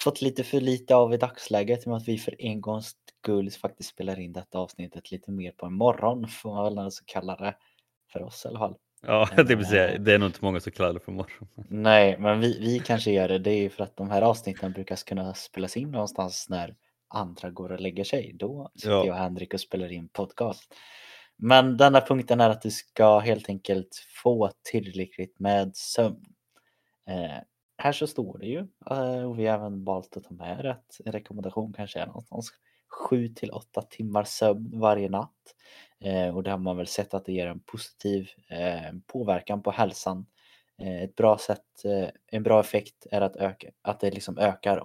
fått 0.00 0.22
lite 0.22 0.44
för 0.44 0.60
lite 0.60 0.94
av 0.94 1.14
i 1.14 1.16
dagsläget 1.16 1.86
med 1.86 1.96
att 1.96 2.08
vi 2.08 2.18
för 2.18 2.42
en 2.42 2.60
gångs 2.60 2.96
skull 3.22 3.50
faktiskt 3.50 3.90
spelar 3.90 4.20
in 4.20 4.32
detta 4.32 4.58
avsnittet 4.58 5.10
lite 5.10 5.30
mer 5.30 5.52
på 5.52 5.66
en 5.66 5.72
morgon 5.72 6.28
får 6.28 6.54
man 6.54 6.64
väl 6.64 6.78
alltså 6.78 7.04
kalla 7.06 7.36
det 7.36 7.56
för 8.12 8.22
oss 8.22 8.44
i 8.44 8.48
alla 8.48 8.58
fall. 8.58 8.76
Ja, 9.02 9.28
det, 9.36 9.54
vill 9.54 9.66
säga, 9.66 9.98
det 9.98 10.14
är 10.14 10.18
nog 10.18 10.28
inte 10.28 10.38
många 10.42 10.60
som 10.60 10.72
kallar 10.72 10.92
det 10.92 11.00
för 11.00 11.12
morgon. 11.12 11.48
Nej, 11.68 12.18
men 12.18 12.40
vi, 12.40 12.58
vi 12.60 12.78
kanske 12.78 13.10
gör 13.10 13.28
det. 13.28 13.38
Det 13.38 13.50
är 13.50 13.68
för 13.68 13.84
att 13.84 13.96
de 13.96 14.10
här 14.10 14.22
avsnitten 14.22 14.72
brukar 14.72 14.96
kunna 14.96 15.34
spelas 15.34 15.76
in 15.76 15.90
någonstans 15.90 16.46
när 16.48 16.76
andra 17.08 17.50
går 17.50 17.72
och 17.72 17.80
lägger 17.80 18.04
sig. 18.04 18.32
Då 18.34 18.70
sitter 18.74 18.90
Ja. 18.90 19.04
jag 19.06 19.14
och 19.14 19.20
Henrik 19.20 19.54
och 19.54 19.60
spelar 19.60 19.92
in 19.92 20.08
podcast. 20.08 20.74
Men 21.36 21.76
denna 21.76 22.00
punkten 22.00 22.40
är 22.40 22.50
att 22.50 22.62
du 22.62 22.70
ska 22.70 23.18
helt 23.18 23.48
enkelt 23.48 24.06
få 24.22 24.50
tillräckligt 24.70 25.38
med 25.40 25.76
sömn. 25.76 26.24
Eh, 27.08 27.38
här 27.78 27.92
så 27.92 28.06
står 28.06 28.38
det 28.38 28.46
ju, 28.46 28.58
eh, 28.90 29.22
och 29.30 29.38
vi 29.38 29.46
har 29.46 29.54
även 29.58 29.84
valt 29.84 30.16
att 30.16 30.24
ta 30.24 30.34
med 30.34 30.60
rätt 30.60 30.96
rekommendation 31.04 31.72
kanske 31.72 32.00
är 32.00 32.06
någonstans 32.06 32.50
7 33.10 33.28
till 33.28 33.50
8 33.50 33.82
timmar 33.82 34.24
sömn 34.24 34.80
varje 34.80 35.08
natt. 35.08 35.54
Eh, 36.00 36.36
och 36.36 36.42
det 36.42 36.50
har 36.50 36.58
man 36.58 36.76
väl 36.76 36.86
sett 36.86 37.14
att 37.14 37.24
det 37.24 37.32
ger 37.32 37.46
en 37.46 37.60
positiv 37.60 38.28
eh, 38.50 38.92
påverkan 39.06 39.62
på 39.62 39.70
hälsan. 39.70 40.26
Eh, 40.82 41.02
ett 41.02 41.16
bra 41.16 41.38
sätt, 41.38 41.84
eh, 41.84 42.08
en 42.26 42.42
bra 42.42 42.60
effekt 42.60 43.06
är 43.10 43.20
att, 43.20 43.36
öka, 43.36 43.70
att 43.82 44.00
det 44.00 44.10
liksom 44.10 44.38
ökar 44.38 44.82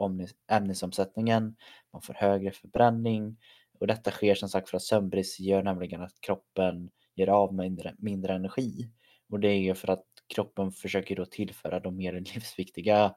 ämnesomsättningen, 0.51 1.55
man 1.93 2.01
får 2.01 2.13
högre 2.13 2.51
förbränning 2.51 3.37
och 3.79 3.87
detta 3.87 4.11
sker 4.11 4.35
som 4.35 4.49
sagt 4.49 4.69
för 4.69 4.77
att 4.77 4.83
sömnbrist 4.83 5.39
gör 5.39 5.63
nämligen 5.63 6.01
att 6.01 6.21
kroppen 6.21 6.89
ger 7.15 7.27
av 7.27 7.53
mindre, 7.53 7.95
mindre 7.97 8.33
energi. 8.33 8.89
Och 9.29 9.39
det 9.39 9.47
är 9.47 9.59
ju 9.59 9.75
för 9.75 9.87
att 9.87 10.05
kroppen 10.35 10.71
försöker 10.71 11.15
då 11.15 11.25
tillföra 11.25 11.79
de 11.79 11.97
mer 11.97 12.13
livsviktiga 12.35 13.15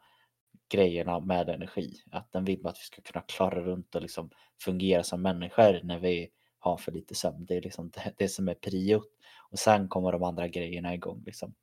grejerna 0.69 1.21
med 1.21 1.49
energi. 1.49 1.95
Att 2.11 2.33
den 2.33 2.45
vill 2.45 2.67
att 2.67 2.79
vi 2.79 2.85
ska 2.85 3.03
kunna 3.03 3.25
klara 3.29 3.63
runt 3.63 3.95
och 3.95 4.03
liksom 4.03 4.31
fungera 4.65 5.03
som 5.03 5.23
människor 5.23 5.81
när 5.85 5.99
vi 5.99 6.29
har 6.59 6.77
för 6.77 6.93
lite 6.93 7.15
sömn. 7.15 7.47
Det 7.47 7.57
är 7.57 7.63
liksom 7.63 7.91
det, 7.91 8.13
det 8.17 8.29
som 8.29 8.49
är 8.49 8.55
priot. 8.55 9.09
Och 9.51 9.59
sen 9.59 9.89
kommer 9.89 10.13
de 10.13 10.23
andra 10.23 10.49
grejerna 10.49 10.95
igång. 10.95 11.23
Liksom. 11.27 11.55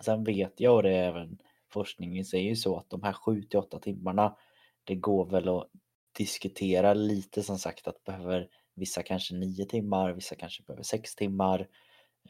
Sen 0.00 0.24
vet 0.24 0.60
jag 0.60 0.76
och 0.76 0.82
det 0.82 0.90
är 0.90 1.08
även 1.08 1.38
forskningen 1.72 2.24
säger 2.24 2.48
ju 2.48 2.56
så 2.56 2.76
att 2.76 2.90
de 2.90 3.02
här 3.02 3.12
7 3.12 3.42
till 3.42 3.58
8 3.58 3.78
timmarna 3.78 4.36
det 4.84 4.94
går 4.94 5.26
väl 5.26 5.48
att 5.48 5.70
diskutera 6.12 6.94
lite 6.94 7.42
som 7.42 7.58
sagt 7.58 7.86
att 7.86 8.04
behöver 8.04 8.48
vissa 8.74 9.02
kanske 9.02 9.34
9 9.34 9.64
timmar, 9.64 10.12
vissa 10.12 10.34
kanske 10.34 10.62
behöver 10.62 10.82
6 10.82 11.14
timmar. 11.14 11.68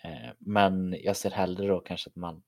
Eh, 0.02 0.30
men 0.38 0.96
jag 1.02 1.16
ser 1.16 1.30
hellre 1.30 1.66
då 1.66 1.80
kanske 1.80 2.10
att 2.10 2.16
man 2.16 2.42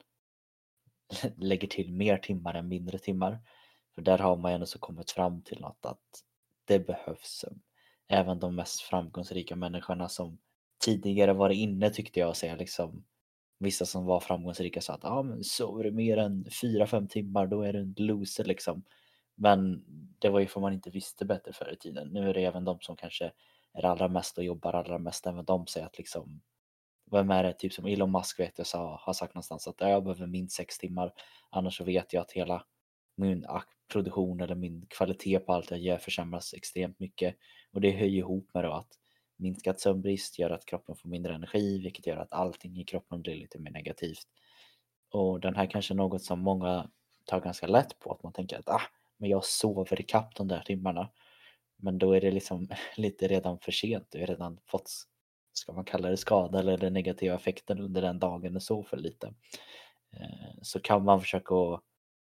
lägger 1.36 1.68
till 1.68 1.92
mer 1.92 2.18
timmar 2.18 2.54
än 2.54 2.68
mindre 2.68 2.98
timmar. 2.98 3.38
För 3.94 4.02
där 4.02 4.18
har 4.18 4.36
man 4.36 4.50
ju 4.50 4.54
ändå 4.54 4.66
så 4.66 4.78
kommit 4.78 5.10
fram 5.10 5.42
till 5.42 5.60
något 5.60 5.86
att 5.86 6.24
det 6.64 6.78
behövs. 6.78 7.44
Även 8.08 8.38
de 8.38 8.54
mest 8.54 8.80
framgångsrika 8.80 9.56
människorna 9.56 10.08
som 10.08 10.38
tidigare 10.84 11.32
varit 11.32 11.56
inne 11.56 11.90
tyckte 11.90 12.20
jag 12.20 12.36
säga 12.36 12.56
liksom 12.56 13.04
Vissa 13.62 13.86
som 13.86 14.04
var 14.04 14.20
framgångsrika 14.20 14.80
sa 14.80 14.94
att 14.94 15.04
ah, 15.04 15.22
men 15.22 15.44
sover 15.44 15.84
du 15.84 15.90
mer 15.90 16.16
än 16.16 16.44
4-5 16.44 17.08
timmar 17.08 17.46
då 17.46 17.62
är 17.62 17.72
du 17.72 17.78
en 17.78 17.94
loser 17.96 18.44
liksom. 18.44 18.84
Men 19.34 19.84
det 20.18 20.28
var 20.28 20.40
ju 20.40 20.46
för 20.46 20.60
man 20.60 20.72
inte 20.72 20.90
visste 20.90 21.24
bättre 21.24 21.52
förr 21.52 21.72
i 21.72 21.76
tiden. 21.76 22.08
Nu 22.08 22.30
är 22.30 22.34
det 22.34 22.44
även 22.44 22.64
de 22.64 22.80
som 22.80 22.96
kanske 22.96 23.32
är 23.74 23.84
allra 23.84 24.08
mest 24.08 24.38
och 24.38 24.44
jobbar 24.44 24.72
allra 24.72 24.98
mest, 24.98 25.26
även 25.26 25.44
de 25.44 25.66
säger 25.66 25.86
att 25.86 25.98
liksom 25.98 26.40
vem 27.10 27.30
är 27.30 27.42
det, 27.42 27.52
typ 27.52 27.72
som 27.72 27.86
Elon 27.86 28.12
Musk 28.12 28.40
vet 28.40 28.58
jag 28.58 28.66
sa, 28.66 29.00
har 29.02 29.12
sagt 29.12 29.34
någonstans 29.34 29.68
att 29.68 29.74
jag 29.78 30.04
behöver 30.04 30.26
minst 30.26 30.56
6 30.56 30.78
timmar. 30.78 31.12
Annars 31.50 31.76
så 31.76 31.84
vet 31.84 32.12
jag 32.12 32.20
att 32.20 32.32
hela 32.32 32.64
min 33.16 33.46
produktion 33.92 34.40
eller 34.40 34.54
min 34.54 34.86
kvalitet 34.88 35.38
på 35.38 35.52
allt 35.52 35.70
jag 35.70 35.80
gör 35.80 35.98
försämras 35.98 36.54
extremt 36.54 36.98
mycket. 36.98 37.36
Och 37.72 37.80
det 37.80 37.90
hör 37.90 38.06
ju 38.06 38.18
ihop 38.18 38.50
med 38.54 38.64
då 38.64 38.72
att 38.72 38.88
minskat 39.42 39.80
sömnbrist 39.80 40.38
gör 40.38 40.50
att 40.50 40.66
kroppen 40.66 40.96
får 40.96 41.08
mindre 41.08 41.34
energi, 41.34 41.78
vilket 41.78 42.06
gör 42.06 42.16
att 42.16 42.32
allting 42.32 42.80
i 42.80 42.84
kroppen 42.84 43.22
blir 43.22 43.36
lite 43.36 43.58
mer 43.58 43.70
negativt. 43.70 44.26
Och 45.10 45.40
den 45.40 45.56
här 45.56 45.66
kanske 45.66 45.94
är 45.94 45.96
något 45.96 46.22
som 46.22 46.40
många 46.40 46.90
tar 47.24 47.40
ganska 47.40 47.66
lätt 47.66 47.98
på, 47.98 48.12
att 48.12 48.22
man 48.22 48.32
tänker 48.32 48.58
att 48.58 48.68
ah, 48.68 48.82
men 49.16 49.30
jag 49.30 49.44
sover 49.44 50.00
i 50.00 50.04
kapp 50.04 50.34
de 50.34 50.48
där 50.48 50.60
timmarna. 50.60 51.10
Men 51.76 51.98
då 51.98 52.12
är 52.12 52.20
det 52.20 52.30
liksom 52.30 52.68
lite 52.96 53.28
redan 53.28 53.58
för 53.58 53.72
sent, 53.72 54.06
du 54.10 54.20
har 54.20 54.26
redan 54.26 54.58
fått, 54.66 54.90
ska 55.52 55.72
man 55.72 55.84
kalla 55.84 56.08
det 56.08 56.16
skada 56.16 56.58
eller 56.58 56.78
den 56.78 56.92
negativa 56.92 57.34
effekten 57.34 57.80
under 57.80 58.02
den 58.02 58.18
dagen 58.18 58.54
du 58.54 58.60
sov 58.60 58.82
för 58.82 58.96
lite. 58.96 59.34
Eh, 60.12 60.54
så 60.62 60.80
kan 60.80 61.04
man 61.04 61.20
försöka 61.20 61.54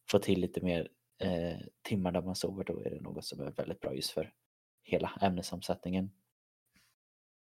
få 0.09 0.19
till 0.19 0.41
lite 0.41 0.61
mer 0.61 0.89
eh, 1.19 1.57
timmar 1.81 2.11
där 2.11 2.21
man 2.21 2.35
sover, 2.35 2.63
då 2.63 2.83
är 2.83 2.89
det 2.89 3.01
något 3.01 3.25
som 3.25 3.39
är 3.39 3.51
väldigt 3.51 3.79
bra 3.79 3.93
just 3.93 4.11
för 4.11 4.33
hela 4.83 5.11
ämnesomsättningen. 5.21 6.11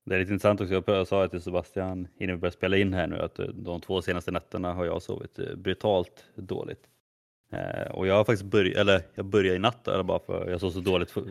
Det 0.08 0.16
är 0.16 0.20
lite 0.20 0.34
intressant 0.34 0.62
också, 0.62 0.84
jag 0.88 1.08
sa 1.08 1.28
till 1.28 1.42
Sebastian 1.42 2.08
innan 2.18 2.36
vi 2.36 2.40
började 2.42 2.58
spela 2.58 2.78
in 2.78 2.94
här 2.94 3.08
nu 3.08 3.20
att 3.20 3.40
eh, 3.40 3.46
de 3.48 3.82
två 3.82 4.02
senaste 4.02 4.32
nätterna 4.32 4.74
har 4.74 4.86
jag 4.86 5.02
sovit 5.02 5.40
eh, 5.40 5.56
brutalt 5.56 6.26
dåligt. 6.36 6.84
Eh, 7.52 7.92
och 7.92 8.08
jag 8.08 8.16
har 8.16 8.24
faktiskt 8.24 8.52
börjat, 8.52 8.78
eller 8.78 9.02
jag 9.16 9.26
började 9.26 9.56
i 9.56 9.60
natt 9.60 9.88
eller 9.88 10.04
bara 10.04 10.20
för 10.20 10.50
jag 10.50 10.60
sov 10.60 10.70
så 10.72 10.80
dåligt 10.80 11.12
för- 11.12 11.24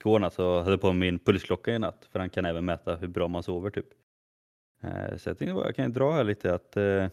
igår 0.00 0.18
natt 0.18 0.34
så 0.34 0.42
jag 0.42 0.62
hade 0.62 0.78
på 0.78 0.92
min 0.92 1.18
pulsklocka 1.18 1.74
i 1.74 1.78
natt 1.78 2.08
för 2.12 2.18
den 2.18 2.30
kan 2.30 2.44
även 2.44 2.64
mäta 2.64 2.96
hur 2.96 3.08
bra 3.08 3.28
man 3.28 3.42
sover 3.42 3.70
typ. 3.70 3.86
Eh, 4.82 5.16
så 5.16 5.28
jag 5.30 5.38
tänkte 5.38 5.54
bara, 5.54 5.66
jag 5.66 5.76
kan 5.76 5.84
ju 5.84 5.92
dra 5.92 6.12
här 6.12 6.24
lite 6.24 6.54
att 6.54 6.76
eh, 6.76 7.06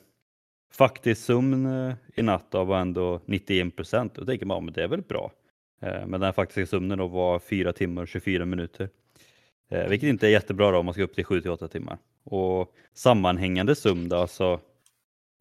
faktisk 0.74 1.26
sömn 1.26 1.66
eh, 1.66 1.96
i 2.16 2.22
natt 2.22 2.46
då 2.52 2.64
var 2.64 2.80
ändå 2.80 3.22
91 3.26 3.76
procent. 3.76 4.16
Då 4.16 4.26
tänker 4.26 4.46
man, 4.46 4.56
ja, 4.58 4.62
men 4.62 4.74
det 4.74 4.84
är 4.84 4.88
väl 4.88 5.02
bra. 5.02 5.32
Eh, 5.82 6.06
men 6.08 6.22
den 6.22 6.34
faktiska 6.34 6.66
sömnen 6.66 6.98
då 6.98 7.08
var 7.08 7.40
4 7.40 7.74
timmar 7.74 8.02
och 8.02 8.08
24 8.08 8.46
minuter. 8.46 8.90
Eh, 9.70 9.88
vilket 9.88 10.10
inte 10.10 10.28
är 10.28 10.32
jättebra 10.32 10.72
då 10.72 10.78
om 10.78 10.86
man 10.86 10.94
ska 10.94 11.04
upp 11.04 11.16
till 11.16 11.26
7 11.26 11.42
till 11.42 11.52
8 11.52 11.68
timmar. 11.68 11.98
Och 12.24 12.76
sammanhängande 12.94 13.76
sömn 13.76 14.14
alltså 14.14 14.60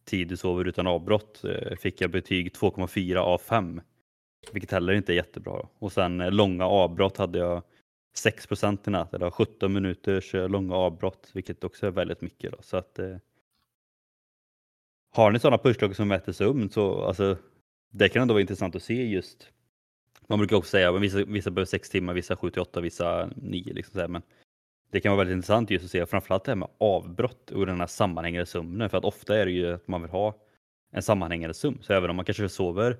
tid 0.04 0.28
du 0.28 0.36
sover 0.36 0.64
utan 0.64 0.86
avbrott, 0.86 1.44
eh, 1.44 1.76
fick 1.76 2.00
jag 2.00 2.10
betyg 2.10 2.52
2,4 2.52 3.16
av 3.16 3.38
5. 3.38 3.80
Vilket 4.52 4.70
heller 4.70 4.92
inte 4.92 5.12
är 5.12 5.16
jättebra. 5.16 5.52
Då. 5.52 5.68
Och 5.78 5.92
sen 5.92 6.20
eh, 6.20 6.30
långa 6.30 6.66
avbrott 6.66 7.16
hade 7.16 7.38
jag 7.38 7.62
6 8.16 8.46
procent 8.46 8.88
i 8.88 8.90
natt, 8.90 9.14
eller 9.14 9.30
17 9.30 9.72
minuters 9.72 10.34
eh, 10.34 10.48
långa 10.48 10.74
avbrott, 10.74 11.30
vilket 11.34 11.64
också 11.64 11.86
är 11.86 11.90
väldigt 11.90 12.20
mycket. 12.20 12.52
Då. 12.52 12.58
Så 12.60 12.76
att, 12.76 12.98
eh, 12.98 13.16
har 15.10 15.30
ni 15.30 15.38
sådana 15.38 15.58
pulsklockor 15.58 15.94
som 15.94 16.08
mäter 16.08 16.32
sömn 16.32 16.70
så 16.70 17.04
alltså, 17.04 17.36
det 17.90 18.08
kan 18.08 18.22
ändå 18.22 18.34
vara 18.34 18.40
intressant 18.40 18.76
att 18.76 18.82
se 18.82 19.04
just 19.04 19.52
man 20.26 20.38
brukar 20.38 20.56
också 20.56 20.70
säga 20.70 20.90
att 20.90 21.00
vissa, 21.00 21.24
vissa 21.24 21.50
behöver 21.50 21.66
sex 21.66 21.90
timmar, 21.90 22.14
vissa 22.14 22.36
sju 22.36 22.50
till 22.50 22.62
åtta, 22.62 22.80
vissa 22.80 23.30
nio. 23.36 23.72
Liksom 23.72 23.92
så 23.92 24.00
här, 24.00 24.08
men 24.08 24.22
det 24.90 25.00
kan 25.00 25.12
vara 25.12 25.18
väldigt 25.18 25.34
intressant 25.36 25.70
just 25.70 25.84
att 25.84 25.90
se 25.90 26.06
framförallt 26.06 26.44
det 26.44 26.50
här 26.50 26.56
med 26.56 26.68
avbrott 26.78 27.50
och 27.50 27.66
den 27.66 27.80
här 27.80 27.86
sammanhängande 27.86 28.46
sömnen. 28.46 28.90
För 28.90 28.98
att 28.98 29.04
ofta 29.04 29.36
är 29.36 29.46
det 29.46 29.52
ju 29.52 29.72
att 29.72 29.88
man 29.88 30.02
vill 30.02 30.10
ha 30.10 30.36
en 30.92 31.02
sammanhängande 31.02 31.54
sömn. 31.54 31.78
Så 31.82 31.92
även 31.92 32.10
om 32.10 32.16
man 32.16 32.24
kanske 32.24 32.48
sover 32.48 32.96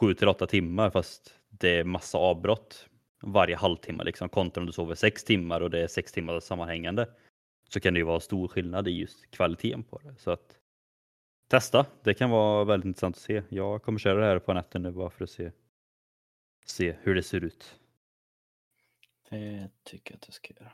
sju 0.00 0.14
till 0.14 0.28
åtta 0.28 0.46
timmar 0.46 0.90
fast 0.90 1.40
det 1.48 1.78
är 1.78 1.84
massa 1.84 2.18
avbrott 2.18 2.88
varje 3.22 3.56
halvtimme 3.56 4.04
liksom 4.04 4.28
kontra 4.28 4.60
om 4.60 4.66
du 4.66 4.72
sover 4.72 4.94
sex 4.94 5.24
timmar 5.24 5.60
och 5.60 5.70
det 5.70 5.80
är 5.80 5.86
sex 5.86 6.12
timmar 6.12 6.40
sammanhängande 6.40 7.06
så 7.68 7.80
kan 7.80 7.94
det 7.94 7.98
ju 7.98 8.04
vara 8.04 8.20
stor 8.20 8.48
skillnad 8.48 8.88
i 8.88 8.90
just 8.90 9.30
kvaliteten 9.30 9.82
på 9.82 10.00
det. 10.04 10.14
Så 10.18 10.30
att 10.30 10.58
testa, 11.48 11.86
det 12.02 12.14
kan 12.14 12.30
vara 12.30 12.64
väldigt 12.64 12.86
intressant 12.86 13.16
att 13.16 13.22
se. 13.22 13.42
Jag 13.48 13.82
kommer 13.82 13.98
köra 13.98 14.20
det 14.20 14.26
här 14.26 14.38
på 14.38 14.52
natten 14.52 14.82
nu 14.82 14.90
bara 14.90 15.10
för 15.10 15.24
att 15.24 15.30
se, 15.30 15.50
se 16.64 16.96
hur 17.02 17.14
det 17.14 17.22
ser 17.22 17.44
ut. 17.44 17.80
Det 19.30 19.70
tycker 19.84 20.12
jag 20.12 20.16
att 20.16 20.26
du 20.26 20.32
ska 20.32 20.54
göra. 20.60 20.72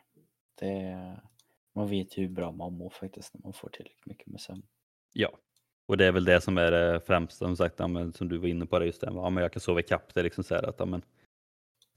Det, 0.54 1.16
man 1.72 1.88
vet 1.88 2.18
ju 2.18 2.22
hur 2.22 2.30
bra 2.30 2.52
man 2.52 2.72
mår 2.72 2.90
faktiskt 2.90 3.34
när 3.34 3.42
man 3.42 3.52
får 3.52 3.68
tillräckligt 3.68 4.06
mycket 4.06 4.26
med 4.26 4.40
sömn. 4.40 4.62
Ja, 5.12 5.30
och 5.86 5.96
det 5.96 6.06
är 6.06 6.12
väl 6.12 6.24
det 6.24 6.40
som 6.40 6.58
är 6.58 6.70
det 6.70 7.00
främsta 7.06 7.44
som 7.44 7.56
sagt, 7.56 7.74
ja, 7.78 7.86
men, 7.86 8.12
som 8.12 8.28
du 8.28 8.38
var 8.38 8.48
inne 8.48 8.66
på 8.66 8.78
det 8.78 8.86
just 8.86 9.00
det, 9.00 9.10
ja, 9.14 9.30
men 9.30 9.42
jag 9.42 9.52
kan 9.52 9.60
sova 9.60 9.80
ikapp. 9.80 10.14
Det 10.14 10.22
liksom 10.22 10.44
så 10.44 10.54
här 10.54 10.62
att 10.62 10.76
ja, 10.78 10.84
men, 10.84 11.02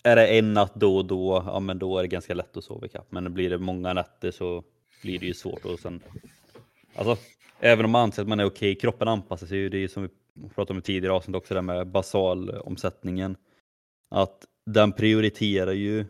är 0.03 0.15
det 0.15 0.27
en 0.27 0.53
natt 0.53 0.75
då 0.75 0.97
och 0.97 1.05
då, 1.05 1.43
ja 1.45 1.59
men 1.59 1.79
då 1.79 1.97
är 1.97 2.01
det 2.01 2.07
ganska 2.07 2.33
lätt 2.33 2.57
att 2.57 2.63
sova 2.63 2.85
ikapp. 2.85 3.11
Men 3.11 3.33
blir 3.33 3.49
det 3.49 3.57
många 3.57 3.93
nätter 3.93 4.31
så 4.31 4.63
blir 5.01 5.19
det 5.19 5.25
ju 5.25 5.33
svårt 5.33 5.65
och 5.65 5.79
sen, 5.79 6.03
alltså 6.95 7.17
även 7.59 7.85
om 7.85 7.91
man 7.91 8.01
anser 8.01 8.21
att 8.21 8.27
man 8.27 8.39
är 8.39 8.45
okej, 8.45 8.75
kroppen 8.75 9.07
anpassar 9.07 9.47
sig 9.47 9.57
ju. 9.57 9.69
Det 9.69 9.77
är 9.77 9.81
ju 9.81 9.87
som 9.87 10.03
vi 10.03 10.09
pratade 10.49 10.73
om 10.73 10.79
i 10.79 10.81
tidigare 10.81 11.13
avsnitt 11.13 11.35
också, 11.35 11.53
det 11.53 11.61
med 11.61 11.87
basalomsättningen. 11.87 13.37
Att 14.15 14.45
den 14.65 14.91
prioriterar 14.91 15.71
ju 15.71 16.05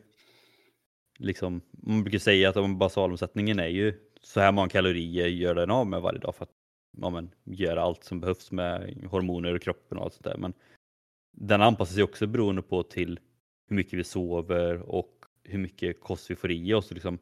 liksom, 1.20 1.62
man 1.72 2.04
brukar 2.04 2.20
säga 2.20 2.50
att 2.50 2.58
om 2.58 2.78
basalomsättningen 2.78 3.60
är 3.60 3.68
ju 3.68 3.94
så 4.22 4.40
här 4.40 4.52
många 4.52 4.70
kalorier 4.70 5.28
gör 5.28 5.56
den 5.56 5.72
av 5.72 5.88
med 5.88 6.02
varje 6.02 6.20
dag 6.20 6.36
för 6.36 6.44
att 6.44 6.52
ja, 6.98 7.10
men, 7.10 7.32
göra 7.44 7.82
allt 7.82 8.04
som 8.04 8.20
behövs 8.20 8.52
med 8.52 9.04
hormoner 9.12 9.56
och 9.56 9.62
kroppen 9.62 9.98
och 9.98 10.04
allt 10.04 10.14
sånt 10.14 10.24
där. 10.24 10.38
Men 10.38 10.54
den 11.32 11.62
anpassar 11.62 11.94
sig 11.94 12.04
också 12.04 12.28
beroende 12.28 12.62
på 12.62 12.84
till 12.84 13.20
hur 13.68 13.76
mycket 13.76 14.00
vi 14.00 14.04
sover 14.04 14.82
och 14.82 15.26
hur 15.44 15.60
mycket 15.60 16.00
kost 16.00 16.32
vi 16.32 16.36
får 16.36 16.52
i 16.52 16.74
oss. 16.74 16.92
Liksom, 16.92 17.20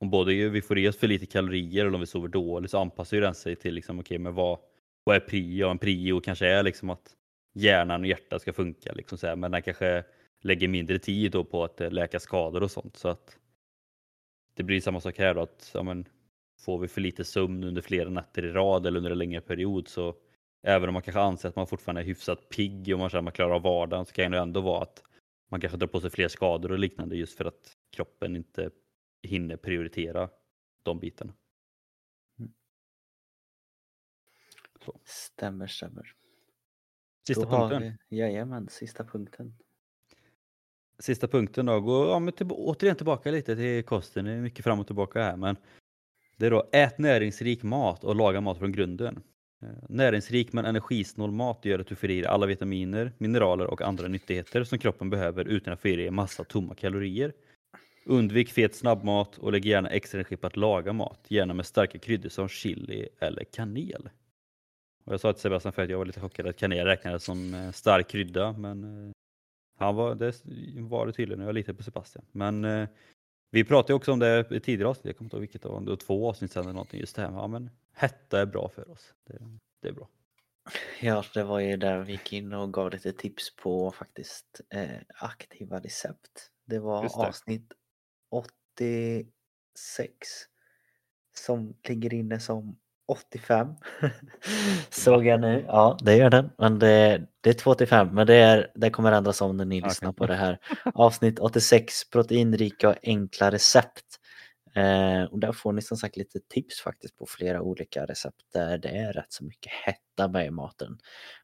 om 0.00 0.10
både 0.10 0.48
vi 0.48 0.62
får 0.62 0.78
i 0.78 0.88
oss 0.88 0.96
för 0.96 1.06
lite 1.06 1.26
kalorier 1.26 1.80
eller 1.86 1.94
om 1.94 2.00
vi 2.00 2.06
sover 2.06 2.28
dåligt 2.28 2.70
så 2.70 2.78
anpassar 2.78 3.16
ju 3.16 3.20
den 3.20 3.34
sig 3.34 3.56
till 3.56 3.74
liksom, 3.74 3.98
okay, 3.98 4.18
men 4.18 4.34
vad, 4.34 4.58
vad 5.04 5.16
är 5.16 5.20
prio? 5.20 5.68
En 5.68 5.78
prio 5.78 6.20
kanske 6.20 6.46
är 6.46 6.62
liksom 6.62 6.90
att 6.90 7.14
hjärnan 7.52 8.00
och 8.00 8.06
hjärtat 8.06 8.42
ska 8.42 8.52
funka. 8.52 8.92
Liksom, 8.92 9.18
så 9.18 9.26
här, 9.26 9.36
men 9.36 9.50
den 9.50 9.62
kanske 9.62 10.04
lägger 10.40 10.68
mindre 10.68 10.98
tid 10.98 11.32
då 11.32 11.44
på 11.44 11.64
att 11.64 11.80
eh, 11.80 11.90
läka 11.90 12.20
skador 12.20 12.62
och 12.62 12.70
sånt. 12.70 12.96
Så 12.96 13.08
att 13.08 13.38
det 14.54 14.62
blir 14.62 14.80
samma 14.80 15.00
sak 15.00 15.18
här 15.18 15.34
då 15.34 15.40
att 15.40 15.70
ja, 15.74 15.82
men, 15.82 16.08
får 16.58 16.78
vi 16.78 16.88
för 16.88 17.00
lite 17.00 17.24
sömn 17.24 17.64
under 17.64 17.82
flera 17.82 18.10
nätter 18.10 18.44
i 18.44 18.52
rad 18.52 18.86
eller 18.86 18.96
under 18.96 19.10
en 19.10 19.18
längre 19.18 19.40
period 19.40 19.88
så 19.88 20.16
även 20.62 20.88
om 20.88 20.92
man 20.92 21.02
kanske 21.02 21.20
anser 21.20 21.48
att 21.48 21.56
man 21.56 21.66
fortfarande 21.66 22.00
är 22.00 22.04
hyfsat 22.04 22.48
pigg 22.48 22.92
och 22.92 22.98
man 22.98 23.10
känner 23.10 23.18
att 23.18 23.24
man 23.24 23.32
klarar 23.32 23.54
av 23.54 23.62
vardagen 23.62 24.06
så 24.06 24.12
kan 24.12 24.30
det 24.30 24.38
ändå 24.38 24.60
vara 24.60 24.82
att 24.82 25.02
man 25.50 25.60
kanske 25.60 25.78
drar 25.78 25.86
på 25.86 26.00
sig 26.00 26.10
fler 26.10 26.28
skador 26.28 26.72
och 26.72 26.78
liknande 26.78 27.16
just 27.16 27.36
för 27.36 27.44
att 27.44 27.76
kroppen 27.90 28.36
inte 28.36 28.70
hinner 29.22 29.56
prioritera 29.56 30.30
de 30.82 30.98
bitarna. 31.00 31.34
Så. 34.84 35.00
Stämmer, 35.04 35.66
stämmer. 35.66 36.17
Sista 37.26 37.42
Då 37.42 37.48
har 37.48 37.68
punkten. 37.68 37.98
Vi, 38.08 38.18
jajamän, 38.18 38.68
sista 38.68 39.04
punkten. 39.04 39.54
Sista 40.98 41.28
punkten 41.28 41.66
då, 41.66 41.80
gå 41.80 42.08
ja, 42.08 42.18
men 42.18 42.32
till, 42.32 42.46
återigen 42.50 42.96
tillbaka 42.96 43.30
lite 43.30 43.56
till 43.56 43.84
kosten, 43.84 44.24
det 44.24 44.30
är 44.30 44.40
mycket 44.40 44.64
fram 44.64 44.80
och 44.80 44.86
tillbaka 44.86 45.22
här 45.22 45.36
men 45.36 45.56
det 46.36 46.46
är 46.46 46.50
då 46.50 46.68
ät 46.72 46.98
näringsrik 46.98 47.62
mat 47.62 48.04
och 48.04 48.16
laga 48.16 48.40
mat 48.40 48.58
från 48.58 48.72
grunden. 48.72 49.22
Eh, 49.62 49.68
näringsrik 49.88 50.52
men 50.52 50.64
energisnål 50.64 51.32
mat 51.32 51.64
gör 51.64 51.78
att 51.78 51.86
du 51.86 51.94
får 51.94 52.10
i 52.10 52.20
dig 52.20 52.26
alla 52.26 52.46
vitaminer, 52.46 53.12
mineraler 53.18 53.66
och 53.66 53.82
andra 53.82 54.08
nyttigheter 54.08 54.64
som 54.64 54.78
kroppen 54.78 55.10
behöver 55.10 55.44
utan 55.44 55.72
att 55.72 55.80
få 55.80 55.88
i 55.88 55.96
dig 55.96 56.10
massa 56.10 56.44
tomma 56.44 56.74
kalorier. 56.74 57.32
Undvik 58.04 58.50
fet 58.50 58.74
snabbmat 58.74 59.38
och 59.38 59.52
lägg 59.52 59.64
gärna 59.64 59.90
extra 59.90 60.18
energi 60.18 60.36
på 60.36 60.46
att 60.46 60.56
laga 60.56 60.92
mat, 60.92 61.26
gärna 61.28 61.54
med 61.54 61.66
starka 61.66 61.98
kryddor 61.98 62.28
som 62.28 62.48
chili 62.48 63.08
eller 63.18 63.44
kanel. 63.44 64.08
Och 65.08 65.14
jag 65.14 65.20
sa 65.20 65.32
till 65.32 65.42
Sebastian 65.42 65.72
för 65.72 65.82
att 65.82 65.90
jag 65.90 65.98
var 65.98 66.04
lite 66.04 66.20
chockad 66.20 66.46
att 66.46 66.56
kanel 66.56 66.86
räknades 66.86 67.24
som 67.24 67.54
eh, 67.54 67.72
stark 67.72 68.08
krydda 68.08 68.52
men 68.52 68.84
eh, 68.84 69.12
han 69.78 69.94
var, 69.94 70.14
det 70.14 70.42
var 70.80 71.06
det 71.06 71.12
tydligen, 71.12 71.44
jag 71.44 71.54
litar 71.54 71.72
på 71.72 71.82
Sebastian. 71.82 72.24
Men 72.32 72.64
eh, 72.64 72.88
vi 73.50 73.64
pratade 73.64 73.94
också 73.94 74.12
om 74.12 74.18
det 74.18 74.46
i 74.50 74.60
tidigare 74.60 74.90
avsnitt, 74.90 75.04
jag 75.04 75.16
kommer 75.16 75.26
inte 75.26 75.36
ihåg 75.36 75.40
vilket 75.40 75.64
av 75.64 75.84
det 75.84 75.90
var 75.90 75.96
två 75.96 76.28
avsnitt 76.28 76.52
sedan 76.52 76.62
eller 76.62 76.72
någonting, 76.72 77.00
just 77.00 77.16
det 77.16 77.22
här 77.22 77.30
med 77.30 77.38
ja, 77.38 77.46
men 77.46 77.70
hetta 77.92 78.40
är 78.40 78.46
bra 78.46 78.68
för 78.68 78.90
oss. 78.90 79.14
Det, 79.24 79.38
det 79.82 79.88
är 79.88 79.92
bra. 79.92 80.08
Ja, 81.00 81.24
det 81.34 81.44
var 81.44 81.60
ju 81.60 81.76
där 81.76 81.98
vi 81.98 82.12
gick 82.12 82.32
in 82.32 82.52
och 82.52 82.72
gav 82.72 82.90
lite 82.90 83.12
tips 83.12 83.56
på 83.56 83.90
faktiskt 83.90 84.60
eh, 84.70 85.00
aktiva 85.14 85.80
recept. 85.80 86.50
Det 86.64 86.78
var 86.78 87.02
det. 87.02 87.08
avsnitt 87.08 87.72
86 88.30 89.28
som 91.34 91.74
ligger 91.82 92.14
inne 92.14 92.40
som 92.40 92.78
85. 93.08 93.74
Såg 94.90 95.26
jag 95.26 95.40
nu. 95.40 95.64
Ja, 95.66 95.98
det 96.00 96.16
gör 96.16 96.30
den. 96.30 96.50
Men 96.58 96.78
det, 96.78 97.26
det 97.40 97.50
är 97.50 97.54
285, 97.54 98.08
men 98.12 98.26
det, 98.26 98.34
är, 98.34 98.72
det 98.74 98.90
kommer 98.90 99.12
ändras 99.12 99.40
om 99.40 99.56
när 99.56 99.64
ni 99.64 99.80
Okej. 99.80 99.88
lyssnar 99.88 100.12
på 100.12 100.26
det 100.26 100.34
här. 100.34 100.58
Avsnitt 100.94 101.38
86, 101.38 102.10
proteinrika 102.10 102.88
och 102.88 102.96
enkla 103.02 103.50
recept. 103.50 104.04
Eh, 104.74 105.22
och 105.22 105.38
där 105.38 105.52
får 105.52 105.72
ni 105.72 105.82
som 105.82 105.96
sagt 105.96 106.16
lite 106.16 106.40
tips 106.48 106.80
faktiskt 106.80 107.16
på 107.16 107.26
flera 107.26 107.62
olika 107.62 108.06
recept 108.06 108.42
där 108.52 108.78
det 108.78 108.88
är 108.88 109.12
rätt 109.12 109.32
så 109.32 109.44
mycket 109.44 109.72
hetta 109.72 110.28
med 110.28 110.46
i 110.46 110.50
maten. 110.50 110.98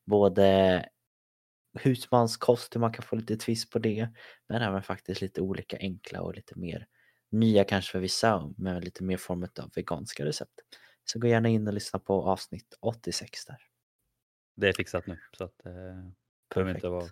Både 0.07 0.85
husmanskost, 1.79 2.77
hur 2.77 2.81
man 2.81 2.93
kan 2.93 3.03
få 3.03 3.17
lite 3.17 3.37
twist 3.37 3.71
på 3.71 3.79
det, 3.79 4.09
men 4.49 4.63
även 4.63 4.83
faktiskt 4.83 5.21
lite 5.21 5.41
olika 5.41 5.77
enkla 5.81 6.23
och 6.23 6.35
lite 6.35 6.59
mer 6.59 6.87
nya 7.31 7.65
kanske 7.65 7.93
för 7.93 7.99
vissa 7.99 8.53
med 8.57 8.85
lite 8.85 9.05
mer 9.05 9.17
form 9.17 9.43
av 9.43 9.71
veganska 9.75 10.25
recept. 10.25 10.61
Så 11.05 11.19
gå 11.19 11.27
gärna 11.27 11.49
in 11.49 11.67
och 11.67 11.75
lyssna 11.75 11.99
på 11.99 12.23
avsnitt 12.23 12.79
86 12.81 13.45
där. 13.45 13.57
Det 14.57 14.69
är 14.69 14.73
fixat 14.73 15.07
nu. 15.07 15.19
Så 15.33 15.45
att, 15.45 15.67
eh, 15.67 15.73
behöver 16.55 16.75
inte 16.75 16.89
vara... 16.89 17.07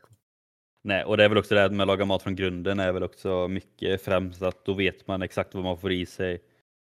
Nej, 0.84 1.04
och 1.04 1.16
det 1.16 1.24
är 1.24 1.28
väl 1.28 1.38
också 1.38 1.54
det 1.54 1.60
här 1.60 1.70
med 1.70 1.80
att 1.80 1.86
laga 1.86 2.04
mat 2.04 2.22
från 2.22 2.36
grunden 2.36 2.80
är 2.80 2.92
väl 2.92 3.02
också 3.02 3.48
mycket 3.48 4.02
främst 4.02 4.42
att 4.42 4.64
då 4.64 4.74
vet 4.74 5.06
man 5.06 5.22
exakt 5.22 5.54
vad 5.54 5.64
man 5.64 5.78
får 5.78 5.92
i 5.92 6.06
sig 6.06 6.42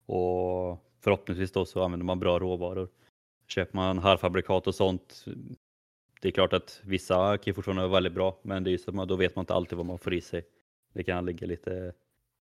och 0.07 0.85
förhoppningsvis 1.01 1.53
då 1.53 1.65
så 1.65 1.83
använder 1.85 2.05
man 2.05 2.19
bra 2.19 2.39
råvaror. 2.39 2.89
Köper 3.47 3.77
man 3.77 3.99
halvfabrikat 3.99 4.67
och 4.67 4.75
sånt, 4.75 5.25
det 6.21 6.29
är 6.29 6.33
klart 6.33 6.53
att 6.53 6.81
vissa 6.85 7.39
kan 7.39 7.55
fortfarande 7.55 7.83
vara 7.83 7.93
väldigt 7.93 8.13
bra, 8.13 8.39
men 8.43 8.65
det 8.65 8.71
är 8.71 8.73
ju 8.73 8.79
så 8.79 8.91
att 8.91 8.95
man, 8.95 9.09
då 9.09 9.17
vet 9.17 9.37
man 9.37 9.43
inte 9.43 9.55
alltid 9.55 9.77
vad 9.77 9.87
man 9.87 9.99
får 9.99 10.15
i 10.15 10.21
sig. 10.21 10.47
Det 10.93 11.05
kan 11.05 11.27
ligga 11.27 11.47
lite 11.47 11.93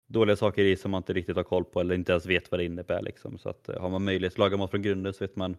dåliga 0.07 0.37
saker 0.37 0.65
i 0.65 0.77
som 0.77 0.91
man 0.91 0.99
inte 0.99 1.13
riktigt 1.13 1.37
har 1.37 1.45
koll 1.45 1.65
på 1.65 1.81
eller 1.81 1.95
inte 1.95 2.13
ens 2.13 2.27
vet 2.27 2.51
vad 2.51 2.61
det 2.61 2.65
innebär. 2.65 3.03
Liksom. 3.03 3.39
Så 3.39 3.49
att, 3.49 3.69
eh, 3.69 3.81
har 3.81 3.91
man 3.91 4.05
möjlighet 4.05 4.33
att 4.33 4.39
laga 4.39 4.57
mat 4.57 4.71
från 4.71 4.83
grunden 4.83 5.15
så 5.15 5.25
vet 5.25 5.37
man 5.37 5.57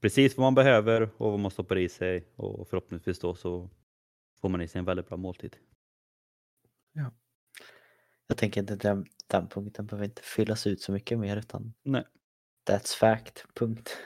precis 0.00 0.36
vad 0.36 0.44
man 0.44 0.54
behöver 0.54 1.02
och 1.02 1.30
vad 1.30 1.40
man 1.40 1.50
stoppar 1.50 1.78
i 1.78 1.88
sig 1.88 2.28
och 2.36 2.68
förhoppningsvis 2.68 3.18
då 3.18 3.34
så 3.34 3.70
får 4.40 4.48
man 4.48 4.60
i 4.60 4.68
sig 4.68 4.78
en 4.78 4.84
väldigt 4.84 5.08
bra 5.08 5.16
måltid. 5.16 5.56
Jag 8.28 8.36
tänker 8.36 8.60
inte 8.60 8.76
den, 8.76 9.06
den 9.26 9.48
punkten 9.48 9.86
behöver 9.86 10.04
inte 10.04 10.22
fyllas 10.22 10.66
ut 10.66 10.80
så 10.80 10.92
mycket 10.92 11.18
mer 11.18 11.36
utan 11.36 11.74
Nej. 11.82 12.04
That's 12.68 12.96
fact, 12.96 13.46
punkt. 13.54 13.98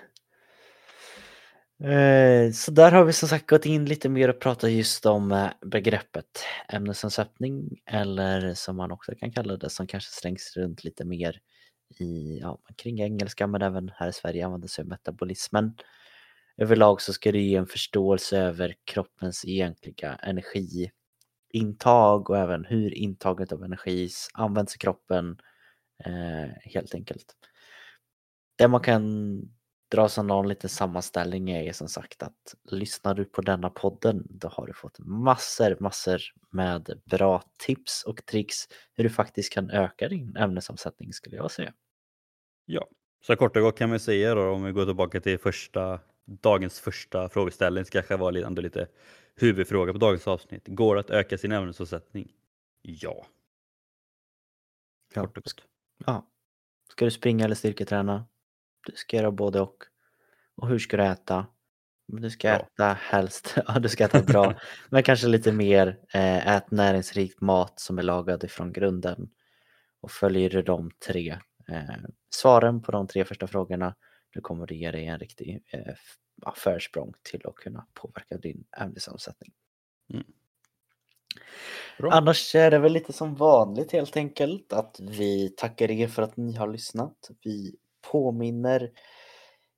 Eh, 1.84 2.52
så 2.52 2.70
där 2.70 2.92
har 2.92 3.04
vi 3.04 3.12
som 3.12 3.28
sagt 3.28 3.46
gått 3.46 3.66
in 3.66 3.84
lite 3.84 4.08
mer 4.08 4.28
och 4.28 4.40
pratat 4.40 4.70
just 4.70 5.06
om 5.06 5.32
eh, 5.32 5.48
begreppet 5.60 6.44
ämnesomsättning 6.68 7.80
eller 7.86 8.54
som 8.54 8.76
man 8.76 8.92
också 8.92 9.14
kan 9.14 9.32
kalla 9.32 9.56
det 9.56 9.70
som 9.70 9.86
kanske 9.86 10.10
slängs 10.10 10.56
runt 10.56 10.84
lite 10.84 11.04
mer 11.04 11.40
i, 11.98 12.38
ja, 12.40 12.58
kring 12.76 13.00
engelska 13.00 13.46
men 13.46 13.62
även 13.62 13.90
här 13.94 14.08
i 14.08 14.12
Sverige 14.12 14.46
använder 14.46 14.68
sig 14.68 14.82
av 14.82 14.88
metabolismen. 14.88 15.74
Överlag 16.56 17.02
så 17.02 17.12
ska 17.12 17.32
det 17.32 17.40
ge 17.40 17.56
en 17.56 17.66
förståelse 17.66 18.38
över 18.38 18.74
kroppens 18.84 19.44
egentliga 19.44 20.14
energiintag 20.14 22.30
och 22.30 22.38
även 22.38 22.64
hur 22.64 22.94
intaget 22.94 23.52
av 23.52 23.64
energi 23.64 24.08
används 24.34 24.74
i 24.74 24.78
kroppen 24.78 25.36
eh, 26.04 26.70
helt 26.72 26.94
enkelt. 26.94 27.26
Det 28.58 28.68
man 28.68 28.80
kan 28.80 29.02
dra 29.92 30.08
som 30.08 30.26
någon 30.26 30.48
liten 30.48 30.70
sammanställning 30.70 31.50
är 31.50 31.72
som 31.72 31.88
sagt 31.88 32.22
att 32.22 32.54
lyssnar 32.70 33.14
du 33.14 33.24
på 33.24 33.42
denna 33.42 33.70
podden 33.70 34.26
då 34.30 34.48
har 34.48 34.66
du 34.66 34.72
fått 34.72 34.98
massor, 34.98 35.76
massor 35.80 36.20
med 36.50 37.00
bra 37.04 37.42
tips 37.58 38.02
och 38.02 38.26
tricks 38.26 38.56
hur 38.94 39.04
du 39.04 39.10
faktiskt 39.10 39.52
kan 39.52 39.70
öka 39.70 40.08
din 40.08 40.36
ämnesomsättning 40.36 41.12
skulle 41.12 41.36
jag 41.36 41.50
säga. 41.50 41.72
Ja, 42.64 42.86
så 43.26 43.36
kort 43.36 43.56
och 43.56 43.62
gott 43.62 43.78
kan 43.78 43.90
man 43.90 44.00
säga 44.00 44.34
då 44.34 44.50
om 44.50 44.64
vi 44.64 44.72
går 44.72 44.84
tillbaka 44.86 45.20
till 45.20 45.38
första, 45.38 46.00
dagens 46.24 46.80
första 46.80 47.28
frågeställning, 47.28 47.84
ska 47.84 47.98
kanske 47.98 48.16
vara 48.16 48.46
ändå 48.46 48.62
lite 48.62 48.88
huvudfråga 49.36 49.92
på 49.92 49.98
dagens 49.98 50.28
avsnitt. 50.28 50.62
Går 50.66 50.94
det 50.94 51.00
att 51.00 51.10
öka 51.10 51.38
sin 51.38 51.52
ämnesomsättning? 51.52 52.32
Ja. 52.82 53.26
Kort 55.14 55.38
och 55.38 55.44
gott. 55.44 55.64
Ja. 56.06 56.26
Ska 56.90 57.04
du 57.04 57.10
springa 57.10 57.44
eller 57.44 57.54
styrketräna? 57.54 58.26
Du 58.86 58.92
ska 58.94 59.16
göra 59.16 59.30
både 59.30 59.60
och. 59.60 59.76
Och 60.54 60.68
hur 60.68 60.78
ska 60.78 60.96
du 60.96 61.04
äta? 61.04 61.46
Du 62.06 62.30
ska 62.30 62.48
Bra. 62.48 62.56
äta 62.56 62.98
helst, 63.00 63.56
ja 63.66 63.78
du 63.78 63.88
ska 63.88 64.04
äta 64.04 64.22
bra, 64.22 64.54
men 64.90 65.02
kanske 65.02 65.26
lite 65.26 65.52
mer 65.52 65.98
eh, 66.14 66.48
ät 66.48 66.70
näringsrikt 66.70 67.40
mat 67.40 67.80
som 67.80 67.98
är 67.98 68.02
lagad 68.02 68.44
ifrån 68.44 68.72
grunden. 68.72 69.30
Och 70.00 70.10
följer 70.10 70.50
du 70.50 70.62
de 70.62 70.90
tre 71.06 71.38
eh, 71.68 71.96
svaren 72.34 72.82
på 72.82 72.92
de 72.92 73.06
tre 73.06 73.24
första 73.24 73.46
frågorna, 73.46 73.94
då 74.34 74.40
kommer 74.40 74.66
det 74.66 74.74
ge 74.74 74.90
dig 74.90 75.06
en 75.06 75.18
riktig 75.18 75.62
eh, 75.70 75.94
försprång 76.56 77.12
till 77.22 77.46
att 77.46 77.54
kunna 77.54 77.86
påverka 77.94 78.36
din 78.36 78.64
ämnesomsättning. 78.76 79.52
Bra. 81.98 82.12
Annars 82.12 82.54
är 82.54 82.70
det 82.70 82.78
väl 82.78 82.92
lite 82.92 83.12
som 83.12 83.34
vanligt 83.34 83.92
helt 83.92 84.16
enkelt 84.16 84.72
att 84.72 85.00
vi 85.00 85.48
tackar 85.48 85.90
er 85.90 86.08
för 86.08 86.22
att 86.22 86.36
ni 86.36 86.52
har 86.52 86.68
lyssnat. 86.68 87.30
Vi 87.44 87.76
påminner 88.10 88.90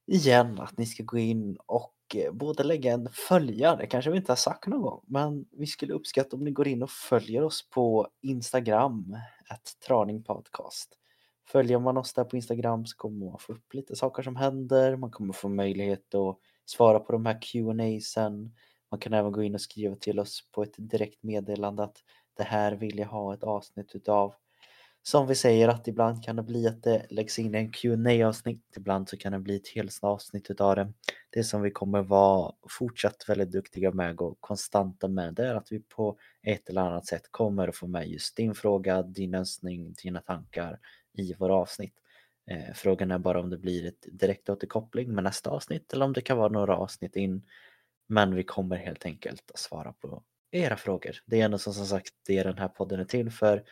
igen 0.07 0.61
att 0.61 0.79
ni 0.79 0.87
ska 0.87 1.03
gå 1.03 1.19
in 1.19 1.57
och 1.67 1.95
eh, 2.15 2.33
både 2.33 2.65
lägga 2.65 2.93
en 2.93 3.09
följa, 3.13 3.77
det 3.77 3.87
kanske 3.87 4.11
vi 4.11 4.17
inte 4.17 4.33
har 4.33 4.37
sagt 4.37 4.67
någon 4.67 4.83
gång, 4.83 5.05
men 5.07 5.45
vi 5.53 5.67
skulle 5.67 5.95
uppskatta 5.95 6.37
om 6.37 6.45
ni 6.45 6.51
går 6.51 6.69
in 6.69 6.83
och 6.83 6.91
följer 6.91 7.43
oss 7.43 7.71
på 7.71 8.09
Instagram, 8.23 9.17
ett 9.51 9.87
traningpodcast. 9.87 10.99
Följer 11.49 11.79
man 11.79 11.97
oss 11.97 12.15
där 12.15 12.25
på 12.25 12.37
Instagram 12.37 12.87
så 12.87 12.97
kommer 12.97 13.27
man 13.27 13.39
få 13.39 13.53
upp 13.53 13.75
lite 13.75 13.97
saker 13.97 14.23
som 14.23 14.37
händer, 14.37 14.97
man 14.97 15.11
kommer 15.11 15.33
få 15.33 15.49
möjlighet 15.49 16.15
att 16.15 16.39
svara 16.65 17.01
på 17.01 17.13
de 17.13 17.27
här 17.27 17.43
Q&A 17.43 18.01
sen. 18.01 18.55
Man 18.91 19.01
kan 19.01 19.13
även 19.13 19.33
gå 19.33 19.43
in 19.43 19.55
och 19.55 19.61
skriva 19.61 19.97
till 19.97 20.21
oss 20.21 20.49
på 20.53 20.63
ett 20.63 20.75
direkt 20.79 21.23
meddelande 21.23 21.83
att 21.83 21.97
det 22.37 22.43
här 22.43 22.73
vill 22.73 22.99
jag 22.99 23.07
ha 23.07 23.35
ett 23.35 23.43
avsnitt 23.43 23.95
utav. 23.95 24.35
Som 25.07 25.27
vi 25.27 25.35
säger 25.35 25.69
att 25.69 25.89
ibland 25.89 26.25
kan 26.25 26.37
det 26.37 26.43
bli 26.43 26.67
att 26.67 26.83
det 26.83 27.07
läggs 27.11 27.39
in 27.39 27.55
en 27.55 27.73
qa 27.73 28.27
avsnitt 28.27 28.77
ibland 28.77 29.09
så 29.09 29.17
kan 29.17 29.33
det 29.33 29.39
bli 29.39 29.57
ett 29.57 29.69
helt 29.69 29.99
avsnitt 30.03 30.51
utav 30.51 30.77
det. 30.77 30.93
Det 31.31 31.45
som 31.45 31.63
vi 31.63 31.71
kommer 31.71 32.03
vara 32.03 32.53
fortsatt 32.71 33.25
väldigt 33.29 33.53
duktiga 33.53 33.91
med 33.91 34.21
och 34.21 34.41
konstanta 34.41 35.09
med 35.09 35.35
det 35.35 35.47
är 35.47 35.55
att 35.55 35.73
vi 35.73 35.81
på 35.81 36.19
ett 36.43 36.69
eller 36.69 36.81
annat 36.81 37.07
sätt 37.07 37.23
kommer 37.31 37.69
att 37.69 37.77
få 37.77 37.87
med 37.87 38.09
just 38.09 38.37
din 38.37 38.55
fråga, 38.55 39.03
din 39.03 39.35
önskning, 39.35 39.95
dina 40.03 40.21
tankar 40.21 40.79
i 41.13 41.35
våra 41.35 41.55
avsnitt. 41.55 41.95
Eh, 42.51 42.75
frågan 42.75 43.11
är 43.11 43.19
bara 43.19 43.41
om 43.41 43.51
det 43.51 43.59
blir 43.59 43.87
ett 43.87 44.07
direkt 44.13 44.49
återkoppling 44.49 45.15
med 45.15 45.25
nästa 45.25 45.51
avsnitt 45.51 45.93
eller 45.93 46.05
om 46.05 46.13
det 46.13 46.21
kan 46.21 46.39
vara 46.39 46.49
några 46.49 46.77
avsnitt 46.77 47.17
in. 47.17 47.43
Men 48.07 48.35
vi 48.35 48.45
kommer 48.45 48.77
helt 48.77 49.07
enkelt 49.07 49.51
att 49.51 49.59
svara 49.59 49.93
på 49.93 50.23
era 50.55 50.77
frågor. 50.77 51.17
Det 51.27 51.41
är 51.41 51.45
ändå 51.45 51.59
som, 51.59 51.75
som 51.75 51.87
sagt 51.87 52.11
det 52.27 52.43
den 52.43 52.59
här 52.59 52.69
podden 52.69 53.01
är 53.01 53.05
till 53.05 53.31
för. 53.31 53.65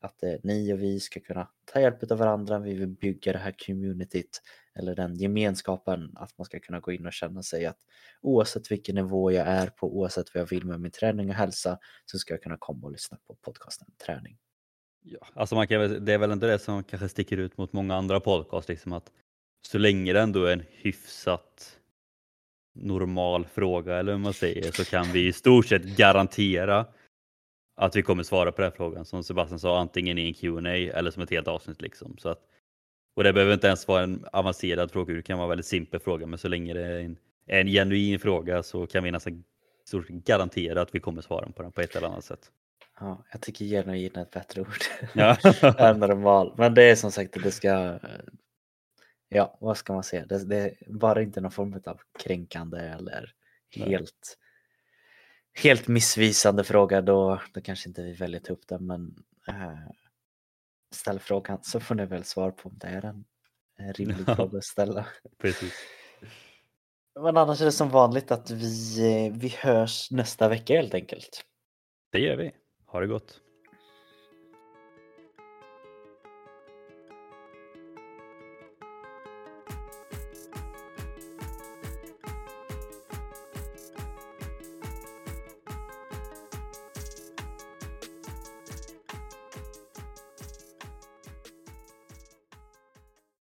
Att 0.00 0.22
eh, 0.22 0.34
ni 0.42 0.72
och 0.72 0.82
vi 0.82 1.00
ska 1.00 1.20
kunna 1.20 1.48
ta 1.64 1.80
hjälp 1.80 2.10
av 2.10 2.18
varandra. 2.18 2.58
Vi 2.58 2.74
vill 2.74 2.88
bygga 2.88 3.32
det 3.32 3.38
här 3.38 3.54
communityt 3.66 4.42
eller 4.74 4.94
den 4.94 5.14
gemenskapen 5.14 6.12
att 6.16 6.38
man 6.38 6.44
ska 6.44 6.60
kunna 6.60 6.80
gå 6.80 6.92
in 6.92 7.06
och 7.06 7.12
känna 7.12 7.42
sig 7.42 7.66
att 7.66 7.78
oavsett 8.20 8.70
vilken 8.70 8.94
nivå 8.94 9.32
jag 9.32 9.46
är 9.46 9.66
på, 9.66 9.98
oavsett 9.98 10.34
vad 10.34 10.40
jag 10.40 10.46
vill 10.46 10.64
med 10.64 10.80
min 10.80 10.90
träning 10.90 11.28
och 11.28 11.34
hälsa 11.34 11.78
så 12.06 12.18
ska 12.18 12.34
jag 12.34 12.42
kunna 12.42 12.56
komma 12.58 12.86
och 12.86 12.92
lyssna 12.92 13.18
på 13.26 13.34
podcasten 13.34 13.88
Träning. 14.06 14.38
Ja, 15.02 15.26
alltså 15.34 15.54
man 15.54 15.68
kan, 15.68 16.04
det 16.04 16.12
är 16.12 16.18
väl 16.18 16.32
inte 16.32 16.46
det 16.46 16.58
som 16.58 16.84
kanske 16.84 17.08
sticker 17.08 17.36
ut 17.36 17.56
mot 17.56 17.72
många 17.72 17.94
andra 17.94 18.20
podcast, 18.20 18.68
liksom 18.68 18.92
att 18.92 19.12
så 19.68 19.78
länge 19.78 20.12
det 20.12 20.20
ändå 20.20 20.44
är 20.44 20.52
en 20.52 20.64
hyfsat 20.70 21.79
normal 22.72 23.46
fråga 23.46 23.96
eller 23.96 24.12
hur 24.12 24.18
man 24.18 24.32
säger 24.32 24.72
så 24.72 24.84
kan 24.84 25.12
vi 25.12 25.26
i 25.26 25.32
stort 25.32 25.66
sett 25.66 25.84
garantera 25.84 26.86
att 27.76 27.96
vi 27.96 28.02
kommer 28.02 28.22
svara 28.22 28.52
på 28.52 28.62
den 28.62 28.72
frågan 28.72 29.04
som 29.04 29.24
Sebastian 29.24 29.58
sa 29.58 29.80
antingen 29.80 30.18
i 30.18 30.26
en 30.26 30.34
Q&A 30.34 30.70
eller 30.70 31.10
som 31.10 31.22
ett 31.22 31.30
helt 31.30 31.48
avsnitt 31.48 31.82
liksom. 31.82 32.18
Så 32.18 32.28
att, 32.28 32.38
och 33.16 33.24
det 33.24 33.32
behöver 33.32 33.54
inte 33.54 33.66
ens 33.66 33.88
vara 33.88 34.02
en 34.02 34.24
avancerad 34.32 34.90
fråga, 34.90 35.14
det 35.14 35.22
kan 35.22 35.38
vara 35.38 35.44
en 35.44 35.48
väldigt 35.48 35.66
simpel 35.66 36.00
fråga 36.00 36.26
men 36.26 36.38
så 36.38 36.48
länge 36.48 36.74
det 36.74 36.86
är 36.86 37.00
en, 37.00 37.16
en 37.46 37.66
genuin 37.66 38.18
fråga 38.18 38.62
så 38.62 38.86
kan 38.86 39.04
vi 39.04 39.10
nästan 39.10 39.44
stort 39.84 40.08
garantera 40.08 40.82
att 40.82 40.94
vi 40.94 41.00
kommer 41.00 41.22
svara 41.22 41.52
på 41.52 41.62
den 41.62 41.72
på 41.72 41.80
ett 41.80 41.96
eller 41.96 42.08
annat 42.08 42.24
sätt. 42.24 42.50
Ja, 43.00 43.24
jag 43.32 43.40
tycker 43.40 43.64
genuin 43.64 44.10
är 44.14 44.22
ett 44.22 44.30
bättre 44.30 44.60
ord 44.60 44.84
ja. 45.14 45.36
än 45.78 45.98
normal. 45.98 46.54
Men 46.56 46.74
det 46.74 46.82
är 46.82 46.96
som 46.96 47.12
sagt 47.12 47.42
det 47.42 47.50
ska 47.50 47.98
Ja, 49.32 49.58
vad 49.60 49.76
ska 49.76 49.92
man 49.92 50.04
säga? 50.04 50.26
Det, 50.26 50.44
det 50.44 50.74
bara 50.86 51.22
inte 51.22 51.40
någon 51.40 51.50
form 51.50 51.82
av 51.86 52.00
kränkande 52.18 52.78
eller 52.78 53.34
helt, 53.70 54.38
helt 55.62 55.88
missvisande 55.88 56.64
fråga. 56.64 57.00
Då, 57.02 57.40
då 57.52 57.60
kanske 57.60 57.88
inte 57.88 58.02
vi 58.02 58.12
väljer 58.12 58.40
ta 58.40 58.52
upp 58.52 58.68
den, 58.68 58.86
men 58.86 59.24
äh, 59.48 59.90
ställ 60.94 61.18
frågan 61.18 61.58
så 61.62 61.80
får 61.80 61.94
ni 61.94 62.06
väl 62.06 62.24
svar 62.24 62.50
på 62.50 62.68
om 62.68 62.78
det 62.78 62.86
är 62.86 63.04
en, 63.04 63.24
en 63.78 63.92
rimlig 63.92 64.26
fråga 64.36 64.58
att 64.58 64.64
ställa. 64.64 65.06
Precis. 65.38 65.74
Men 67.20 67.36
annars 67.36 67.60
är 67.60 67.64
det 67.64 67.72
som 67.72 67.88
vanligt 67.88 68.30
att 68.30 68.50
vi, 68.50 69.32
vi 69.34 69.48
hörs 69.48 70.10
nästa 70.10 70.48
vecka 70.48 70.74
helt 70.74 70.94
enkelt. 70.94 71.44
Det 72.12 72.18
gör 72.18 72.36
vi. 72.36 72.52
Ha 72.86 73.00
det 73.00 73.06
gott. 73.06 73.40